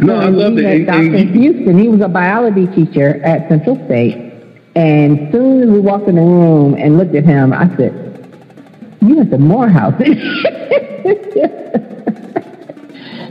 no, 0.00 0.16
I 0.16 0.28
love 0.28 0.58
it. 0.58 0.86
Dr. 0.86 1.18
Houston, 1.18 1.78
he 1.78 1.88
was 1.88 2.00
a 2.00 2.08
biology 2.08 2.66
teacher 2.68 3.22
at 3.24 3.48
Central 3.48 3.76
State. 3.86 4.32
And 4.74 5.32
soon 5.32 5.62
as 5.62 5.70
we 5.70 5.80
walked 5.80 6.08
in 6.08 6.16
the 6.16 6.20
room 6.20 6.74
and 6.74 6.98
looked 6.98 7.14
at 7.14 7.24
him, 7.24 7.52
I 7.52 7.74
said, 7.76 8.04
you 9.00 9.16
went 9.16 9.30
to 9.30 9.38
Morehouse. 9.38 9.94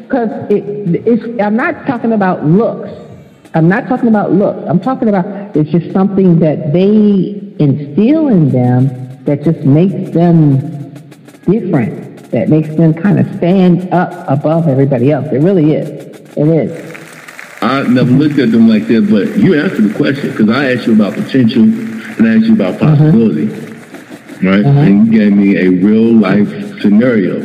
Because 0.08 0.30
it, 0.50 1.42
I'm 1.42 1.58
not 1.58 1.86
talking 1.86 2.14
about 2.14 2.46
looks. 2.46 2.90
I'm 3.54 3.68
not 3.68 3.90
talking 3.90 4.08
about 4.08 4.32
looks. 4.32 4.66
I'm 4.70 4.80
talking 4.80 5.10
about 5.10 5.26
it's 5.54 5.70
just 5.70 5.92
something 5.92 6.40
that 6.40 6.72
they 6.72 7.56
instill 7.60 8.30
in 8.30 8.50
them 8.50 8.88
that 9.26 9.44
just 9.44 9.60
makes 9.66 10.12
them 10.12 10.60
different, 11.42 12.32
that 12.32 12.48
makes 12.48 12.70
them 12.76 12.94
kind 12.94 13.20
of 13.20 13.28
stand 13.36 13.94
up 13.94 14.14
above 14.30 14.70
everybody 14.70 15.12
else. 15.12 15.28
It 15.28 15.40
really 15.40 15.74
is. 15.74 16.07
Is. 16.38 17.62
I 17.62 17.84
never 17.88 18.12
looked 18.12 18.38
at 18.40 18.52
them 18.52 18.70
like 18.70 18.88
that, 18.88 19.10
but 19.10 19.38
you 19.38 19.60
answered 19.60 19.90
the 19.90 19.94
question 19.96 20.32
because 20.32 20.50
I 20.50 20.74
asked 20.74 20.86
you 20.86 20.94
about 20.94 21.14
potential 21.16 21.64
and 21.64 22.28
I 22.28 22.36
asked 22.36 22.46
you 22.46 22.54
about 22.54 22.82
uh-huh. 22.82 22.96
possibility, 22.96 23.52
uh-huh. 23.52 24.50
right? 24.50 24.66
Uh-huh. 24.66 24.80
And 24.80 25.08
you 25.08 25.20
gave 25.20 25.34
me 25.34 25.58
a 25.58 25.70
real 25.70 26.14
life 26.14 26.50
scenario. 26.82 27.42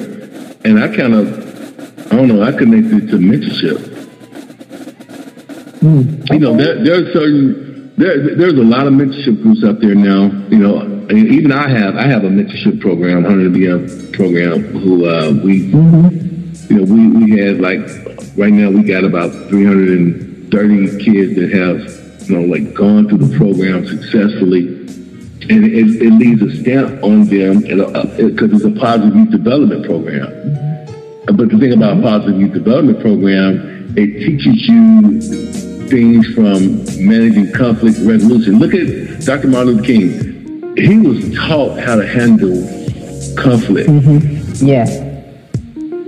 And 0.64 0.78
I 0.78 0.94
kind 0.94 1.14
of 1.14 1.42
I 2.12 2.16
don't 2.16 2.28
know. 2.28 2.42
I 2.42 2.52
connected 2.52 3.08
to 3.08 3.16
mentorship. 3.16 3.78
Mm. 5.80 6.30
You 6.30 6.38
know, 6.38 6.56
there, 6.56 6.84
there 6.84 6.94
are 7.02 7.12
certain 7.12 7.94
there, 7.96 8.36
there's 8.36 8.54
a 8.54 8.62
lot 8.62 8.86
of 8.86 8.92
mentorship 8.92 9.42
groups 9.42 9.64
out 9.64 9.80
there 9.80 9.94
now. 9.94 10.24
You 10.48 10.58
know, 10.58 11.10
even 11.10 11.52
I 11.52 11.68
have 11.68 11.96
I 11.96 12.06
have 12.06 12.24
a 12.24 12.28
mentorship 12.28 12.80
program, 12.80 13.22
100 13.22 13.52
BM 13.52 14.12
program. 14.12 14.62
Who 14.78 15.06
uh, 15.06 15.30
we, 15.42 15.70
mm-hmm. 15.70 16.72
you 16.72 16.80
know, 16.80 16.92
we 16.92 17.08
we 17.08 17.40
had 17.40 17.60
like 17.60 18.11
right 18.36 18.52
now 18.52 18.70
we 18.70 18.82
got 18.82 19.04
about 19.04 19.30
330 19.48 21.04
kids 21.04 21.34
that 21.36 21.50
have 21.52 22.28
you 22.28 22.36
know 22.38 22.46
like 22.46 22.74
gone 22.74 23.08
through 23.08 23.18
the 23.18 23.36
program 23.36 23.86
successfully, 23.86 24.68
and 25.48 25.64
it, 25.64 26.02
it 26.02 26.12
leaves 26.12 26.42
a 26.42 26.62
stamp 26.62 27.02
on 27.02 27.24
them 27.26 27.60
because 27.60 28.52
it's 28.52 28.64
a 28.64 28.80
positive 28.80 29.14
youth 29.14 29.30
development 29.30 29.84
program. 29.84 30.28
But 31.26 31.50
the 31.50 31.58
thing 31.58 31.72
about 31.72 31.98
a 31.98 32.02
positive 32.02 32.40
youth 32.40 32.52
development 32.52 33.00
program, 33.00 33.94
it 33.96 34.24
teaches 34.24 34.68
you 34.68 35.20
things 35.88 36.26
from 36.34 36.84
managing 37.06 37.52
conflict 37.52 37.98
resolution. 38.00 38.58
Look 38.58 38.74
at 38.74 39.24
Dr. 39.24 39.48
Martin 39.48 39.76
Luther 39.76 39.84
King. 39.84 40.76
He 40.76 40.98
was 40.98 41.34
taught 41.34 41.78
how 41.78 41.96
to 41.96 42.06
handle 42.06 42.56
conflict. 43.36 43.88
Mm-hmm. 43.88 44.66
Yeah. 44.66 45.11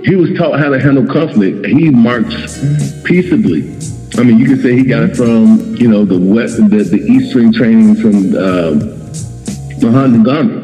He 0.05 0.15
was 0.15 0.37
taught 0.37 0.59
how 0.59 0.69
to 0.69 0.79
handle 0.79 1.05
conflict. 1.05 1.65
He 1.65 1.89
marched 1.89 3.03
peaceably. 3.03 3.75
I 4.17 4.23
mean, 4.23 4.37
you 4.37 4.47
could 4.47 4.61
say 4.61 4.75
he 4.75 4.85
got 4.85 5.03
it 5.03 5.17
from, 5.17 5.75
you 5.75 5.89
know, 5.89 6.05
the 6.05 6.17
west, 6.17 6.57
the, 6.57 6.83
the 6.83 7.01
eastern 7.01 7.51
training 7.51 7.95
from 7.95 8.35
uh, 8.35 8.75
Mahatma 9.81 10.23
Gandhi. 10.23 10.61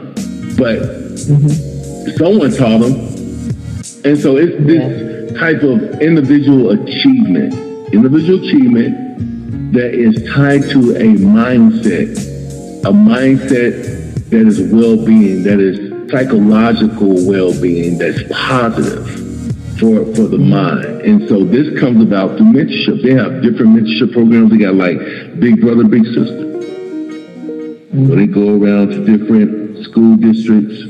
But 0.56 0.80
mm-hmm. 0.80 2.18
someone 2.18 2.52
taught 2.52 2.82
him 2.82 3.12
and 4.04 4.18
so 4.18 4.38
it's 4.38 4.58
this 4.66 5.32
yeah. 5.32 5.40
type 5.40 5.62
of 5.62 6.02
individual 6.02 6.72
achievement 6.72 7.54
individual 7.94 8.40
achievement 8.40 9.74
that 9.74 9.94
is 9.94 10.16
tied 10.34 10.64
to 10.64 10.96
a 10.96 11.16
mindset, 11.20 12.18
a 12.84 12.92
mindset 12.92 14.30
that 14.30 14.48
is 14.48 14.60
well-being, 14.72 15.44
that 15.44 15.60
is 15.60 16.10
psychological 16.10 17.14
well-being, 17.28 17.98
that's 17.98 18.24
positive 18.32 19.21
for, 19.82 20.06
for 20.14 20.28
the 20.30 20.38
mind. 20.38 21.02
And 21.02 21.28
so 21.28 21.44
this 21.44 21.78
comes 21.80 22.04
about 22.04 22.38
through 22.38 22.54
mentorship. 22.54 23.02
They 23.02 23.16
have 23.16 23.42
different 23.42 23.76
mentorship 23.76 24.14
programs. 24.14 24.52
They 24.52 24.60
got 24.60 24.76
like 24.76 25.00
Big 25.40 25.60
Brother, 25.60 25.84
Big 25.84 26.06
Sister. 26.06 26.50
Where 27.92 28.16
they 28.16 28.28
go 28.28 28.62
around 28.62 28.90
to 28.90 29.04
different 29.04 29.84
school 29.84 30.16
districts. 30.18 30.86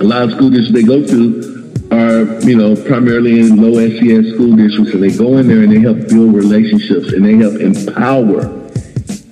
A 0.00 0.04
lot 0.04 0.22
of 0.22 0.32
school 0.32 0.50
districts 0.50 0.72
they 0.72 0.84
go 0.84 1.00
to 1.04 1.48
are, 1.90 2.38
you 2.46 2.56
know, 2.56 2.76
primarily 2.84 3.40
in 3.40 3.56
low 3.56 3.72
SES 3.74 4.34
school 4.34 4.54
districts, 4.54 4.92
and 4.92 5.02
they 5.02 5.10
go 5.10 5.38
in 5.38 5.48
there 5.48 5.62
and 5.62 5.72
they 5.72 5.80
help 5.80 6.08
build 6.08 6.34
relationships 6.34 7.12
and 7.12 7.24
they 7.24 7.36
help 7.36 7.54
empower. 7.54 8.42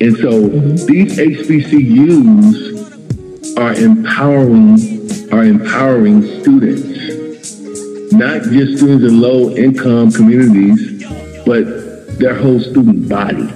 And 0.01 0.17
so 0.17 0.49
these 0.89 1.19
HBCUs 1.19 2.79
are 3.59 3.75
empowering 3.75 4.97
are 5.31 5.45
empowering 5.45 6.23
students, 6.41 6.98
not 8.13 8.43
just 8.43 8.79
students 8.79 9.05
in 9.05 9.21
low 9.21 9.55
income 9.57 10.11
communities, 10.13 11.05
but 11.45 12.19
their 12.19 12.35
whole 12.35 12.61
student 12.61 13.09
body. 13.09 13.47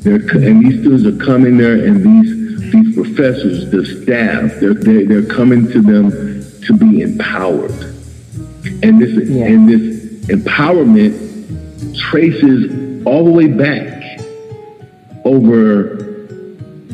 They're, 0.00 0.16
and 0.16 0.64
these 0.64 0.80
students 0.80 1.06
are 1.06 1.24
coming 1.24 1.56
there, 1.56 1.84
and 1.84 2.04
these 2.04 2.36
these 2.70 2.94
professors, 2.94 3.70
the 3.70 3.84
staff, 3.84 4.60
they're, 4.60 4.74
they're, 4.74 5.06
they're 5.06 5.26
coming 5.26 5.70
to 5.70 5.80
them 5.80 6.10
to 6.62 6.76
be 6.76 7.00
empowered. 7.00 7.70
And 8.82 9.00
this 9.00 9.28
yeah. 9.28 9.46
and 9.46 9.68
this 9.68 10.26
empowerment 10.26 11.14
traces 11.96 13.04
all 13.06 13.24
the 13.24 13.30
way 13.30 13.46
back 13.46 14.20
over 15.24 15.96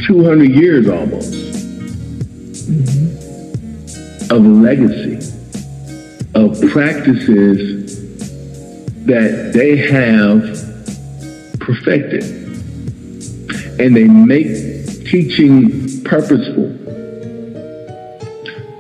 200 0.07 0.51
years 0.51 0.89
almost 0.89 1.33
mm-hmm. 2.69 4.35
of 4.35 4.45
a 4.45 4.49
legacy 4.49 5.12
of 6.43 6.61
practices 6.71 8.01
that 9.07 9.53
they 9.55 9.77
have 9.77 10.41
perfected. 11.61 12.25
And 13.79 13.97
they 13.97 14.05
make 14.05 14.87
teaching 15.07 16.03
purposeful. 16.05 16.69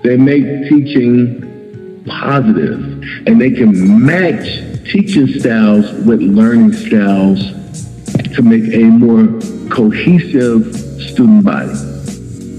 They 0.02 0.16
make 0.16 0.68
teaching 0.68 2.04
positive. 2.06 3.02
And 3.26 3.40
they 3.40 3.50
can 3.50 4.04
match 4.04 4.44
teaching 4.90 5.28
styles 5.38 5.90
with 6.04 6.20
learning 6.20 6.72
styles 6.72 7.40
to 8.34 8.42
make 8.42 8.72
a 8.74 8.84
more 8.84 9.26
cohesive 9.70 10.74
student 11.00 11.44
body. 11.44 11.72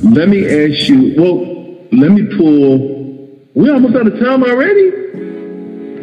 Let 0.03 0.29
me 0.29 0.45
ask 0.45 0.87
you, 0.89 1.15
well, 1.17 1.53
let 1.91 2.11
me 2.11 2.35
pull, 2.37 3.02
we're 3.55 3.73
almost 3.73 3.95
out 3.95 4.07
of 4.07 4.19
time 4.19 4.43
already? 4.43 4.89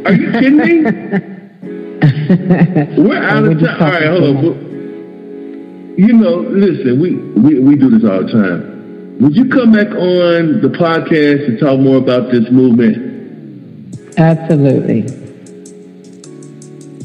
Are 0.04 0.12
you 0.12 0.32
kidding 0.32 0.56
me? 0.56 0.82
we're 2.96 3.22
out 3.22 3.44
of 3.44 3.60
time. 3.60 3.82
All 3.82 3.90
right, 3.90 4.06
hold 4.06 4.36
on. 4.36 5.94
You 5.98 6.12
know, 6.12 6.36
listen, 6.36 7.00
we, 7.00 7.16
we, 7.16 7.58
we 7.60 7.76
do 7.76 7.90
this 7.90 8.04
all 8.08 8.22
the 8.22 8.32
time. 8.32 9.18
Would 9.20 9.36
you 9.36 9.48
come 9.48 9.72
back 9.72 9.88
on 9.88 10.60
the 10.62 10.68
podcast 10.68 11.46
and 11.48 11.58
talk 11.58 11.78
more 11.78 11.98
about 11.98 12.30
this 12.30 12.50
movement? 12.50 14.16
Absolutely. 14.16 15.02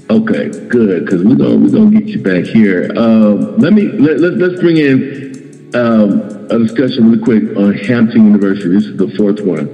Okay, 0.10 0.50
good, 0.70 1.06
because 1.06 1.24
we're 1.26 1.36
gonna 1.36 1.58
we're 1.58 1.72
gonna 1.72 2.00
get 2.00 2.08
you 2.08 2.22
back 2.22 2.46
here. 2.46 2.92
Um, 2.96 3.58
let 3.58 3.74
me 3.74 3.88
let, 3.88 4.20
let 4.20 4.40
us 4.42 4.60
bring 4.62 4.78
in 4.78 5.72
um, 5.74 6.22
a 6.52 6.60
discussion 6.60 7.12
really 7.12 7.24
quick 7.24 7.58
on 7.58 7.74
Hampton 7.74 8.26
University. 8.28 8.70
This 8.70 8.86
is 8.86 8.98
the 8.98 9.10
fourth 9.18 9.42
one. 9.42 9.74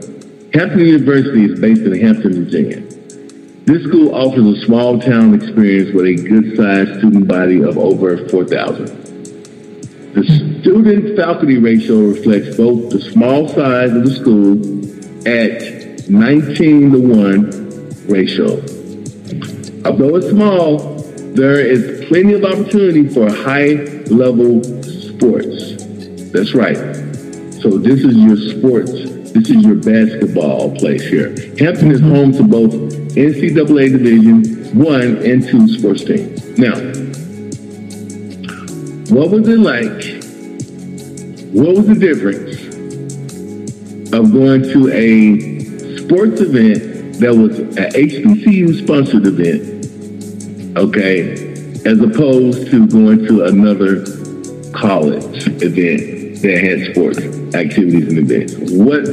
Hampton 0.53 0.81
University 0.81 1.45
is 1.45 1.59
based 1.61 1.83
in 1.83 1.97
Hampton, 1.97 2.43
Virginia. 2.43 2.81
This 3.63 3.83
school 3.83 4.13
offers 4.13 4.45
a 4.45 4.65
small 4.65 4.99
town 4.99 5.33
experience 5.33 5.93
with 5.95 6.05
a 6.07 6.15
good 6.15 6.57
sized 6.57 6.99
student 6.99 7.25
body 7.25 7.63
of 7.63 7.77
over 7.77 8.27
4,000. 8.27 8.85
The 10.13 10.23
student 10.59 11.15
faculty 11.15 11.57
ratio 11.57 12.09
reflects 12.09 12.57
both 12.57 12.89
the 12.89 12.99
small 12.99 13.47
size 13.47 13.91
of 13.91 14.03
the 14.03 14.11
school 14.11 14.59
at 15.25 16.09
19 16.09 16.91
to 16.91 16.99
1 16.99 18.07
ratio. 18.09 18.57
Although 19.85 20.17
it's 20.17 20.31
small, 20.31 20.95
there 21.33 21.65
is 21.65 22.05
plenty 22.09 22.33
of 22.33 22.43
opportunity 22.43 23.07
for 23.07 23.31
high 23.31 23.85
level 24.11 24.61
sports. 24.83 25.81
That's 26.33 26.53
right. 26.53 26.75
So 27.61 27.77
this 27.77 28.03
is 28.03 28.17
your 28.17 28.35
sports, 28.35 29.00
this 29.33 29.49
is 29.49 29.63
your 29.63 29.75
basketball 29.75 30.75
place 30.75 31.03
here. 31.03 31.29
Hampton 31.57 31.91
is 31.91 32.01
home 32.01 32.33
to 32.33 32.43
both 32.43 32.73
NCAA 33.15 33.91
Division 33.91 34.77
1 34.77 35.01
and 35.25 35.47
2 35.47 35.67
sports 35.79 36.03
teams. 36.03 36.57
Now, 36.57 36.75
what 39.15 39.29
was 39.29 39.47
it 39.47 39.59
like? 39.59 40.21
What 41.53 41.77
was 41.77 41.87
the 41.87 41.95
difference 41.95 42.61
of 44.13 44.33
going 44.33 44.63
to 44.63 44.89
a 44.91 45.97
sports 45.97 46.41
event 46.41 47.19
that 47.19 47.33
was 47.33 47.59
an 47.59 47.75
HBCU 47.75 48.83
sponsored 48.83 49.27
event, 49.27 50.77
okay, 50.77 51.53
as 51.85 51.99
opposed 52.01 52.69
to 52.71 52.87
going 52.87 53.25
to 53.27 53.45
another 53.45 54.03
college 54.73 55.47
event 55.61 56.41
that 56.41 56.57
had 56.57 56.93
sports 56.93 57.40
activities 57.55 58.07
in 58.07 58.15
the 58.15 58.21
events? 58.21 58.53
What 58.71 59.03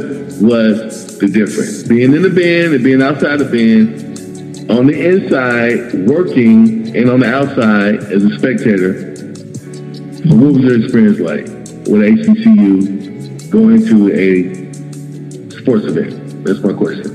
was 0.42 1.18
the 1.18 1.28
difference? 1.28 1.82
Being 1.82 2.14
in 2.14 2.22
the 2.22 2.30
band 2.30 2.74
and 2.74 2.84
being 2.84 3.02
outside 3.02 3.38
the 3.38 3.44
band, 3.44 4.70
on 4.70 4.86
the 4.86 5.08
inside 5.08 6.06
working 6.06 6.94
and 6.94 7.08
on 7.10 7.20
the 7.20 7.34
outside 7.34 7.96
as 8.12 8.22
a 8.22 8.38
spectator 8.38 9.08
what 10.24 10.52
was 10.52 10.58
your 10.58 10.82
experience 10.82 11.20
like 11.20 11.46
with 11.88 12.02
HBCU 12.02 13.50
going 13.50 13.86
to 13.86 14.12
a 14.12 15.50
sports 15.50 15.86
event? 15.86 16.44
That's 16.44 16.60
my 16.60 16.72
question. 16.72 17.14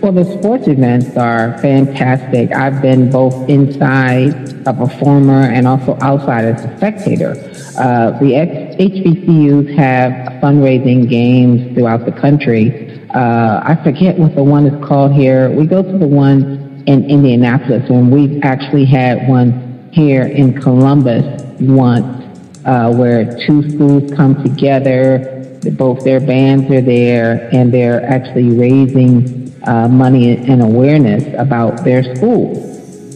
Well, 0.00 0.12
the 0.12 0.24
sports 0.38 0.68
events 0.68 1.16
are 1.16 1.58
fantastic. 1.58 2.52
I've 2.52 2.80
been 2.82 3.10
both 3.10 3.48
inside 3.48 4.34
a 4.66 4.72
performer 4.74 5.42
and 5.42 5.66
also 5.66 5.96
outside 6.00 6.44
as 6.44 6.64
a 6.64 6.76
spectator. 6.76 7.34
Uh, 7.76 8.18
the 8.20 8.32
HBCUs 8.78 9.76
have 9.76 10.12
fundraising 10.40 11.08
games 11.08 11.74
throughout 11.74 12.04
the 12.04 12.12
country. 12.12 13.08
Uh, 13.10 13.60
I 13.64 13.78
forget 13.82 14.16
what 14.16 14.34
the 14.36 14.42
one 14.44 14.66
is 14.66 14.86
called 14.86 15.12
here. 15.12 15.50
We 15.50 15.66
go 15.66 15.82
to 15.82 15.98
the 15.98 16.06
one 16.06 16.84
in 16.86 17.10
Indianapolis, 17.10 17.88
and 17.90 18.12
we've 18.12 18.42
actually 18.42 18.84
had 18.84 19.28
one 19.28 19.90
here 19.92 20.26
in 20.26 20.60
Columbus 20.60 21.42
once 21.60 22.24
uh, 22.64 22.92
where 22.92 23.24
two 23.46 23.68
schools 23.70 24.12
come 24.14 24.42
together. 24.42 25.58
Both 25.72 26.04
their 26.04 26.20
bands 26.20 26.70
are 26.70 26.80
there, 26.82 27.48
and 27.52 27.72
they're 27.72 28.04
actually 28.04 28.56
raising 28.56 29.54
uh, 29.66 29.88
money 29.88 30.36
and 30.36 30.62
awareness 30.62 31.24
about 31.38 31.84
their 31.84 32.14
schools. 32.14 32.73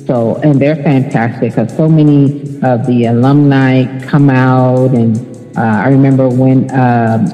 So, 0.08 0.36
and 0.36 0.58
they're 0.58 0.74
fantastic 0.74 1.50
because 1.50 1.76
so 1.76 1.86
many 1.86 2.40
of 2.62 2.86
the 2.86 3.04
alumni 3.10 3.84
come 4.06 4.30
out. 4.30 4.92
And 4.92 5.18
uh, 5.54 5.60
I 5.60 5.88
remember 5.90 6.30
when 6.30 6.70
um, 6.70 7.26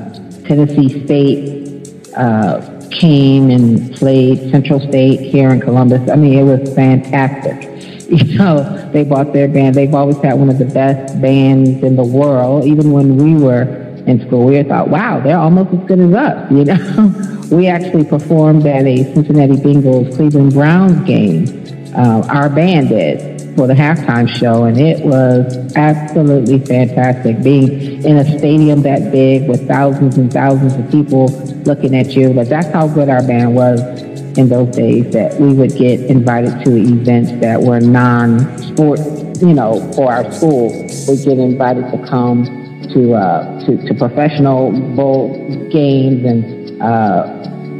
Tennessee 0.42 1.04
State 1.04 1.88
uh, 2.16 2.60
came 2.90 3.50
and 3.50 3.94
played 3.94 4.50
Central 4.50 4.80
State 4.80 5.20
here 5.20 5.50
in 5.50 5.60
Columbus. 5.60 6.10
I 6.10 6.16
mean, 6.16 6.36
it 6.36 6.42
was 6.42 6.74
fantastic. 6.74 7.70
You 8.04 8.38
know, 8.38 8.90
they 8.92 9.02
bought 9.02 9.32
their 9.32 9.48
band. 9.48 9.74
They've 9.74 9.94
always 9.94 10.18
had 10.18 10.34
one 10.34 10.50
of 10.50 10.58
the 10.58 10.66
best 10.66 11.20
bands 11.22 11.82
in 11.82 11.96
the 11.96 12.04
world. 12.04 12.66
Even 12.66 12.92
when 12.92 13.16
we 13.16 13.34
were 13.34 13.62
in 14.06 14.24
school, 14.26 14.44
we 14.44 14.62
thought, 14.62 14.88
wow, 14.88 15.20
they're 15.20 15.38
almost 15.38 15.72
as 15.72 15.88
good 15.88 16.00
as 16.00 16.12
us. 16.12 16.50
You 16.52 16.64
know, 16.66 17.46
we 17.50 17.66
actually 17.66 18.04
performed 18.04 18.66
at 18.66 18.84
a 18.84 19.04
Cincinnati 19.14 19.54
Bengals 19.54 20.14
Cleveland 20.14 20.52
Browns 20.52 21.02
game. 21.08 21.64
Uh, 21.94 22.26
our 22.28 22.48
band 22.48 22.88
did 22.88 23.56
for 23.56 23.66
the 23.66 23.74
halftime 23.74 24.28
show, 24.28 24.64
and 24.64 24.78
it 24.78 25.04
was 25.04 25.74
absolutely 25.76 26.58
fantastic. 26.58 27.42
Being 27.42 28.04
in 28.04 28.16
a 28.16 28.38
stadium 28.38 28.82
that 28.82 29.12
big 29.12 29.48
with 29.48 29.66
thousands 29.68 30.16
and 30.16 30.32
thousands 30.32 30.74
of 30.74 30.90
people 30.90 31.28
looking 31.62 31.94
at 31.94 32.16
you, 32.16 32.32
but 32.32 32.48
that's 32.48 32.68
how 32.68 32.88
good 32.88 33.08
our 33.08 33.24
band 33.24 33.54
was 33.54 33.80
in 34.36 34.48
those 34.48 34.74
days 34.74 35.12
that 35.12 35.38
we 35.40 35.52
would 35.52 35.76
get 35.76 36.00
invited 36.00 36.64
to 36.64 36.76
events 36.76 37.30
that 37.40 37.60
were 37.60 37.78
non-sport, 37.80 38.98
you 39.40 39.54
know, 39.54 39.92
for 39.92 40.12
our 40.12 40.30
school. 40.32 40.70
We'd 41.06 41.24
get 41.24 41.38
invited 41.38 41.90
to 41.92 42.06
come 42.08 42.44
to 42.92 43.14
uh, 43.14 43.64
to, 43.66 43.86
to 43.86 43.94
professional 43.94 44.72
bowl 44.96 45.32
games 45.70 46.24
and 46.24 46.82
uh, 46.82 46.84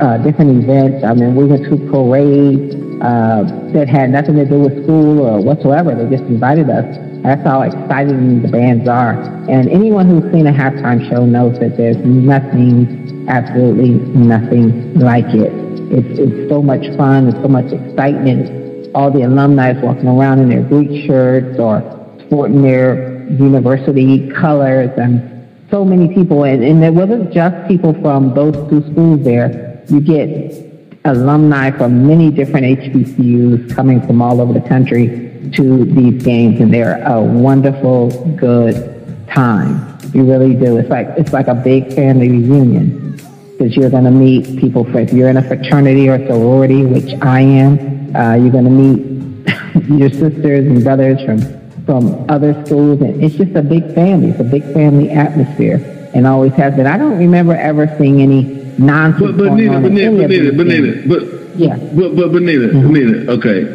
uh, 0.01 0.19
different 0.19 0.63
events. 0.63 1.05
I 1.05 1.15
mean, 1.15 1.35
we 1.35 1.45
went 1.47 1.65
to 1.65 1.77
parades. 1.91 2.84
Uh, 3.05 3.45
that 3.73 3.87
had 3.87 4.09
nothing 4.09 4.35
to 4.37 4.47
do 4.47 4.61
with 4.61 4.83
school 4.85 5.21
or 5.21 5.39
whatsoever. 5.43 5.95
They 5.95 6.09
just 6.09 6.25
invited 6.25 6.71
us. 6.71 6.97
That's 7.23 7.45
how 7.45 7.61
exciting 7.61 8.41
the 8.41 8.49
bands 8.49 8.89
are. 8.89 9.21
And 9.51 9.69
anyone 9.69 10.09
who's 10.09 10.25
seen 10.33 10.47
a 10.47 10.53
halftime 10.53 11.07
show 11.11 11.27
knows 11.27 11.59
that 11.61 11.77
there's 11.77 11.99
nothing, 11.99 13.29
absolutely 13.29 13.91
nothing 14.17 14.99
like 14.99 15.27
it. 15.37 15.53
It's, 15.93 16.19
it's 16.19 16.49
so 16.49 16.63
much 16.63 16.85
fun. 16.97 17.29
It's 17.29 17.37
so 17.43 17.49
much 17.49 17.73
excitement. 17.73 18.89
All 18.95 19.11
the 19.11 19.23
alumni 19.23 19.73
walking 19.83 20.09
around 20.09 20.39
in 20.41 20.49
their 20.49 20.63
Greek 20.63 21.07
shirts 21.07 21.59
or 21.59 21.85
sporting 22.25 22.63
their 22.63 23.29
university 23.29 24.31
colors 24.31 24.91
and 24.97 25.47
so 25.71 25.85
many 25.85 26.15
people. 26.15 26.45
And, 26.45 26.65
and 26.65 26.83
it 26.83 26.95
wasn't 26.95 27.33
just 27.33 27.69
people 27.69 27.93
from 28.01 28.35
those 28.35 28.55
two 28.71 28.81
schools 28.93 29.23
there. 29.25 29.85
You 29.89 30.01
get 30.01 30.74
alumni 31.05 31.71
from 31.71 32.07
many 32.07 32.31
different 32.31 32.65
HBCUs 32.79 33.75
coming 33.75 34.01
from 34.07 34.23
all 34.23 34.41
over 34.41 34.53
the 34.53 34.67
country 34.67 35.07
to 35.55 35.85
these 35.85 36.23
games, 36.23 36.61
and 36.61 36.73
they're 36.73 37.05
a 37.07 37.21
wonderful, 37.21 38.11
good 38.37 39.29
time. 39.29 39.99
You 40.15 40.25
really 40.25 40.55
do. 40.55 40.79
It's 40.79 40.89
like 40.89 41.09
it's 41.19 41.33
like 41.33 41.49
a 41.49 41.55
big 41.55 41.93
family 41.93 42.31
reunion 42.31 43.13
because 43.53 43.77
you're 43.77 43.91
going 43.91 44.05
to 44.05 44.11
meet 44.11 44.59
people. 44.59 44.85
For, 44.85 45.01
if 45.01 45.13
you're 45.13 45.29
in 45.29 45.37
a 45.37 45.43
fraternity 45.43 46.09
or 46.09 46.19
sorority, 46.27 46.85
which 46.87 47.13
I 47.21 47.41
am, 47.41 48.17
uh, 48.17 48.35
you're 48.35 48.53
going 48.53 48.65
to 48.65 48.71
meet 48.71 49.99
your 50.01 50.11
sisters 50.11 50.67
and 50.67 50.83
brothers 50.83 51.23
from 51.25 51.41
from 51.85 52.25
other 52.31 52.55
schools, 52.65 53.03
and 53.03 53.23
it's 53.23 53.35
just 53.35 53.55
a 53.55 53.63
big 53.63 53.95
family. 53.95 54.31
It's 54.31 54.41
a 54.41 54.45
big 54.45 54.63
family 54.73 55.11
atmosphere, 55.11 56.11
and 56.15 56.27
always 56.27 56.53
has 56.55 56.75
been. 56.75 56.87
I 56.87 56.97
don't 56.97 57.19
remember 57.19 57.55
ever 57.55 57.95
seeing 57.99 58.23
any 58.23 58.64
nonsense 58.79 59.21
but, 59.21 59.37
but 59.37 59.53
Nina, 59.55 59.81
but 59.81 59.87
in 59.87 59.95
Nina, 59.95 60.13
but 60.19 60.29
Nina, 60.31 60.53
but 60.53 60.67
Nina, 60.67 60.93
but 61.07 61.23
Yeah. 61.59 61.77
but 61.95 62.17
but 62.17 62.33
but 62.33 62.43
Nina, 62.43 62.69
Mhm. 62.69 62.91
Nina, 62.91 63.33
okay. 63.33 63.67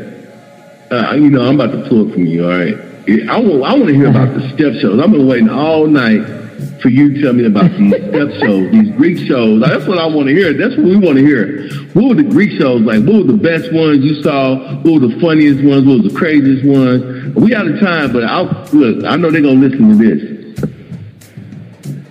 Uh, 0.92 1.14
you 1.16 1.30
know, 1.30 1.42
I'm 1.48 1.60
about 1.60 1.72
to 1.72 1.88
pull 1.90 2.10
it 2.10 2.14
from 2.14 2.26
you. 2.26 2.46
All 2.46 2.58
right. 2.58 2.76
I 3.30 3.40
want 3.40 3.64
I 3.64 3.74
want 3.74 3.88
to 3.88 3.94
hear 3.94 4.08
about 4.10 4.34
the 4.36 4.42
step 4.54 4.74
shows. 4.82 5.00
I've 5.00 5.12
been 5.12 5.28
waiting 5.28 5.50
all 5.50 5.88
night 5.88 6.22
for 6.82 6.90
you 6.90 7.14
to 7.14 7.22
tell 7.22 7.34
me 7.34 7.46
about 7.46 7.72
these 7.78 7.94
step 8.10 8.30
shows, 8.42 8.72
these 8.72 8.92
Greek 8.92 9.18
shows. 9.28 9.62
That's 9.62 9.86
what 9.88 9.98
I 9.98 10.06
want 10.08 10.28
to 10.28 10.34
hear. 10.36 10.54
That's 10.54 10.76
what 10.78 10.86
we 10.86 10.96
want 10.98 11.18
to 11.18 11.26
hear. 11.26 11.70
What 11.94 12.10
were 12.10 12.16
the 12.16 12.24
Greek 12.30 12.60
shows 12.60 12.82
like? 12.82 13.04
What 13.04 13.16
were 13.18 13.32
the 13.32 13.34
best 13.42 13.72
ones 13.74 14.04
you 14.04 14.22
saw? 14.22 14.58
What 14.82 15.02
were 15.02 15.08
the 15.08 15.20
funniest 15.20 15.64
ones? 15.64 15.86
What 15.86 16.04
was 16.04 16.12
the 16.14 16.18
craziest 16.20 16.66
ones? 16.66 17.36
We 17.36 17.56
out 17.56 17.68
of 17.68 17.80
time, 17.80 18.12
but 18.12 18.24
I'll 18.26 18.66
look. 18.74 19.06
I 19.06 19.16
know 19.16 19.32
they're 19.32 19.42
gonna 19.42 19.60
listen 19.60 19.90
to 19.90 19.96
this. 19.96 20.39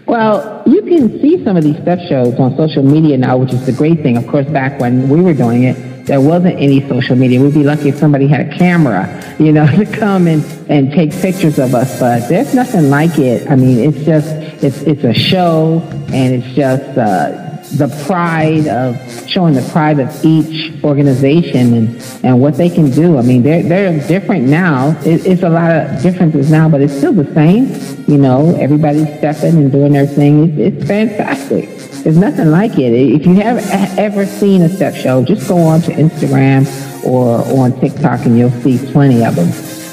Well, 0.08 0.62
you 0.64 0.80
can 0.82 1.20
see 1.20 1.44
some 1.44 1.58
of 1.58 1.64
these 1.64 1.76
step 1.82 1.98
shows 2.08 2.34
on 2.40 2.56
social 2.56 2.82
media 2.82 3.18
now, 3.18 3.36
which 3.36 3.52
is 3.52 3.66
the 3.66 3.72
great 3.72 4.02
thing. 4.02 4.16
Of 4.16 4.26
course, 4.26 4.46
back 4.46 4.80
when 4.80 5.06
we 5.10 5.20
were 5.20 5.34
doing 5.34 5.64
it, 5.64 6.06
there 6.06 6.18
wasn't 6.18 6.56
any 6.56 6.80
social 6.88 7.14
media. 7.14 7.42
We'd 7.42 7.52
be 7.52 7.62
lucky 7.62 7.90
if 7.90 7.98
somebody 7.98 8.26
had 8.26 8.48
a 8.48 8.56
camera, 8.56 9.36
you 9.38 9.52
know, 9.52 9.66
to 9.76 9.84
come 9.84 10.26
and, 10.26 10.42
and 10.70 10.90
take 10.92 11.12
pictures 11.12 11.58
of 11.58 11.74
us. 11.74 12.00
But 12.00 12.26
there's 12.26 12.54
nothing 12.54 12.88
like 12.88 13.18
it. 13.18 13.50
I 13.50 13.56
mean, 13.56 13.80
it's 13.80 14.02
just, 14.06 14.28
it's, 14.64 14.80
it's 14.82 15.04
a 15.04 15.12
show 15.12 15.82
and 16.10 16.42
it's 16.42 16.56
just, 16.56 16.96
uh, 16.96 17.47
the 17.76 17.88
pride 18.06 18.66
of 18.68 18.96
showing 19.28 19.54
the 19.54 19.68
pride 19.70 19.98
of 19.98 20.24
each 20.24 20.82
organization 20.82 21.74
and, 21.74 22.24
and 22.24 22.40
what 22.40 22.54
they 22.54 22.70
can 22.70 22.90
do. 22.90 23.18
I 23.18 23.22
mean, 23.22 23.42
they're, 23.42 23.62
they're 23.62 24.08
different 24.08 24.46
now. 24.46 24.98
It, 25.02 25.26
it's 25.26 25.42
a 25.42 25.50
lot 25.50 25.70
of 25.70 26.02
differences 26.02 26.50
now, 26.50 26.68
but 26.68 26.80
it's 26.80 26.94
still 26.94 27.12
the 27.12 27.32
same. 27.34 27.66
You 28.06 28.18
know, 28.18 28.56
everybody's 28.56 29.08
stepping 29.18 29.56
and 29.56 29.70
doing 29.70 29.92
their 29.92 30.06
thing. 30.06 30.58
It's, 30.58 30.76
it's 30.78 30.86
fantastic. 30.86 31.68
There's 32.02 32.16
nothing 32.16 32.50
like 32.50 32.78
it. 32.78 32.92
If 32.92 33.26
you 33.26 33.34
have 33.34 33.58
ever 33.98 34.24
seen 34.24 34.62
a 34.62 34.68
step 34.68 34.94
show, 34.94 35.24
just 35.24 35.46
go 35.48 35.58
on 35.58 35.82
to 35.82 35.90
Instagram 35.92 36.66
or 37.04 37.38
on 37.58 37.78
TikTok 37.80 38.24
and 38.24 38.38
you'll 38.38 38.50
see 38.62 38.78
plenty 38.92 39.24
of 39.24 39.36
them. 39.36 39.48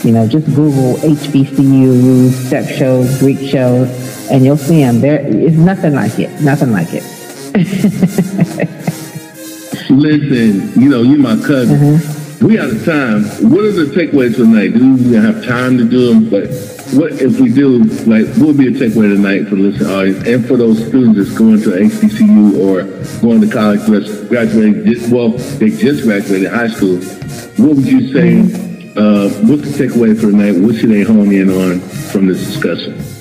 You 0.06 0.12
know, 0.12 0.28
just 0.28 0.46
Google 0.48 0.96
HBCU 0.98 2.32
step 2.32 2.70
shows, 2.70 3.18
Greek 3.20 3.40
shows, 3.50 3.90
and 4.30 4.46
you'll 4.46 4.56
see 4.56 4.82
them. 4.82 5.02
There 5.02 5.20
is 5.20 5.58
nothing 5.58 5.96
like 5.96 6.20
it. 6.20 6.30
Nothing 6.42 6.72
like 6.72 6.94
it. 6.94 7.15
Listen, 9.90 10.74
you 10.76 10.90
know, 10.90 11.04
you're 11.04 11.18
my 11.18 11.38
cousin. 11.38 11.78
Mm-hmm. 11.78 12.46
We 12.46 12.60
out 12.60 12.70
of 12.70 12.84
time. 12.84 13.24
What 13.50 13.64
are 13.64 13.72
the 13.72 13.86
takeaways 13.96 14.36
tonight? 14.36 14.74
Do 14.74 14.98
we 14.98 15.16
have 15.16 15.46
time 15.46 15.78
to 15.78 15.86
do 15.86 16.14
them? 16.14 16.30
But 16.30 16.50
what 16.92 17.14
if 17.14 17.40
we 17.40 17.54
do? 17.54 17.86
Like, 18.04 18.28
what 18.36 18.48
would 18.48 18.58
be 18.58 18.68
a 18.68 18.72
takeaway 18.72 19.16
tonight 19.16 19.48
for 19.48 19.56
the 19.56 19.62
listening 19.62 19.90
audience 19.90 20.28
and 20.28 20.46
for 20.46 20.58
those 20.58 20.86
students 20.86 21.18
that's 21.18 21.32
going 21.38 21.62
to 21.62 21.70
HBCU 21.70 22.60
or 22.60 22.84
going 23.22 23.40
to 23.40 23.48
college, 23.48 23.86
graduating? 24.28 24.84
Just, 24.86 25.10
well, 25.10 25.30
they 25.30 25.70
just 25.70 26.04
graduated 26.04 26.52
high 26.52 26.68
school. 26.68 26.98
What 27.56 27.78
would 27.78 27.88
you 27.88 28.12
say? 28.12 28.34
Mm-hmm. 28.34 28.98
Uh, 28.98 29.30
what's 29.48 29.78
the 29.78 29.86
takeaway 29.86 30.14
for 30.14 30.30
tonight? 30.30 30.60
What 30.60 30.76
should 30.76 30.90
they 30.90 31.04
hone 31.04 31.32
in 31.32 31.50
on 31.50 31.80
from 31.80 32.28
this 32.28 32.46
discussion? 32.46 33.15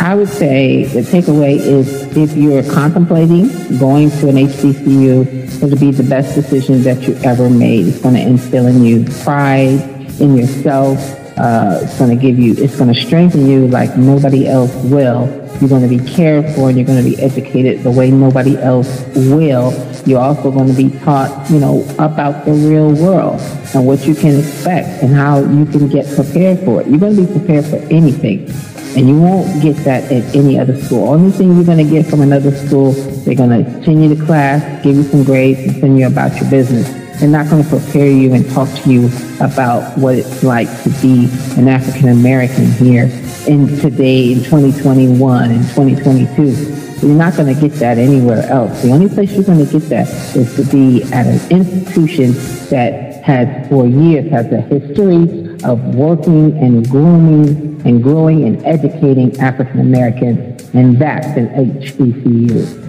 I 0.00 0.14
would 0.14 0.30
say 0.30 0.84
the 0.84 1.00
takeaway 1.00 1.56
is 1.56 2.16
if 2.16 2.34
you're 2.34 2.62
contemplating 2.72 3.48
going 3.78 4.08
to 4.12 4.28
an 4.28 4.36
HBCU, 4.36 5.62
it'll 5.62 5.78
be 5.78 5.90
the 5.90 6.02
best 6.02 6.34
decision 6.34 6.82
that 6.84 7.02
you 7.06 7.14
ever 7.22 7.50
made. 7.50 7.86
It's 7.86 8.00
going 8.00 8.14
to 8.14 8.22
instill 8.22 8.66
in 8.66 8.82
you 8.82 9.04
pride 9.22 9.78
in 10.18 10.38
yourself. 10.38 10.98
Uh, 11.36 11.80
it's 11.82 11.98
going 11.98 12.16
to 12.16 12.16
give 12.16 12.38
you, 12.38 12.54
it's 12.56 12.78
going 12.78 12.92
to 12.92 12.98
strengthen 12.98 13.46
you 13.46 13.68
like 13.68 13.94
nobody 13.98 14.48
else 14.48 14.74
will. 14.84 15.28
You're 15.60 15.68
going 15.68 15.86
to 15.86 15.98
be 15.98 16.02
cared 16.10 16.46
for 16.54 16.70
and 16.70 16.78
you're 16.78 16.86
going 16.86 17.04
to 17.04 17.08
be 17.08 17.20
educated 17.20 17.82
the 17.82 17.90
way 17.90 18.10
nobody 18.10 18.56
else 18.56 19.04
will. 19.14 19.70
You're 20.06 20.22
also 20.22 20.50
going 20.50 20.68
to 20.68 20.72
be 20.74 20.98
taught, 21.00 21.50
you 21.50 21.58
know, 21.58 21.84
about 21.98 22.46
the 22.46 22.52
real 22.52 22.94
world 22.94 23.38
and 23.74 23.86
what 23.86 24.06
you 24.06 24.14
can 24.14 24.38
expect 24.40 25.02
and 25.02 25.14
how 25.14 25.40
you 25.40 25.66
can 25.66 25.90
get 25.90 26.06
prepared 26.14 26.58
for 26.60 26.80
it. 26.80 26.86
You're 26.86 27.00
going 27.00 27.16
to 27.16 27.26
be 27.26 27.38
prepared 27.38 27.66
for 27.66 27.76
anything. 27.92 28.50
And 28.96 29.08
you 29.08 29.20
won't 29.20 29.62
get 29.62 29.76
that 29.84 30.10
at 30.10 30.34
any 30.34 30.58
other 30.58 30.76
school. 30.80 31.08
Only 31.08 31.30
thing 31.30 31.54
you're 31.54 31.64
going 31.64 31.78
to 31.78 31.88
get 31.88 32.06
from 32.06 32.22
another 32.22 32.50
school, 32.50 32.92
they're 32.92 33.36
going 33.36 33.64
to 33.64 33.84
send 33.84 34.02
you 34.02 34.14
to 34.14 34.26
class, 34.26 34.82
give 34.82 34.96
you 34.96 35.04
some 35.04 35.22
grades, 35.22 35.60
and 35.60 35.80
send 35.80 35.98
you 35.98 36.06
about 36.08 36.34
your 36.40 36.50
business. 36.50 36.88
They're 37.20 37.28
not 37.28 37.48
going 37.48 37.62
to 37.62 37.68
prepare 37.68 38.10
you 38.10 38.32
and 38.32 38.48
talk 38.50 38.68
to 38.82 38.90
you 38.90 39.10
about 39.40 39.96
what 39.98 40.16
it's 40.16 40.42
like 40.42 40.68
to 40.82 40.90
be 41.02 41.28
an 41.56 41.68
African 41.68 42.08
American 42.08 42.66
here 42.72 43.04
in 43.46 43.68
today, 43.78 44.32
in 44.32 44.38
2021 44.38 45.50
and 45.50 45.62
2022. 45.68 47.06
You're 47.06 47.16
not 47.16 47.36
going 47.36 47.54
to 47.54 47.60
get 47.60 47.72
that 47.78 47.98
anywhere 47.98 48.42
else. 48.50 48.82
The 48.82 48.90
only 48.90 49.08
place 49.08 49.32
you're 49.32 49.44
going 49.44 49.64
to 49.64 49.72
get 49.72 49.88
that 49.88 50.08
is 50.36 50.56
to 50.56 50.64
be 50.64 51.02
at 51.12 51.26
an 51.26 51.40
institution 51.50 52.32
that 52.70 53.22
has, 53.22 53.68
for 53.68 53.86
years, 53.86 54.30
has 54.30 54.50
a 54.52 54.60
history 54.62 55.49
of 55.64 55.94
working 55.94 56.56
and 56.58 56.88
grooming 56.88 57.80
and 57.84 58.02
growing 58.02 58.44
and 58.44 58.64
educating 58.64 59.38
African 59.40 59.80
Americans, 59.80 60.68
and 60.74 60.98
that's 60.98 61.26
an 61.36 61.48
HBCU. 61.48 62.80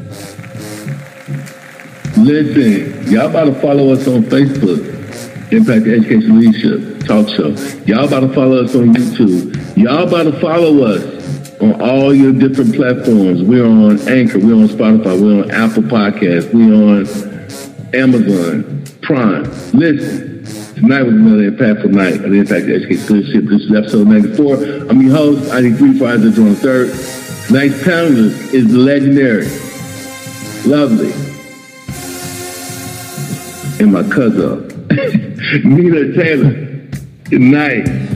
Listen, 2.17 3.11
y'all 3.11 3.29
about 3.29 3.45
to 3.45 3.53
follow 3.55 3.93
us 3.93 4.07
on 4.07 4.23
Facebook, 4.23 4.83
Impact 5.51 5.87
Education 5.87 6.39
Leadership 6.39 7.05
Talk 7.05 7.27
Show. 7.29 7.49
Y'all 7.85 8.05
about 8.05 8.21
to 8.21 8.33
follow 8.33 8.63
us 8.63 8.75
on 8.75 8.93
YouTube. 8.93 9.77
Y'all 9.77 10.07
about 10.07 10.23
to 10.23 10.39
follow 10.39 10.83
us 10.83 11.59
on 11.61 11.81
all 11.81 12.13
your 12.13 12.33
different 12.33 12.75
platforms. 12.75 13.43
We're 13.43 13.65
on 13.65 13.99
Anchor, 14.07 14.39
we're 14.39 14.55
on 14.55 14.67
Spotify, 14.67 15.21
we're 15.21 15.43
on 15.43 15.51
Apple 15.51 15.83
Podcasts, 15.83 16.53
we're 16.53 16.73
on 16.73 17.05
Amazon 17.93 18.83
Prime. 19.01 19.43
Listen, 19.73 20.30
tonight 20.81 21.03
was 21.03 21.13
another 21.13 21.51
impactful 21.51 21.91
night 21.91 22.15
of 22.15 22.31
the 22.31 22.39
Impact 22.39 22.65
Education 22.65 23.15
Leadership. 23.15 23.43
This 23.45 23.61
is 23.61 23.71
episode 23.71 24.07
94. 24.07 24.89
I'm 24.89 24.99
your 24.99 25.15
host, 25.15 25.51
Isaiah 25.51 26.31
Drone 26.31 26.49
the 26.49 26.55
third. 26.55 27.47
Tonight's 27.47 27.75
panelist 27.83 28.53
is 28.53 28.73
legendary, 28.73 29.45
lovely, 30.65 31.11
and 33.79 33.93
my 33.93 34.01
cousin, 34.09 34.87
Nina 35.69 36.13
Taylor. 36.15 36.51
Good 37.29 37.41
night. 37.41 38.10